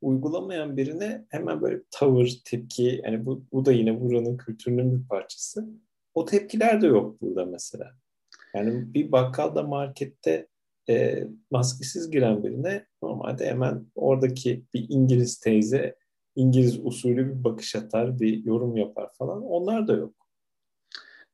uygulamayan 0.00 0.76
birine 0.76 1.24
hemen 1.28 1.60
böyle 1.60 1.82
tavır, 1.90 2.40
tepki 2.44 3.00
yani 3.04 3.26
bu, 3.26 3.44
bu 3.52 3.64
da 3.64 3.72
yine 3.72 4.00
buranın 4.00 4.36
kültürünün 4.36 5.00
bir 5.00 5.08
parçası. 5.08 5.68
O 6.14 6.24
tepkiler 6.24 6.82
de 6.82 6.86
yok 6.86 7.20
burada 7.20 7.44
mesela. 7.44 7.92
Yani 8.54 8.94
bir 8.94 9.12
bakkalda 9.12 9.62
markette 9.62 10.46
e, 10.88 11.24
maskesiz 11.50 12.10
giren 12.10 12.44
birine 12.44 12.86
normalde 13.02 13.46
hemen 13.46 13.86
oradaki 13.94 14.62
bir 14.74 14.86
İngiliz 14.88 15.38
teyze 15.40 15.96
İngiliz 16.36 16.86
usulü 16.86 17.28
bir 17.28 17.44
bakış 17.44 17.76
atar, 17.76 18.20
bir 18.20 18.44
yorum 18.44 18.76
yapar 18.76 19.12
falan. 19.18 19.42
Onlar 19.42 19.88
da 19.88 19.92
yok. 19.92 20.14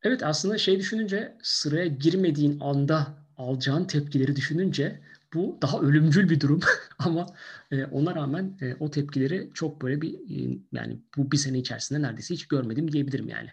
Evet 0.02 0.22
aslında 0.22 0.58
şey 0.58 0.78
düşününce 0.78 1.36
sıraya 1.42 1.86
girmediğin 1.86 2.60
anda 2.60 3.06
alacağın 3.36 3.84
tepkileri 3.84 4.36
düşününce 4.36 5.00
bu 5.34 5.58
daha 5.62 5.80
ölümcül 5.80 6.30
bir 6.30 6.40
durum 6.40 6.60
ama 6.98 7.26
e, 7.70 7.84
ona 7.84 8.14
rağmen 8.14 8.58
e, 8.60 8.74
o 8.74 8.90
tepkileri 8.90 9.50
çok 9.54 9.82
böyle 9.82 10.00
bir 10.02 10.14
e, 10.14 10.58
yani 10.72 10.98
bu 11.16 11.32
bir 11.32 11.36
sene 11.36 11.58
içerisinde 11.58 12.02
neredeyse 12.02 12.34
hiç 12.34 12.48
görmedim 12.48 12.92
diyebilirim 12.92 13.28
yani. 13.28 13.48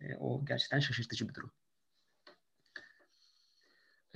E, 0.00 0.16
o 0.16 0.44
gerçekten 0.44 0.80
şaşırtıcı 0.80 1.28
bir 1.28 1.34
durum. 1.34 1.50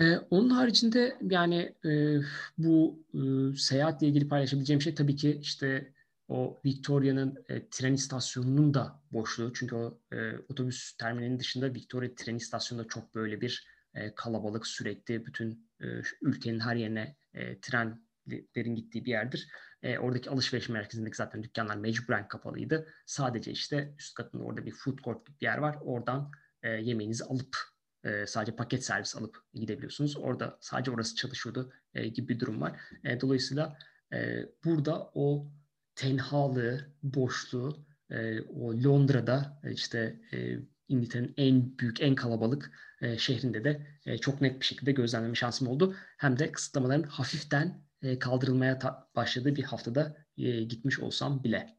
E, 0.00 0.16
onun 0.30 0.50
haricinde 0.50 1.18
yani 1.22 1.74
e, 1.84 2.20
bu 2.58 3.04
e, 3.14 3.56
seyahatle 3.56 4.06
ilgili 4.06 4.28
paylaşabileceğim 4.28 4.82
şey 4.82 4.94
tabii 4.94 5.16
ki 5.16 5.38
işte 5.42 5.92
o 6.28 6.60
Victoria'nın 6.64 7.44
e, 7.48 7.68
tren 7.68 7.92
istasyonunun 7.92 8.74
da 8.74 9.02
boşluğu. 9.12 9.52
Çünkü 9.52 9.74
o 9.74 10.00
e, 10.12 10.38
otobüs 10.38 10.96
terminalinin 10.96 11.38
dışında 11.38 11.74
Victoria 11.74 12.10
tren 12.16 12.36
istasyonunda 12.36 12.88
çok 12.88 13.14
böyle 13.14 13.40
bir 13.40 13.66
e, 13.94 14.14
kalabalık 14.14 14.66
sürekli 14.66 15.26
bütün 15.26 15.68
e, 15.80 15.86
ülkenin 16.22 16.60
her 16.60 16.76
yerine 16.76 17.16
e, 17.34 17.60
trenlerin 17.60 18.74
gittiği 18.74 19.04
bir 19.04 19.10
yerdir. 19.10 19.48
E, 19.82 19.98
oradaki 19.98 20.30
alışveriş 20.30 20.68
merkezindeki 20.68 21.16
zaten 21.16 21.42
dükkanlar 21.42 21.76
mecburen 21.76 22.28
kapalıydı. 22.28 22.88
Sadece 23.06 23.52
işte 23.52 23.94
üst 23.98 24.14
katında 24.14 24.42
orada 24.42 24.66
bir 24.66 24.72
food 24.72 24.98
court 24.98 25.26
gibi 25.26 25.36
bir 25.40 25.46
yer 25.46 25.58
var. 25.58 25.78
Oradan 25.80 26.30
e, 26.62 26.70
yemeğinizi 26.70 27.24
alıp 27.24 27.56
e, 28.04 28.26
sadece 28.26 28.56
paket 28.56 28.84
servis 28.84 29.16
alıp 29.16 29.38
gidebiliyorsunuz. 29.54 30.16
Orada 30.16 30.58
sadece 30.60 30.90
orası 30.90 31.16
çalışıyordu 31.16 31.72
e, 31.94 32.08
gibi 32.08 32.28
bir 32.28 32.40
durum 32.40 32.60
var. 32.60 32.80
E, 33.04 33.20
dolayısıyla 33.20 33.78
e, 34.12 34.46
burada 34.64 35.10
o 35.14 35.50
tenhalığı, 35.96 36.80
boşluğu 37.02 37.76
e, 38.10 38.40
o 38.40 38.72
Londra'da 38.84 39.60
e, 39.64 39.72
işte 39.72 40.20
e, 40.32 40.58
İngiltere'nin 40.88 41.34
en 41.36 41.78
büyük, 41.78 42.00
en 42.00 42.14
kalabalık 42.14 42.72
e, 43.02 43.18
şehrinde 43.18 43.64
de 43.64 43.86
e, 44.06 44.18
çok 44.18 44.40
net 44.40 44.60
bir 44.60 44.64
şekilde 44.64 44.92
gözlemleme 44.92 45.34
şansım 45.34 45.68
oldu. 45.68 45.94
Hem 46.18 46.38
de 46.38 46.52
kısıtlamaların 46.52 47.02
hafiften 47.08 47.82
e, 48.02 48.18
kaldırılmaya 48.18 48.78
ta- 48.78 49.08
başladığı 49.16 49.56
bir 49.56 49.62
haftada 49.62 50.16
e, 50.38 50.62
gitmiş 50.62 51.00
olsam 51.00 51.44
bile. 51.44 51.76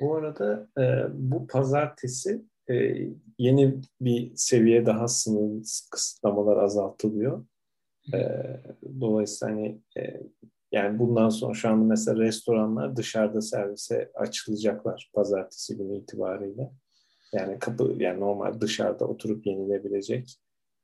Bu 0.00 0.16
arada 0.16 0.68
e, 0.78 1.06
bu 1.12 1.46
pazartesi 1.46 2.42
e, 2.70 2.74
yeni 3.38 3.80
bir 4.00 4.32
seviye 4.36 4.86
daha 4.86 5.08
sınır 5.08 5.64
kısıtlamalar 5.90 6.56
azaltılıyor. 6.56 7.46
E, 8.14 8.18
dolayısıyla 9.00 9.54
hani 9.54 9.80
e, 9.98 10.22
yani 10.72 10.98
bundan 10.98 11.28
sonra 11.28 11.54
şu 11.54 11.68
anda 11.68 11.84
mesela 11.84 12.18
restoranlar 12.18 12.96
dışarıda 12.96 13.40
servise 13.40 14.10
açılacaklar 14.14 15.10
pazartesi 15.14 15.76
günü 15.76 15.96
itibariyle. 15.96 16.70
Yani 17.32 17.58
kapı 17.58 17.94
yani 17.98 18.20
normal 18.20 18.60
dışarıda 18.60 19.06
oturup 19.06 19.46
yenilebilecek. 19.46 20.34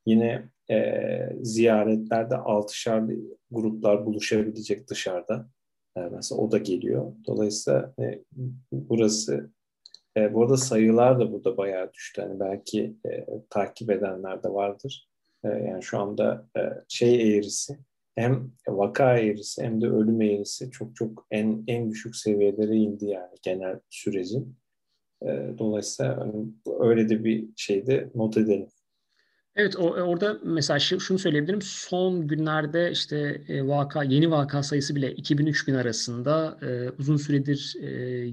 Yine 0.06 0.48
e, 0.70 1.00
ziyaretlerde 1.42 2.36
altışar 2.36 3.02
gruplar 3.50 4.06
buluşabilecek 4.06 4.90
dışarıda. 4.90 5.48
Yani 5.96 6.14
mesela 6.14 6.40
o 6.40 6.50
da 6.50 6.58
geliyor. 6.58 7.12
Dolayısıyla 7.26 7.94
e, 8.00 8.24
burası 8.72 9.50
e, 10.16 10.34
bu 10.34 10.42
arada 10.42 10.56
sayılar 10.56 11.20
da 11.20 11.32
burada 11.32 11.56
bayağı 11.56 11.92
düştü. 11.92 12.20
Yani 12.20 12.40
belki 12.40 12.96
e, 13.06 13.26
takip 13.50 13.90
edenler 13.90 14.42
de 14.42 14.48
vardır. 14.48 15.08
E, 15.44 15.48
yani 15.48 15.82
şu 15.82 15.98
anda 15.98 16.48
e, 16.56 16.60
şey 16.88 17.36
eğrisi 17.36 17.78
hem 18.14 18.50
vaka 18.68 19.18
eğrisi 19.18 19.62
hem 19.62 19.80
de 19.80 19.86
ölüm 19.86 20.20
eğrisi 20.20 20.70
çok 20.70 20.96
çok 20.96 21.26
en 21.30 21.64
en 21.66 21.90
düşük 21.90 22.16
seviyelere 22.16 22.76
indi 22.76 23.04
yani 23.04 23.34
genel 23.42 23.80
sürecin. 23.90 24.56
E, 25.22 25.28
dolayısıyla 25.58 26.16
hani, 26.20 26.46
öyle 26.80 27.08
de 27.08 27.24
bir 27.24 27.48
şeyde 27.56 28.10
not 28.14 28.36
edelim. 28.36 28.68
Evet 29.56 29.76
o, 29.76 29.90
orada 29.90 30.38
mesela 30.44 30.78
şu, 30.78 31.00
şunu 31.00 31.18
söyleyebilirim. 31.18 31.62
Son 31.62 32.28
günlerde 32.28 32.90
işte 32.90 33.42
e, 33.48 33.66
vaka 33.66 34.02
yeni 34.02 34.30
vaka 34.30 34.62
sayısı 34.62 34.96
bile 34.96 35.12
2000-3000 35.12 35.76
arasında 35.76 36.58
e, 36.62 36.90
uzun 36.98 37.16
süredir 37.16 37.76
e, 37.82 37.88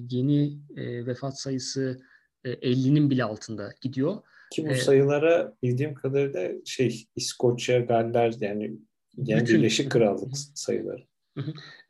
yeni 0.09 0.57
e, 0.77 1.05
vefat 1.05 1.39
sayısı 1.39 2.01
e, 2.43 2.53
50'nin 2.53 3.09
bile 3.09 3.23
altında 3.23 3.73
gidiyor. 3.82 4.17
Ki 4.51 4.65
bu 4.65 4.69
e, 4.69 4.75
sayılara 4.75 5.53
bildiğim 5.63 5.93
kadarıyla 5.93 6.49
şey 6.65 7.05
İskoçya, 7.15 7.79
Galler 7.79 8.34
yani 8.39 8.71
Birleşik 9.18 9.91
Krallık 9.91 10.38
sayıları. 10.55 11.03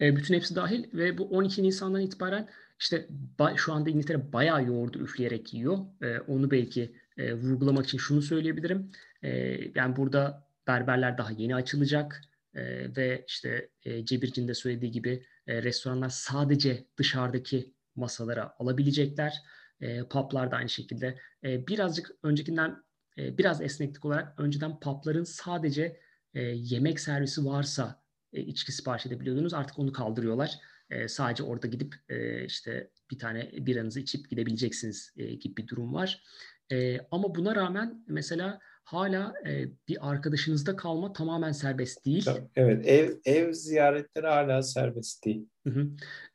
E, 0.02 0.16
bütün 0.16 0.34
hepsi 0.36 0.56
dahil 0.56 0.84
ve 0.94 1.18
bu 1.18 1.24
12 1.24 1.64
Nisan'dan 1.64 2.02
itibaren 2.02 2.50
işte 2.80 3.08
şu 3.56 3.74
anda 3.74 3.90
İngiltere 3.90 4.34
bayağı 4.34 4.66
yoğurdu 4.66 5.00
üfleyerek 5.00 5.54
yiyor. 5.54 5.78
E, 6.02 6.20
onu 6.20 6.52
belki 6.52 6.96
e, 7.18 7.34
vurgulamak 7.34 7.86
için 7.86 7.98
şunu 7.98 8.22
söyleyebilirim. 8.22 8.92
E, 9.24 9.30
yani 9.76 9.96
burada 9.96 10.48
berberler 10.68 11.18
daha 11.18 11.32
yeni 11.32 11.56
açılacak 11.56 12.22
e, 12.56 12.62
ve 12.98 13.26
işte 13.28 13.70
e, 13.84 14.06
Cebircin 14.06 14.48
de 14.48 14.54
söylediği 14.54 14.92
gibi 14.92 15.24
e, 15.48 15.64
restoranlar 15.64 16.10
sadece 16.10 16.86
dışarıdaki 16.98 17.74
masalara 17.96 18.56
alabilecekler. 18.60 19.34
E, 19.82 20.04
publar 20.04 20.52
da 20.52 20.56
aynı 20.56 20.70
şekilde. 20.70 21.18
E, 21.44 21.68
birazcık 21.68 22.12
öncekinden 22.24 22.84
e, 23.18 23.38
biraz 23.38 23.62
esneklik 23.62 24.06
olarak 24.06 24.40
önceden 24.40 24.80
pubların 24.80 25.24
sadece 25.24 26.00
e, 26.34 26.42
yemek 26.44 27.00
servisi 27.00 27.46
varsa 27.46 28.02
e, 28.34 28.42
içki 28.42 28.72
sipariş 28.72 29.06
edebiliyordunuz. 29.06 29.54
Artık 29.54 29.80
onu 29.80 29.92
kaldırıyorlar. 29.92 30.60
E, 30.90 31.08
sadece 31.08 31.44
orada 31.44 31.68
gidip 31.68 31.96
e, 32.10 32.46
işte 32.46 32.90
bir 33.12 33.20
tane 33.20 33.52
biranızı 33.54 34.00
içip 34.00 34.30
gidebileceksiniz 34.30 35.14
e, 35.18 35.36
gibi 35.36 35.58
bir 35.58 35.68
durum 35.68 35.94
var. 35.94 36.24
E, 36.72 37.00
ama 37.12 37.36
buna 37.36 37.56
rağmen 37.56 38.04
mesela 38.08 38.60
hala 38.84 39.34
e, 39.48 39.66
bir 39.88 40.10
arkadaşınızda 40.12 40.76
kalma 40.76 41.14
tamamen 41.14 41.52
serbest 41.52 42.06
değil. 42.06 42.30
Evet, 42.56 42.88
ev 42.88 43.16
ev 43.26 43.54
ziyaretleri 43.54 44.28
hala 44.28 44.64
serbest 44.64 45.26
değil. 45.26 45.48
Hı 45.68 45.70
hı. 45.70 45.88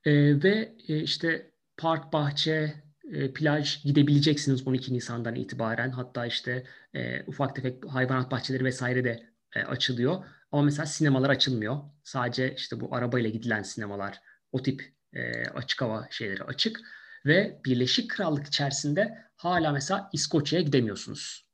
E, 0.05 0.43
ve 0.43 0.75
e, 0.89 1.01
işte 1.01 1.51
park, 1.77 2.13
bahçe, 2.13 2.75
e, 3.13 3.33
plaj 3.33 3.83
gidebileceksiniz 3.85 4.67
12 4.67 4.95
Nisan'dan 4.95 5.35
itibaren. 5.35 5.91
Hatta 5.91 6.27
işte 6.27 6.65
e, 6.95 7.23
ufak 7.27 7.57
tefek 7.57 7.85
hayvanat 7.89 8.31
bahçeleri 8.31 8.65
vesaire 8.65 9.05
de 9.05 9.36
e, 9.57 9.63
açılıyor. 9.63 10.25
Ama 10.53 10.63
mesela 10.63 10.87
sinemalar 10.87 11.31
açılmıyor. 11.31 11.81
Sadece 12.05 12.55
işte 12.55 12.81
bu 12.81 12.95
arabayla 12.95 13.31
gidilen 13.31 13.63
sinemalar, 13.63 14.21
o 14.53 14.63
tip 14.63 14.95
e, 15.13 15.49
açık 15.49 15.83
hava 15.83 16.09
şeyleri 16.11 16.45
açık. 16.45 16.81
Ve 17.27 17.61
Birleşik 17.65 18.11
Krallık 18.11 18.47
içerisinde 18.47 19.19
hala 19.37 19.73
mesela 19.73 20.11
İskoçya'ya 20.13 20.65
gidemiyorsunuz 20.65 21.49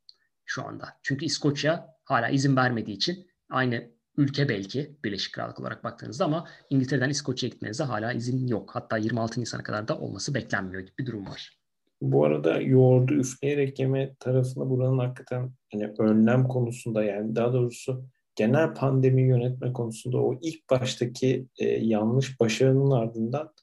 şu 0.45 0.67
anda. 0.67 0.99
Çünkü 1.03 1.25
İskoçya 1.25 1.87
hala 2.03 2.29
izin 2.29 2.55
vermediği 2.55 2.95
için 2.95 3.27
aynı 3.49 3.91
ülke 4.17 4.49
belki 4.49 4.97
Birleşik 5.03 5.33
Krallık 5.33 5.59
olarak 5.59 5.83
baktığınızda 5.83 6.25
ama 6.25 6.49
İngiltere'den 6.69 7.09
İskoçya'ya 7.09 7.53
gitmenize 7.53 7.83
hala 7.83 8.13
izin 8.13 8.47
yok. 8.47 8.75
Hatta 8.75 8.97
26 8.97 9.41
Nisan'a 9.41 9.63
kadar 9.63 9.87
da 9.87 9.97
olması 9.97 10.33
beklenmiyor 10.33 10.81
gibi 10.81 10.97
bir 10.97 11.05
durum 11.05 11.27
var. 11.27 11.62
Bu 12.03 12.25
arada 12.25 12.61
yoğurdu 12.61 13.13
üfleyerek 13.13 13.79
yeme 13.79 14.15
tarafında 14.19 14.69
buranın 14.69 14.97
hakikaten 14.99 15.51
hani 15.73 15.91
önlem 15.99 16.47
konusunda 16.47 17.03
yani 17.03 17.35
daha 17.35 17.53
doğrusu 17.53 18.05
genel 18.35 18.73
pandemi 18.73 19.21
yönetme 19.21 19.73
konusunda 19.73 20.17
o 20.17 20.39
ilk 20.41 20.69
baştaki 20.69 21.47
e, 21.59 21.65
yanlış 21.65 22.39
başarının 22.39 22.91
ardından 22.91 23.53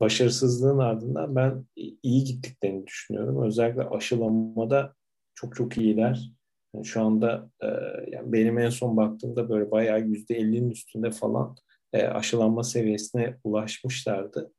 başarısızlığın 0.00 0.78
ardından 0.78 1.36
ben 1.36 1.66
iyi 2.02 2.24
gittiklerini 2.24 2.86
düşünüyorum. 2.86 3.42
Özellikle 3.42 3.82
aşılamada 3.82 4.94
çok 5.34 5.56
çok 5.56 5.78
iyiler. 5.78 6.30
Yani 6.74 6.84
şu 6.84 7.02
anda 7.02 7.50
e, 7.62 7.66
yani 8.10 8.32
benim 8.32 8.58
en 8.58 8.70
son 8.70 8.96
baktığımda 8.96 9.48
böyle 9.48 9.70
bayağı 9.70 10.00
yüzde 10.00 10.40
50'nin 10.40 10.70
üstünde 10.70 11.10
falan 11.10 11.56
e, 11.92 12.02
aşılanma 12.02 12.62
seviyesine 12.62 13.36
ulaşmışlardı. 13.44 14.52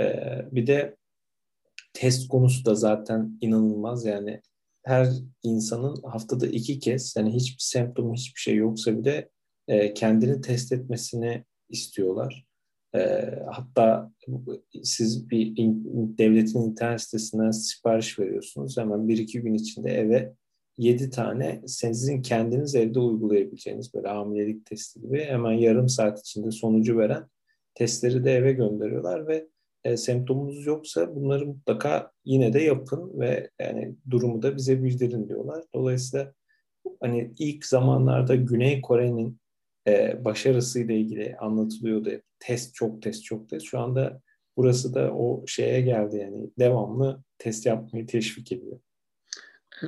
E, 0.00 0.06
bir 0.52 0.66
de 0.66 0.96
test 2.00 2.28
konusu 2.28 2.64
da 2.64 2.74
zaten 2.74 3.38
inanılmaz. 3.40 4.04
Yani 4.04 4.40
her 4.84 5.08
insanın 5.42 6.02
haftada 6.02 6.46
iki 6.46 6.78
kez 6.78 7.14
yani 7.16 7.34
hiçbir 7.34 7.62
semptom 7.62 8.14
hiçbir 8.14 8.40
şey 8.40 8.56
yoksa 8.56 8.98
bile 8.98 9.28
e, 9.68 9.94
kendini 9.94 10.40
test 10.40 10.72
etmesini 10.72 11.44
istiyorlar. 11.68 12.46
E, 12.94 13.30
hatta 13.50 14.12
siz 14.82 15.30
bir 15.30 15.56
in, 15.56 15.84
devletin 16.18 16.60
internet 16.60 17.00
sitesinden 17.00 17.50
sipariş 17.50 18.18
veriyorsunuz. 18.18 18.78
Hemen 18.78 19.08
bir 19.08 19.18
iki 19.18 19.40
gün 19.40 19.54
içinde 19.54 19.90
eve 19.90 20.32
yedi 20.78 21.10
tane 21.10 21.62
sizin 21.66 22.22
kendiniz 22.22 22.74
evde 22.74 22.98
uygulayabileceğiniz 23.00 23.94
böyle 23.94 24.08
hamilelik 24.08 24.66
testi 24.66 25.00
gibi 25.00 25.24
hemen 25.24 25.52
yarım 25.52 25.88
saat 25.88 26.20
içinde 26.20 26.50
sonucu 26.50 26.98
veren 26.98 27.24
testleri 27.74 28.24
de 28.24 28.36
eve 28.36 28.52
gönderiyorlar 28.52 29.26
ve 29.26 29.48
e, 29.84 29.96
semptomunuz 29.96 30.66
yoksa 30.66 31.14
bunları 31.14 31.46
mutlaka 31.46 32.12
yine 32.24 32.52
de 32.52 32.60
yapın 32.60 33.20
ve 33.20 33.50
yani 33.60 33.94
durumu 34.10 34.42
da 34.42 34.56
bize 34.56 34.82
bildirin 34.82 35.28
diyorlar. 35.28 35.64
Dolayısıyla 35.74 36.32
hani 37.00 37.34
ilk 37.38 37.66
zamanlarda 37.66 38.34
Güney 38.34 38.80
Kore'nin 38.80 39.40
e, 39.88 40.24
başarısıyla 40.24 40.94
ilgili 40.94 41.36
anlatılıyordu. 41.36 42.10
Test 42.38 42.74
çok 42.74 43.02
test 43.02 43.24
çok 43.24 43.48
test. 43.48 43.66
Şu 43.66 43.78
anda 43.78 44.20
burası 44.56 44.94
da 44.94 45.14
o 45.14 45.46
şeye 45.46 45.80
geldi 45.80 46.16
yani 46.16 46.50
devamlı 46.58 47.22
test 47.38 47.66
yapmayı 47.66 48.06
teşvik 48.06 48.52
ediyor. 48.52 48.80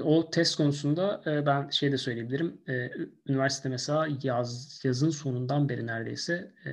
O 0.04 0.30
test 0.30 0.56
konusunda 0.56 1.22
e, 1.26 1.46
ben 1.46 1.68
şey 1.68 1.92
de 1.92 1.98
söyleyebilirim. 1.98 2.60
E, 2.68 2.90
üniversite 3.26 3.68
mesela 3.68 4.08
yaz 4.22 4.80
yazın 4.84 5.10
sonundan 5.10 5.68
beri 5.68 5.86
neredeyse 5.86 6.52
e, 6.66 6.70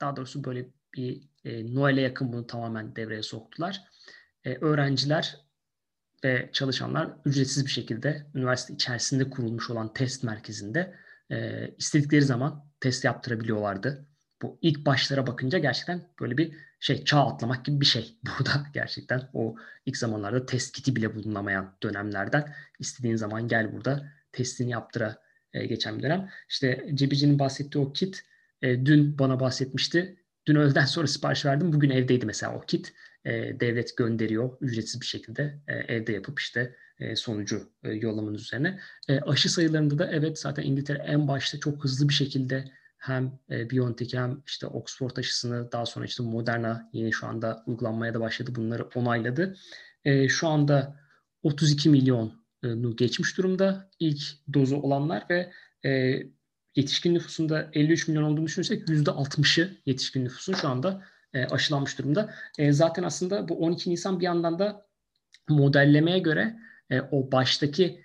daha 0.00 0.16
doğrusu 0.16 0.44
böyle 0.44 0.66
bir 0.96 1.22
e, 1.44 1.74
Noel'e 1.74 2.00
yakın 2.00 2.32
bunu 2.32 2.46
tamamen 2.46 2.96
devreye 2.96 3.22
soktular. 3.22 3.82
E, 4.44 4.54
öğrenciler 4.54 5.36
ve 6.24 6.50
çalışanlar 6.52 7.10
ücretsiz 7.24 7.66
bir 7.66 7.70
şekilde 7.70 8.26
üniversite 8.34 8.74
içerisinde 8.74 9.30
kurulmuş 9.30 9.70
olan 9.70 9.92
test 9.92 10.24
merkezinde 10.24 10.94
e, 11.30 11.68
istedikleri 11.78 12.22
zaman 12.22 12.64
test 12.80 13.04
yaptırabiliyorlardı. 13.04 14.06
Bu 14.42 14.58
ilk 14.62 14.86
başlara 14.86 15.26
bakınca 15.26 15.58
gerçekten 15.58 16.08
böyle 16.20 16.38
bir 16.38 16.56
şey 16.80 17.04
çağ 17.04 17.26
atlamak 17.26 17.64
gibi 17.64 17.80
bir 17.80 17.86
şey 17.86 18.18
burada 18.24 18.66
gerçekten. 18.74 19.30
O 19.32 19.56
ilk 19.86 19.96
zamanlarda 19.96 20.46
test 20.46 20.76
kiti 20.76 20.96
bile 20.96 21.14
bulunamayan 21.14 21.76
dönemlerden 21.82 22.54
istediğin 22.78 23.16
zaman 23.16 23.48
gel 23.48 23.72
burada 23.72 24.12
testini 24.32 24.70
yaptıra 24.70 25.22
e, 25.52 25.66
geçen 25.66 25.98
bir 25.98 26.02
dönem. 26.02 26.30
İşte 26.48 26.86
Cebici'nin 26.94 27.38
bahsettiği 27.38 27.84
o 27.84 27.92
kit 27.92 28.24
e, 28.62 28.86
dün 28.86 29.18
bana 29.18 29.40
bahsetmişti. 29.40 30.16
Dün 30.46 30.54
öğleden 30.54 30.84
sonra 30.84 31.06
sipariş 31.06 31.44
verdim. 31.44 31.72
Bugün 31.72 31.90
evdeydi 31.90 32.26
mesela 32.26 32.54
o 32.54 32.60
kit. 32.60 32.92
E, 33.24 33.60
devlet 33.60 33.96
gönderiyor 33.96 34.50
ücretsiz 34.60 35.00
bir 35.00 35.06
şekilde 35.06 35.60
e, 35.68 35.74
evde 35.74 36.12
yapıp 36.12 36.40
işte 36.40 36.76
e, 36.98 37.16
sonucu 37.16 37.72
e, 37.84 37.92
yollamanız 37.92 38.42
üzerine. 38.42 38.80
E, 39.08 39.20
aşı 39.20 39.52
sayılarında 39.52 39.98
da 39.98 40.10
evet 40.12 40.38
zaten 40.38 40.62
İngiltere 40.62 40.98
en 40.98 41.28
başta 41.28 41.60
çok 41.60 41.84
hızlı 41.84 42.08
bir 42.08 42.14
şekilde 42.14 42.64
hem 42.98 43.38
e, 43.50 43.70
BioNTech 43.70 44.14
hem 44.14 44.42
işte 44.46 44.66
Oxford 44.66 45.16
aşısını 45.16 45.72
daha 45.72 45.86
sonra 45.86 46.04
işte 46.04 46.22
Moderna 46.22 46.90
yeni 46.92 47.12
şu 47.12 47.26
anda 47.26 47.62
uygulanmaya 47.66 48.14
da 48.14 48.20
başladı. 48.20 48.50
Bunları 48.54 48.84
onayladı. 48.94 49.56
E, 50.04 50.28
şu 50.28 50.48
anda 50.48 51.00
32 51.42 51.90
milyonu 51.90 52.96
geçmiş 52.96 53.38
durumda 53.38 53.90
ilk 54.00 54.22
dozu 54.54 54.76
olanlar 54.76 55.24
ve 55.30 55.52
e, 55.84 56.22
yetişkin 56.76 57.14
nüfusunda 57.14 57.70
53 57.72 58.08
milyon 58.08 58.22
olduğunu 58.22 58.46
düşünürsek 58.46 58.88
%60'ı 58.88 59.70
yetişkin 59.86 60.24
nüfusun 60.24 60.54
şu 60.54 60.68
anda 60.68 61.02
e, 61.34 61.44
aşılanmış 61.44 61.98
durumda. 61.98 62.34
E, 62.58 62.72
zaten 62.72 63.02
aslında 63.02 63.48
bu 63.48 63.58
12 63.58 63.90
Nisan 63.90 64.20
bir 64.20 64.24
yandan 64.24 64.58
da 64.58 64.86
modellemeye 65.48 66.18
göre 66.18 66.56
e, 66.90 67.00
o 67.00 67.32
baştaki 67.32 68.04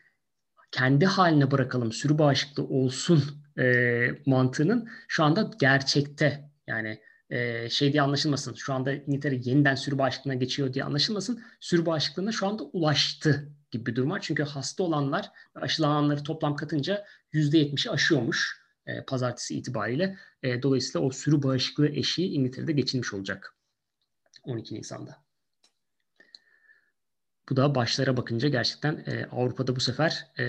kendi 0.71 1.05
haline 1.05 1.51
bırakalım 1.51 1.91
sürü 1.91 2.17
bağışıklığı 2.17 2.63
olsun 2.63 3.23
e, 3.59 4.07
mantığının 4.25 4.89
şu 5.07 5.23
anda 5.23 5.51
gerçekte 5.59 6.49
yani 6.67 7.01
e, 7.29 7.69
şey 7.69 7.93
diye 7.93 8.01
anlaşılmasın. 8.01 8.53
Şu 8.53 8.73
anda 8.73 8.93
İngiltere 8.93 9.39
yeniden 9.43 9.75
sürü 9.75 9.97
bağışıklığına 9.97 10.35
geçiyor 10.35 10.73
diye 10.73 10.83
anlaşılmasın. 10.85 11.43
Sürü 11.59 11.85
bağışıklığına 11.85 12.31
şu 12.31 12.47
anda 12.47 12.63
ulaştı 12.63 13.49
gibi 13.71 13.85
bir 13.85 13.95
durum 13.95 14.11
var. 14.11 14.19
Çünkü 14.21 14.43
hasta 14.43 14.83
olanlar 14.83 15.31
aşılananları 15.55 16.23
toplam 16.23 16.55
katınca 16.55 17.05
%70'i 17.33 17.91
aşıyormuş 17.91 18.60
e, 18.85 19.05
pazartesi 19.05 19.57
itibariyle. 19.57 20.17
E, 20.43 20.61
dolayısıyla 20.63 21.07
o 21.07 21.11
sürü 21.11 21.43
bağışıklığı 21.43 21.87
eşiği 21.87 22.31
İngiltere'de 22.31 22.71
geçilmiş 22.71 23.13
olacak 23.13 23.55
12 24.43 24.75
Nisan'da. 24.75 25.17
Bu 27.49 27.55
da 27.55 27.75
başlara 27.75 28.17
bakınca 28.17 28.49
gerçekten 28.49 29.03
e, 29.07 29.25
Avrupa'da 29.31 29.75
bu 29.75 29.79
sefer 29.79 30.27
e, 30.39 30.45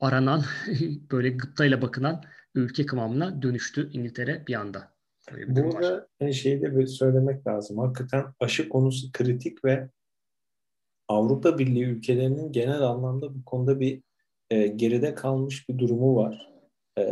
aranan, 0.00 0.44
böyle 1.12 1.30
gıptayla 1.30 1.82
bakılan 1.82 2.22
ülke 2.54 2.86
kıvamına 2.86 3.42
dönüştü 3.42 3.90
İngiltere 3.92 4.44
bir 4.46 4.54
anda. 4.54 4.96
Bir 5.32 5.56
Burada 5.56 6.08
şeyi 6.32 6.62
de 6.62 6.86
söylemek 6.86 7.46
lazım. 7.46 7.78
Hakikaten 7.78 8.24
aşı 8.40 8.68
konusu 8.68 9.12
kritik 9.12 9.64
ve 9.64 9.88
Avrupa 11.08 11.58
Birliği 11.58 11.84
ülkelerinin 11.84 12.52
genel 12.52 12.80
anlamda 12.80 13.34
bu 13.34 13.44
konuda 13.44 13.80
bir 13.80 14.02
e, 14.50 14.66
geride 14.66 15.14
kalmış 15.14 15.68
bir 15.68 15.78
durumu 15.78 16.16
var. 16.16 16.55
E, 16.98 17.02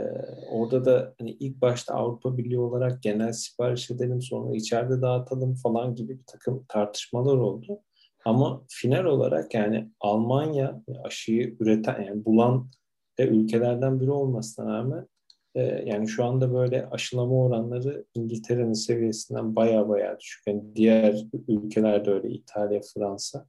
orada 0.51 0.85
da 0.85 1.15
hani 1.19 1.31
ilk 1.31 1.61
başta 1.61 1.95
Avrupa 1.95 2.39
Birliği 2.39 2.59
olarak 2.59 3.03
genel 3.03 3.33
sipariş 3.33 3.91
edelim 3.91 4.23
sonra 4.23 4.57
içeride 4.57 5.03
dağıtalım 5.03 5.55
falan 5.55 5.95
gibi 5.95 6.19
bir 6.19 6.27
takım 6.27 6.65
tartışmalar 6.69 7.37
oldu. 7.37 7.81
Ama 8.25 8.63
final 8.69 9.05
olarak 9.05 9.55
yani 9.55 9.91
Almanya 10.01 10.83
aşıyı 11.05 11.57
üreten 11.61 12.03
yani 12.03 12.25
bulan 12.25 12.71
ülkelerden 13.19 14.01
biri 14.01 14.11
olmasına 14.11 14.79
rağmen 14.79 15.09
e, 15.55 15.63
yani 15.63 16.09
şu 16.09 16.25
anda 16.25 16.55
böyle 16.55 16.87
aşılama 16.91 17.35
oranları 17.35 18.05
İngiltere'nin 18.15 18.73
seviyesinden 18.73 19.57
baya 19.57 19.89
baya 19.89 20.21
düşük. 20.21 20.47
Yani 20.47 20.63
diğer 20.77 21.25
ülkelerde 21.49 22.11
öyle 22.11 22.31
İtalya, 22.31 22.81
Fransa. 22.95 23.47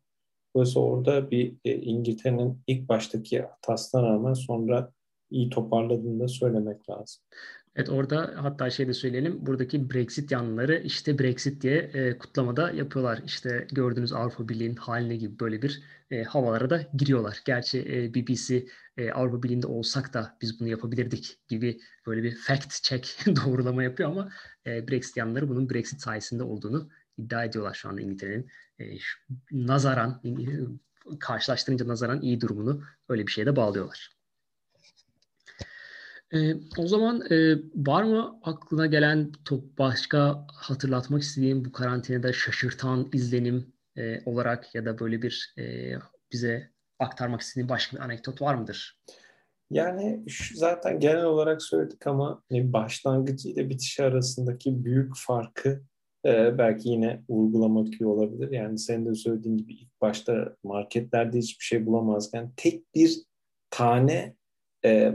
Dolayısıyla 0.55 0.87
orada 0.87 1.31
bir 1.31 1.55
e, 1.65 1.75
İngiltere'nin 1.75 2.59
ilk 2.67 2.89
baştaki 2.89 3.41
hatasına 3.41 4.03
rağmen 4.03 4.33
sonra 4.33 4.91
iyi 5.29 5.49
toparladığını 5.49 6.19
da 6.19 6.27
söylemek 6.27 6.89
lazım. 6.89 7.23
Evet 7.75 7.89
orada 7.89 8.33
hatta 8.37 8.69
şey 8.69 8.87
de 8.87 8.93
söyleyelim. 8.93 9.45
Buradaki 9.45 9.89
Brexit 9.89 10.31
yanlıları 10.31 10.81
işte 10.83 11.19
Brexit 11.19 11.61
diye 11.61 11.77
e, 11.77 12.17
kutlamada 12.17 12.71
yapıyorlar. 12.71 13.21
İşte 13.25 13.67
gördüğünüz 13.71 14.13
Avrupa 14.13 14.49
Birliği'nin 14.49 14.75
haline 14.75 15.15
gibi 15.15 15.39
böyle 15.39 15.61
bir 15.61 15.83
e, 16.11 16.23
havalara 16.23 16.69
da 16.69 16.81
giriyorlar. 16.93 17.41
Gerçi 17.45 17.79
e, 17.79 18.13
BBC 18.13 18.65
e, 18.97 19.11
Avrupa 19.11 19.43
Birliği'nde 19.43 19.67
olsak 19.67 20.13
da 20.13 20.37
biz 20.41 20.59
bunu 20.59 20.67
yapabilirdik 20.67 21.39
gibi 21.47 21.79
böyle 22.07 22.23
bir 22.23 22.35
fact 22.35 22.83
check 22.83 23.25
doğrulama 23.45 23.83
yapıyor 23.83 24.09
ama 24.09 24.29
e, 24.65 24.87
Brexit 24.87 25.17
yanlıları 25.17 25.49
bunun 25.49 25.69
Brexit 25.69 26.01
sayesinde 26.01 26.43
olduğunu 26.43 26.89
iddia 27.17 27.43
ediyorlar 27.43 27.73
şu 27.73 27.89
anda 27.89 28.01
İngiltere'nin. 28.01 28.49
E, 28.79 28.97
nazaran 29.51 30.21
karşılaştırınca 31.19 31.87
nazaran 31.87 32.21
iyi 32.21 32.41
durumunu 32.41 32.83
öyle 33.09 33.27
bir 33.27 33.31
şeye 33.31 33.45
de 33.45 33.55
bağlıyorlar. 33.55 34.14
E, 36.33 36.53
o 36.77 36.87
zaman 36.87 37.21
e, 37.31 37.55
var 37.75 38.03
mı 38.03 38.39
aklına 38.43 38.85
gelen 38.85 39.31
top 39.45 39.77
başka 39.77 40.47
hatırlatmak 40.53 41.21
istediğim 41.21 41.65
bu 41.65 41.71
karantinada 41.71 42.33
şaşırtan 42.33 43.09
izlenim 43.13 43.73
e, 43.97 44.21
olarak 44.25 44.75
ya 44.75 44.85
da 44.85 44.99
böyle 44.99 45.21
bir 45.21 45.53
e, 45.57 45.93
bize 46.31 46.69
aktarmak 46.99 47.41
istediğin 47.41 47.69
başka 47.69 47.97
bir 47.97 48.01
anekdot 48.01 48.41
var 48.41 48.55
mıdır? 48.55 48.99
Yani 49.71 50.23
şu 50.27 50.57
zaten 50.57 50.99
genel 50.99 51.25
olarak 51.25 51.61
söyledik 51.61 52.07
ama 52.07 52.43
hani 52.49 52.73
başlangıcı 52.73 53.49
ile 53.49 53.69
bitişi 53.69 54.03
arasındaki 54.03 54.85
büyük 54.85 55.13
farkı 55.17 55.81
e, 56.25 56.57
belki 56.57 56.89
yine 56.89 57.23
uygulamak 57.27 58.01
iyi 58.01 58.05
olabilir. 58.05 58.51
Yani 58.51 58.79
senin 58.79 59.05
de 59.05 59.15
söylediğin 59.15 59.57
gibi 59.57 59.73
ilk 59.73 60.01
başta 60.01 60.55
marketlerde 60.63 61.37
hiçbir 61.37 61.65
şey 61.65 61.85
bulamazken 61.85 62.51
tek 62.57 62.95
bir 62.95 63.23
tane 63.69 64.35
e, 64.85 65.09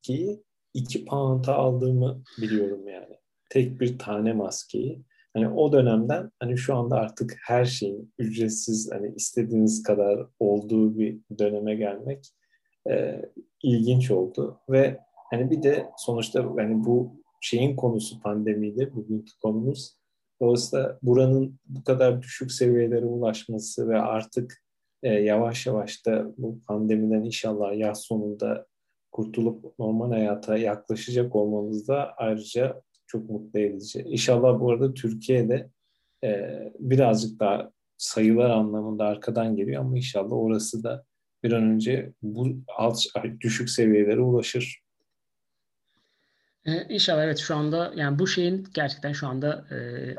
maskeyi 0.00 0.42
iki 0.74 1.04
pound'a 1.04 1.54
aldığımı 1.54 2.22
biliyorum 2.40 2.88
yani. 2.88 3.18
Tek 3.50 3.80
bir 3.80 3.98
tane 3.98 4.32
maskeyi. 4.32 5.04
Hani 5.34 5.48
o 5.48 5.72
dönemden 5.72 6.30
hani 6.40 6.58
şu 6.58 6.76
anda 6.76 6.96
artık 6.96 7.36
her 7.46 7.64
şeyin 7.64 8.14
ücretsiz 8.18 8.90
hani 8.92 9.14
istediğiniz 9.16 9.82
kadar 9.82 10.26
olduğu 10.38 10.98
bir 10.98 11.18
döneme 11.38 11.74
gelmek 11.74 12.26
e, 12.90 13.22
ilginç 13.62 14.10
oldu 14.10 14.60
ve 14.70 14.98
hani 15.30 15.50
bir 15.50 15.62
de 15.62 15.86
sonuçta 15.96 16.44
hani 16.56 16.84
bu 16.84 17.22
şeyin 17.40 17.76
konusu 17.76 18.20
pandemiydi 18.20 18.92
bugünkü 18.94 19.32
konumuz. 19.42 19.96
Dolayısıyla 20.42 20.98
buranın 21.02 21.58
bu 21.66 21.84
kadar 21.84 22.22
düşük 22.22 22.52
seviyelere 22.52 23.06
ulaşması 23.06 23.88
ve 23.88 24.00
artık 24.00 24.62
e, 25.02 25.08
yavaş 25.08 25.66
yavaş 25.66 26.06
da 26.06 26.32
bu 26.38 26.60
pandemiden 26.66 27.24
inşallah 27.24 27.78
yaz 27.78 28.02
sonunda 28.02 28.66
kurtulup 29.12 29.78
normal 29.78 30.10
hayata 30.10 30.56
yaklaşacak 30.56 31.36
olmamız 31.36 31.88
da 31.88 32.14
ayrıca 32.16 32.82
çok 33.06 33.30
mutlu 33.30 33.58
edici. 33.60 34.00
İnşallah 34.00 34.60
bu 34.60 34.70
arada 34.70 34.94
Türkiye'de 34.94 35.70
e, 36.24 36.58
birazcık 36.78 37.40
daha 37.40 37.70
sayılar 37.96 38.50
anlamında 38.50 39.04
arkadan 39.04 39.56
geliyor 39.56 39.80
ama 39.80 39.96
inşallah 39.96 40.32
orası 40.32 40.82
da 40.84 41.04
bir 41.42 41.52
an 41.52 41.62
önce 41.62 42.12
bu 42.22 42.48
alt 42.76 43.04
düşük 43.40 43.70
seviyelere 43.70 44.20
ulaşır. 44.20 44.82
Ee, 46.64 46.86
inşallah 46.88 47.24
evet 47.24 47.38
şu 47.38 47.56
anda 47.56 47.92
yani 47.96 48.18
bu 48.18 48.26
şeyin 48.26 48.66
gerçekten 48.74 49.12
şu 49.12 49.26
anda 49.26 49.66
e, 49.70 49.78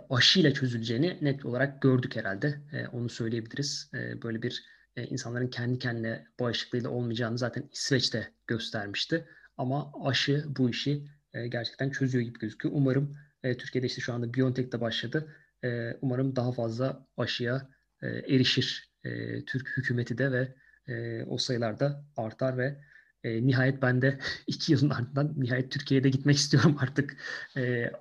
aşıyla 0.09 0.53
çözüleceğini 0.53 1.17
net 1.21 1.45
olarak 1.45 1.81
gördük 1.81 2.15
herhalde. 2.15 2.61
E, 2.73 2.87
onu 2.87 3.09
söyleyebiliriz. 3.09 3.91
E, 3.93 4.21
böyle 4.21 4.41
bir 4.41 4.63
e, 4.95 5.03
insanların 5.03 5.47
kendi 5.47 5.79
kendine 5.79 6.27
bağışıklığıyla 6.39 6.89
olmayacağını 6.89 7.37
zaten 7.37 7.69
İsveç'te 7.71 8.31
göstermişti. 8.47 9.25
Ama 9.57 9.91
aşı 10.05 10.45
bu 10.47 10.69
işi 10.69 11.07
e, 11.33 11.47
gerçekten 11.47 11.89
çözüyor 11.89 12.23
gibi 12.23 12.39
gözüküyor. 12.39 12.75
Umarım 12.77 13.17
e, 13.43 13.57
Türkiye'de 13.57 13.87
işte 13.87 14.01
şu 14.01 14.13
anda 14.13 14.33
BioNTech 14.33 14.71
de 14.71 14.81
başladı. 14.81 15.35
E, 15.63 15.97
umarım 16.01 16.35
daha 16.35 16.51
fazla 16.51 17.07
aşıya 17.17 17.69
e, 18.01 18.07
erişir 18.07 18.91
e, 19.03 19.45
Türk 19.45 19.77
hükümeti 19.77 20.17
de 20.17 20.31
ve 20.31 20.55
e, 20.87 21.23
o 21.23 21.37
sayılar 21.37 21.79
da 21.79 22.05
artar 22.17 22.57
ve 22.57 22.81
e, 23.23 23.47
nihayet 23.47 23.81
ben 23.81 24.01
de 24.01 24.19
iki 24.47 24.71
yılın 24.71 24.89
ardından 24.89 25.33
nihayet 25.37 25.71
Türkiye'de 25.71 26.09
gitmek 26.09 26.35
istiyorum 26.35 26.77
artık. 26.81 27.17
E, 27.57 27.91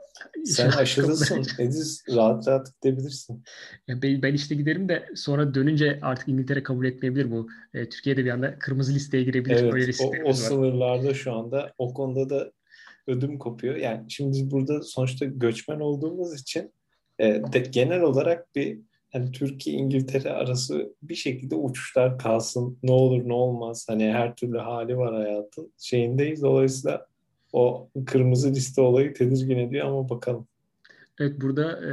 Sen 0.45 0.71
aşırısın. 0.71 1.47
Ediz 1.59 2.05
rahat 2.15 2.49
rahat 2.49 2.83
gidebilirsin. 2.83 3.45
Ya 3.89 4.03
ben, 4.03 4.23
ben 4.23 4.35
işte 4.35 4.55
giderim 4.55 4.89
de 4.89 5.09
sonra 5.15 5.55
dönünce 5.55 5.99
artık 6.03 6.29
İngiltere 6.29 6.63
kabul 6.63 6.87
etmeyebilir 6.87 7.31
bu. 7.31 7.49
E, 7.75 7.89
Türkiye'de 7.89 8.25
bir 8.25 8.31
anda 8.31 8.59
kırmızı 8.59 8.95
listeye 8.95 9.23
girebilir. 9.23 9.57
Evet, 9.57 9.75
Öyle 9.75 9.93
o, 10.25 10.29
o 10.29 10.33
sınırlarda 10.33 11.15
şu 11.15 11.33
anda 11.33 11.73
o 11.79 11.95
konuda 11.95 12.31
da 12.31 12.53
ödüm 13.07 13.39
kopuyor. 13.39 13.77
Yani 13.77 14.11
şimdi 14.11 14.33
biz 14.33 14.51
burada 14.51 14.83
sonuçta 14.83 15.25
göçmen 15.25 15.81
olduğumuz 15.81 16.41
için 16.41 16.73
e, 17.19 17.43
de, 17.53 17.59
genel 17.59 18.01
olarak 18.01 18.55
bir 18.55 18.81
hani 19.13 19.33
Türkiye 19.33 19.77
İngiltere 19.77 20.31
arası 20.31 20.95
bir 21.03 21.15
şekilde 21.15 21.55
uçuşlar 21.55 22.19
kalsın. 22.19 22.79
Ne 22.83 22.93
olur 22.93 23.29
ne 23.29 23.33
olmaz. 23.33 23.87
Hani 23.89 24.13
her 24.13 24.37
türlü 24.37 24.59
hali 24.59 24.97
var 24.97 25.15
hayatın 25.15 25.73
şeyindeyiz. 25.79 26.43
Dolayısıyla 26.43 27.07
o 27.53 27.91
kırmızı 28.07 28.51
liste 28.51 28.81
olayı 28.81 29.15
tedirgin 29.15 29.59
ediyor 29.59 29.87
ama 29.87 30.09
bakalım. 30.09 30.47
Evet 31.19 31.41
burada 31.41 31.93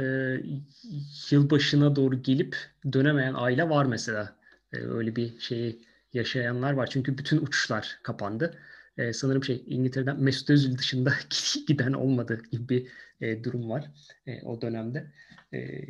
yılbaşına 1.30 1.96
doğru 1.96 2.22
gelip 2.22 2.56
dönemeyen 2.92 3.34
aile 3.34 3.68
var 3.68 3.84
mesela. 3.84 4.36
E, 4.72 4.76
öyle 4.76 5.16
bir 5.16 5.40
şeyi 5.40 5.78
yaşayanlar 6.12 6.72
var. 6.72 6.88
Çünkü 6.90 7.18
bütün 7.18 7.38
uçuşlar 7.38 7.98
kapandı. 8.02 8.58
E, 8.98 9.12
sanırım 9.12 9.44
şey 9.44 9.64
İngiltere'den 9.66 10.22
Mesut 10.22 10.50
Özil 10.50 10.78
dışında 10.78 11.12
giden 11.66 11.92
olmadı 11.92 12.42
gibi 12.50 12.68
bir 12.68 12.88
e, 13.20 13.44
durum 13.44 13.70
var 13.70 13.90
e, 14.26 14.42
o 14.42 14.60
dönemde. 14.60 15.12
E, 15.54 15.84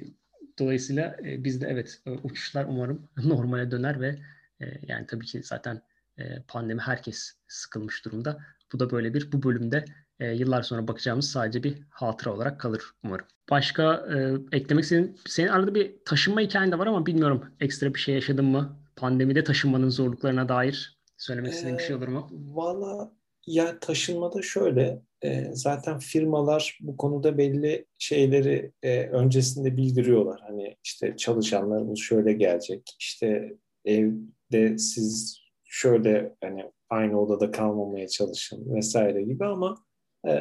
dolayısıyla 0.58 1.16
e, 1.24 1.44
bizde 1.44 1.66
evet 1.66 2.00
e, 2.06 2.10
uçuşlar 2.10 2.64
umarım 2.64 3.08
normale 3.24 3.70
döner 3.70 4.00
ve 4.00 4.18
e, 4.60 4.66
yani 4.82 5.06
tabii 5.06 5.26
ki 5.26 5.42
zaten 5.42 5.82
e, 6.18 6.42
pandemi 6.48 6.80
herkes 6.80 7.32
sıkılmış 7.48 8.04
durumda. 8.04 8.38
Bu 8.72 8.80
da 8.80 8.90
böyle 8.90 9.14
bir 9.14 9.32
bu 9.32 9.42
bölümde 9.42 9.84
e, 10.20 10.26
yıllar 10.32 10.62
sonra 10.62 10.88
bakacağımız 10.88 11.30
sadece 11.30 11.62
bir 11.62 11.78
hatıra 11.90 12.34
olarak 12.34 12.60
kalır 12.60 12.82
umarım. 13.04 13.26
Başka 13.50 13.94
e, 13.94 14.56
eklemek 14.56 14.84
istediğin, 14.84 15.16
senin 15.26 15.48
arada 15.48 15.74
bir 15.74 15.94
taşınma 16.04 16.40
hikayen 16.40 16.72
de 16.72 16.78
var 16.78 16.86
ama 16.86 17.06
bilmiyorum 17.06 17.44
ekstra 17.60 17.94
bir 17.94 17.98
şey 17.98 18.14
yaşadın 18.14 18.44
mı? 18.44 18.78
Pandemide 18.96 19.44
taşınmanın 19.44 19.88
zorluklarına 19.88 20.48
dair 20.48 20.98
söylemek 21.16 21.52
istediğin 21.52 21.78
bir 21.78 21.82
şey 21.82 21.96
olur 21.96 22.08
mu? 22.08 22.30
Ee, 22.32 22.54
Valla 22.54 23.12
ya 23.48 23.80
taşınmada 23.80 24.42
şöyle 24.42 25.00
e, 25.24 25.44
zaten 25.52 25.98
firmalar 25.98 26.78
bu 26.80 26.96
konuda 26.96 27.38
belli 27.38 27.86
şeyleri 27.98 28.72
e, 28.82 29.02
öncesinde 29.02 29.76
bildiriyorlar. 29.76 30.40
Hani 30.40 30.76
işte 30.84 31.16
çalışanlarımız 31.16 31.98
şöyle 31.98 32.32
gelecek, 32.32 32.96
işte 32.98 33.56
evde 33.84 34.78
siz 34.78 35.40
şöyle 35.64 36.34
hani 36.40 36.64
aynı 36.90 37.20
odada 37.20 37.50
kalmamaya 37.50 38.08
çalışın 38.08 38.74
vesaire 38.74 39.22
gibi 39.22 39.44
ama 39.44 39.84
e, 40.28 40.32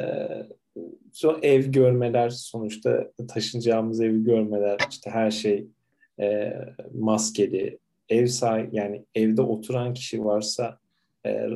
so 1.13 1.39
ev 1.41 1.65
görmeler 1.65 2.29
sonuçta 2.29 3.11
taşınacağımız 3.27 4.01
evi 4.01 4.23
görmeler 4.23 4.79
işte 4.89 5.09
her 5.09 5.31
şey 5.31 5.67
e, 6.19 6.53
maskeli 6.93 7.79
ev 8.09 8.25
sahibi 8.25 8.75
yani 8.75 9.05
evde 9.15 9.41
oturan 9.41 9.93
kişi 9.93 10.25
varsa 10.25 10.79
e, 11.25 11.47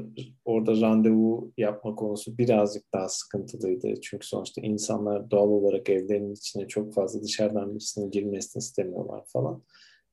orada 0.45 0.82
randevu 0.82 1.53
yapma 1.57 1.95
konusu 1.95 2.38
birazcık 2.38 2.93
daha 2.93 3.09
sıkıntılıydı. 3.09 4.01
Çünkü 4.01 4.28
sonuçta 4.28 4.62
insanlar 4.62 5.32
doğal 5.32 5.47
olarak 5.47 5.89
evlerinin 5.89 6.34
içine 6.34 6.68
çok 6.68 6.93
fazla 6.93 7.24
dışarıdan 7.24 7.76
birisinin 7.76 8.12
girmesini 8.12 8.59
istemiyorlar 8.62 9.24
falan. 9.28 9.64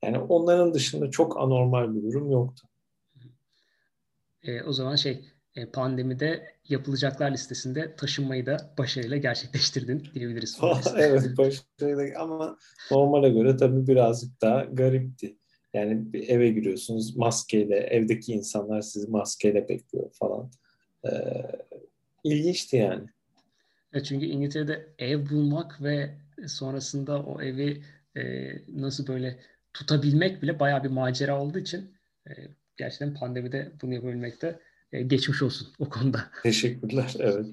Yani 0.04 0.18
onların 0.18 0.74
dışında 0.74 1.10
çok 1.10 1.40
anormal 1.40 1.94
bir 1.94 2.02
durum 2.02 2.30
yoktu. 2.30 2.68
E, 4.42 4.62
o 4.62 4.72
zaman 4.72 4.96
şey 4.96 5.24
e, 5.54 5.70
pandemide 5.70 6.42
yapılacaklar 6.68 7.30
listesinde 7.30 7.96
taşınmayı 7.96 8.46
da 8.46 8.74
başarıyla 8.78 9.16
gerçekleştirdin 9.16 10.08
diyebiliriz. 10.14 10.58
evet 10.96 11.38
başarıyla 11.38 12.20
ama 12.22 12.58
normale 12.90 13.30
göre 13.30 13.56
tabii 13.56 13.86
birazcık 13.86 14.42
daha 14.42 14.64
garipti. 14.64 15.38
Yani 15.78 16.12
bir 16.12 16.28
eve 16.28 16.48
giriyorsunuz 16.48 17.16
maskeyle, 17.16 17.76
evdeki 17.76 18.32
insanlar 18.32 18.82
sizi 18.82 19.10
maskeyle 19.10 19.68
bekliyor 19.68 20.10
falan. 20.12 20.50
Ee, 21.04 21.10
ilginçti 22.24 22.76
yani. 22.76 23.08
Evet, 23.92 24.06
çünkü 24.06 24.26
İngiltere'de 24.26 24.86
ev 24.98 25.30
bulmak 25.30 25.82
ve 25.82 26.14
sonrasında 26.46 27.22
o 27.22 27.42
evi 27.42 27.82
e, 28.16 28.52
nasıl 28.68 29.06
böyle 29.06 29.38
tutabilmek 29.72 30.42
bile 30.42 30.60
bayağı 30.60 30.84
bir 30.84 30.88
macera 30.88 31.42
olduğu 31.42 31.58
için 31.58 31.94
e, 32.28 32.32
gerçekten 32.76 33.14
pandemide 33.14 33.72
bunu 33.82 33.94
yapabilmekte 33.94 34.60
e, 34.92 35.02
geçmiş 35.02 35.42
olsun 35.42 35.68
o 35.78 35.88
konuda. 35.88 36.30
Teşekkürler, 36.42 37.14
evet. 37.18 37.46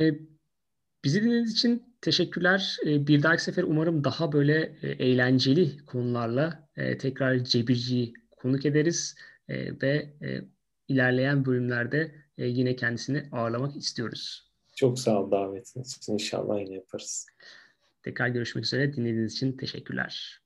E, 0.00 0.10
bizi 1.08 1.22
dinlediğiniz 1.22 1.52
için 1.52 1.82
teşekkürler. 2.00 2.76
E, 2.86 3.06
bir 3.06 3.22
dahaki 3.22 3.42
sefer 3.42 3.62
umarım 3.62 4.04
daha 4.04 4.32
böyle 4.32 4.76
e, 4.82 4.88
eğlenceli 4.88 5.84
konularla 5.86 6.68
e, 6.76 6.98
tekrar 6.98 7.44
Cebirci'yi 7.44 8.14
konuk 8.30 8.66
ederiz 8.66 9.16
e, 9.48 9.80
ve 9.82 10.12
ilerleyen 10.88 11.44
bölümlerde 11.44 12.14
yine 12.38 12.76
kendisini 12.76 13.28
ağırlamak 13.32 13.76
istiyoruz. 13.76 14.52
Çok 14.76 14.98
sağ 14.98 15.22
ol 15.22 15.30
davetiniz 15.30 15.96
için. 15.96 16.12
İnşallah 16.12 16.60
yine 16.60 16.74
yaparız. 16.74 17.26
Tekrar 18.02 18.28
görüşmek 18.28 18.64
üzere. 18.64 18.92
Dinlediğiniz 18.92 19.32
için 19.32 19.52
teşekkürler. 19.52 20.40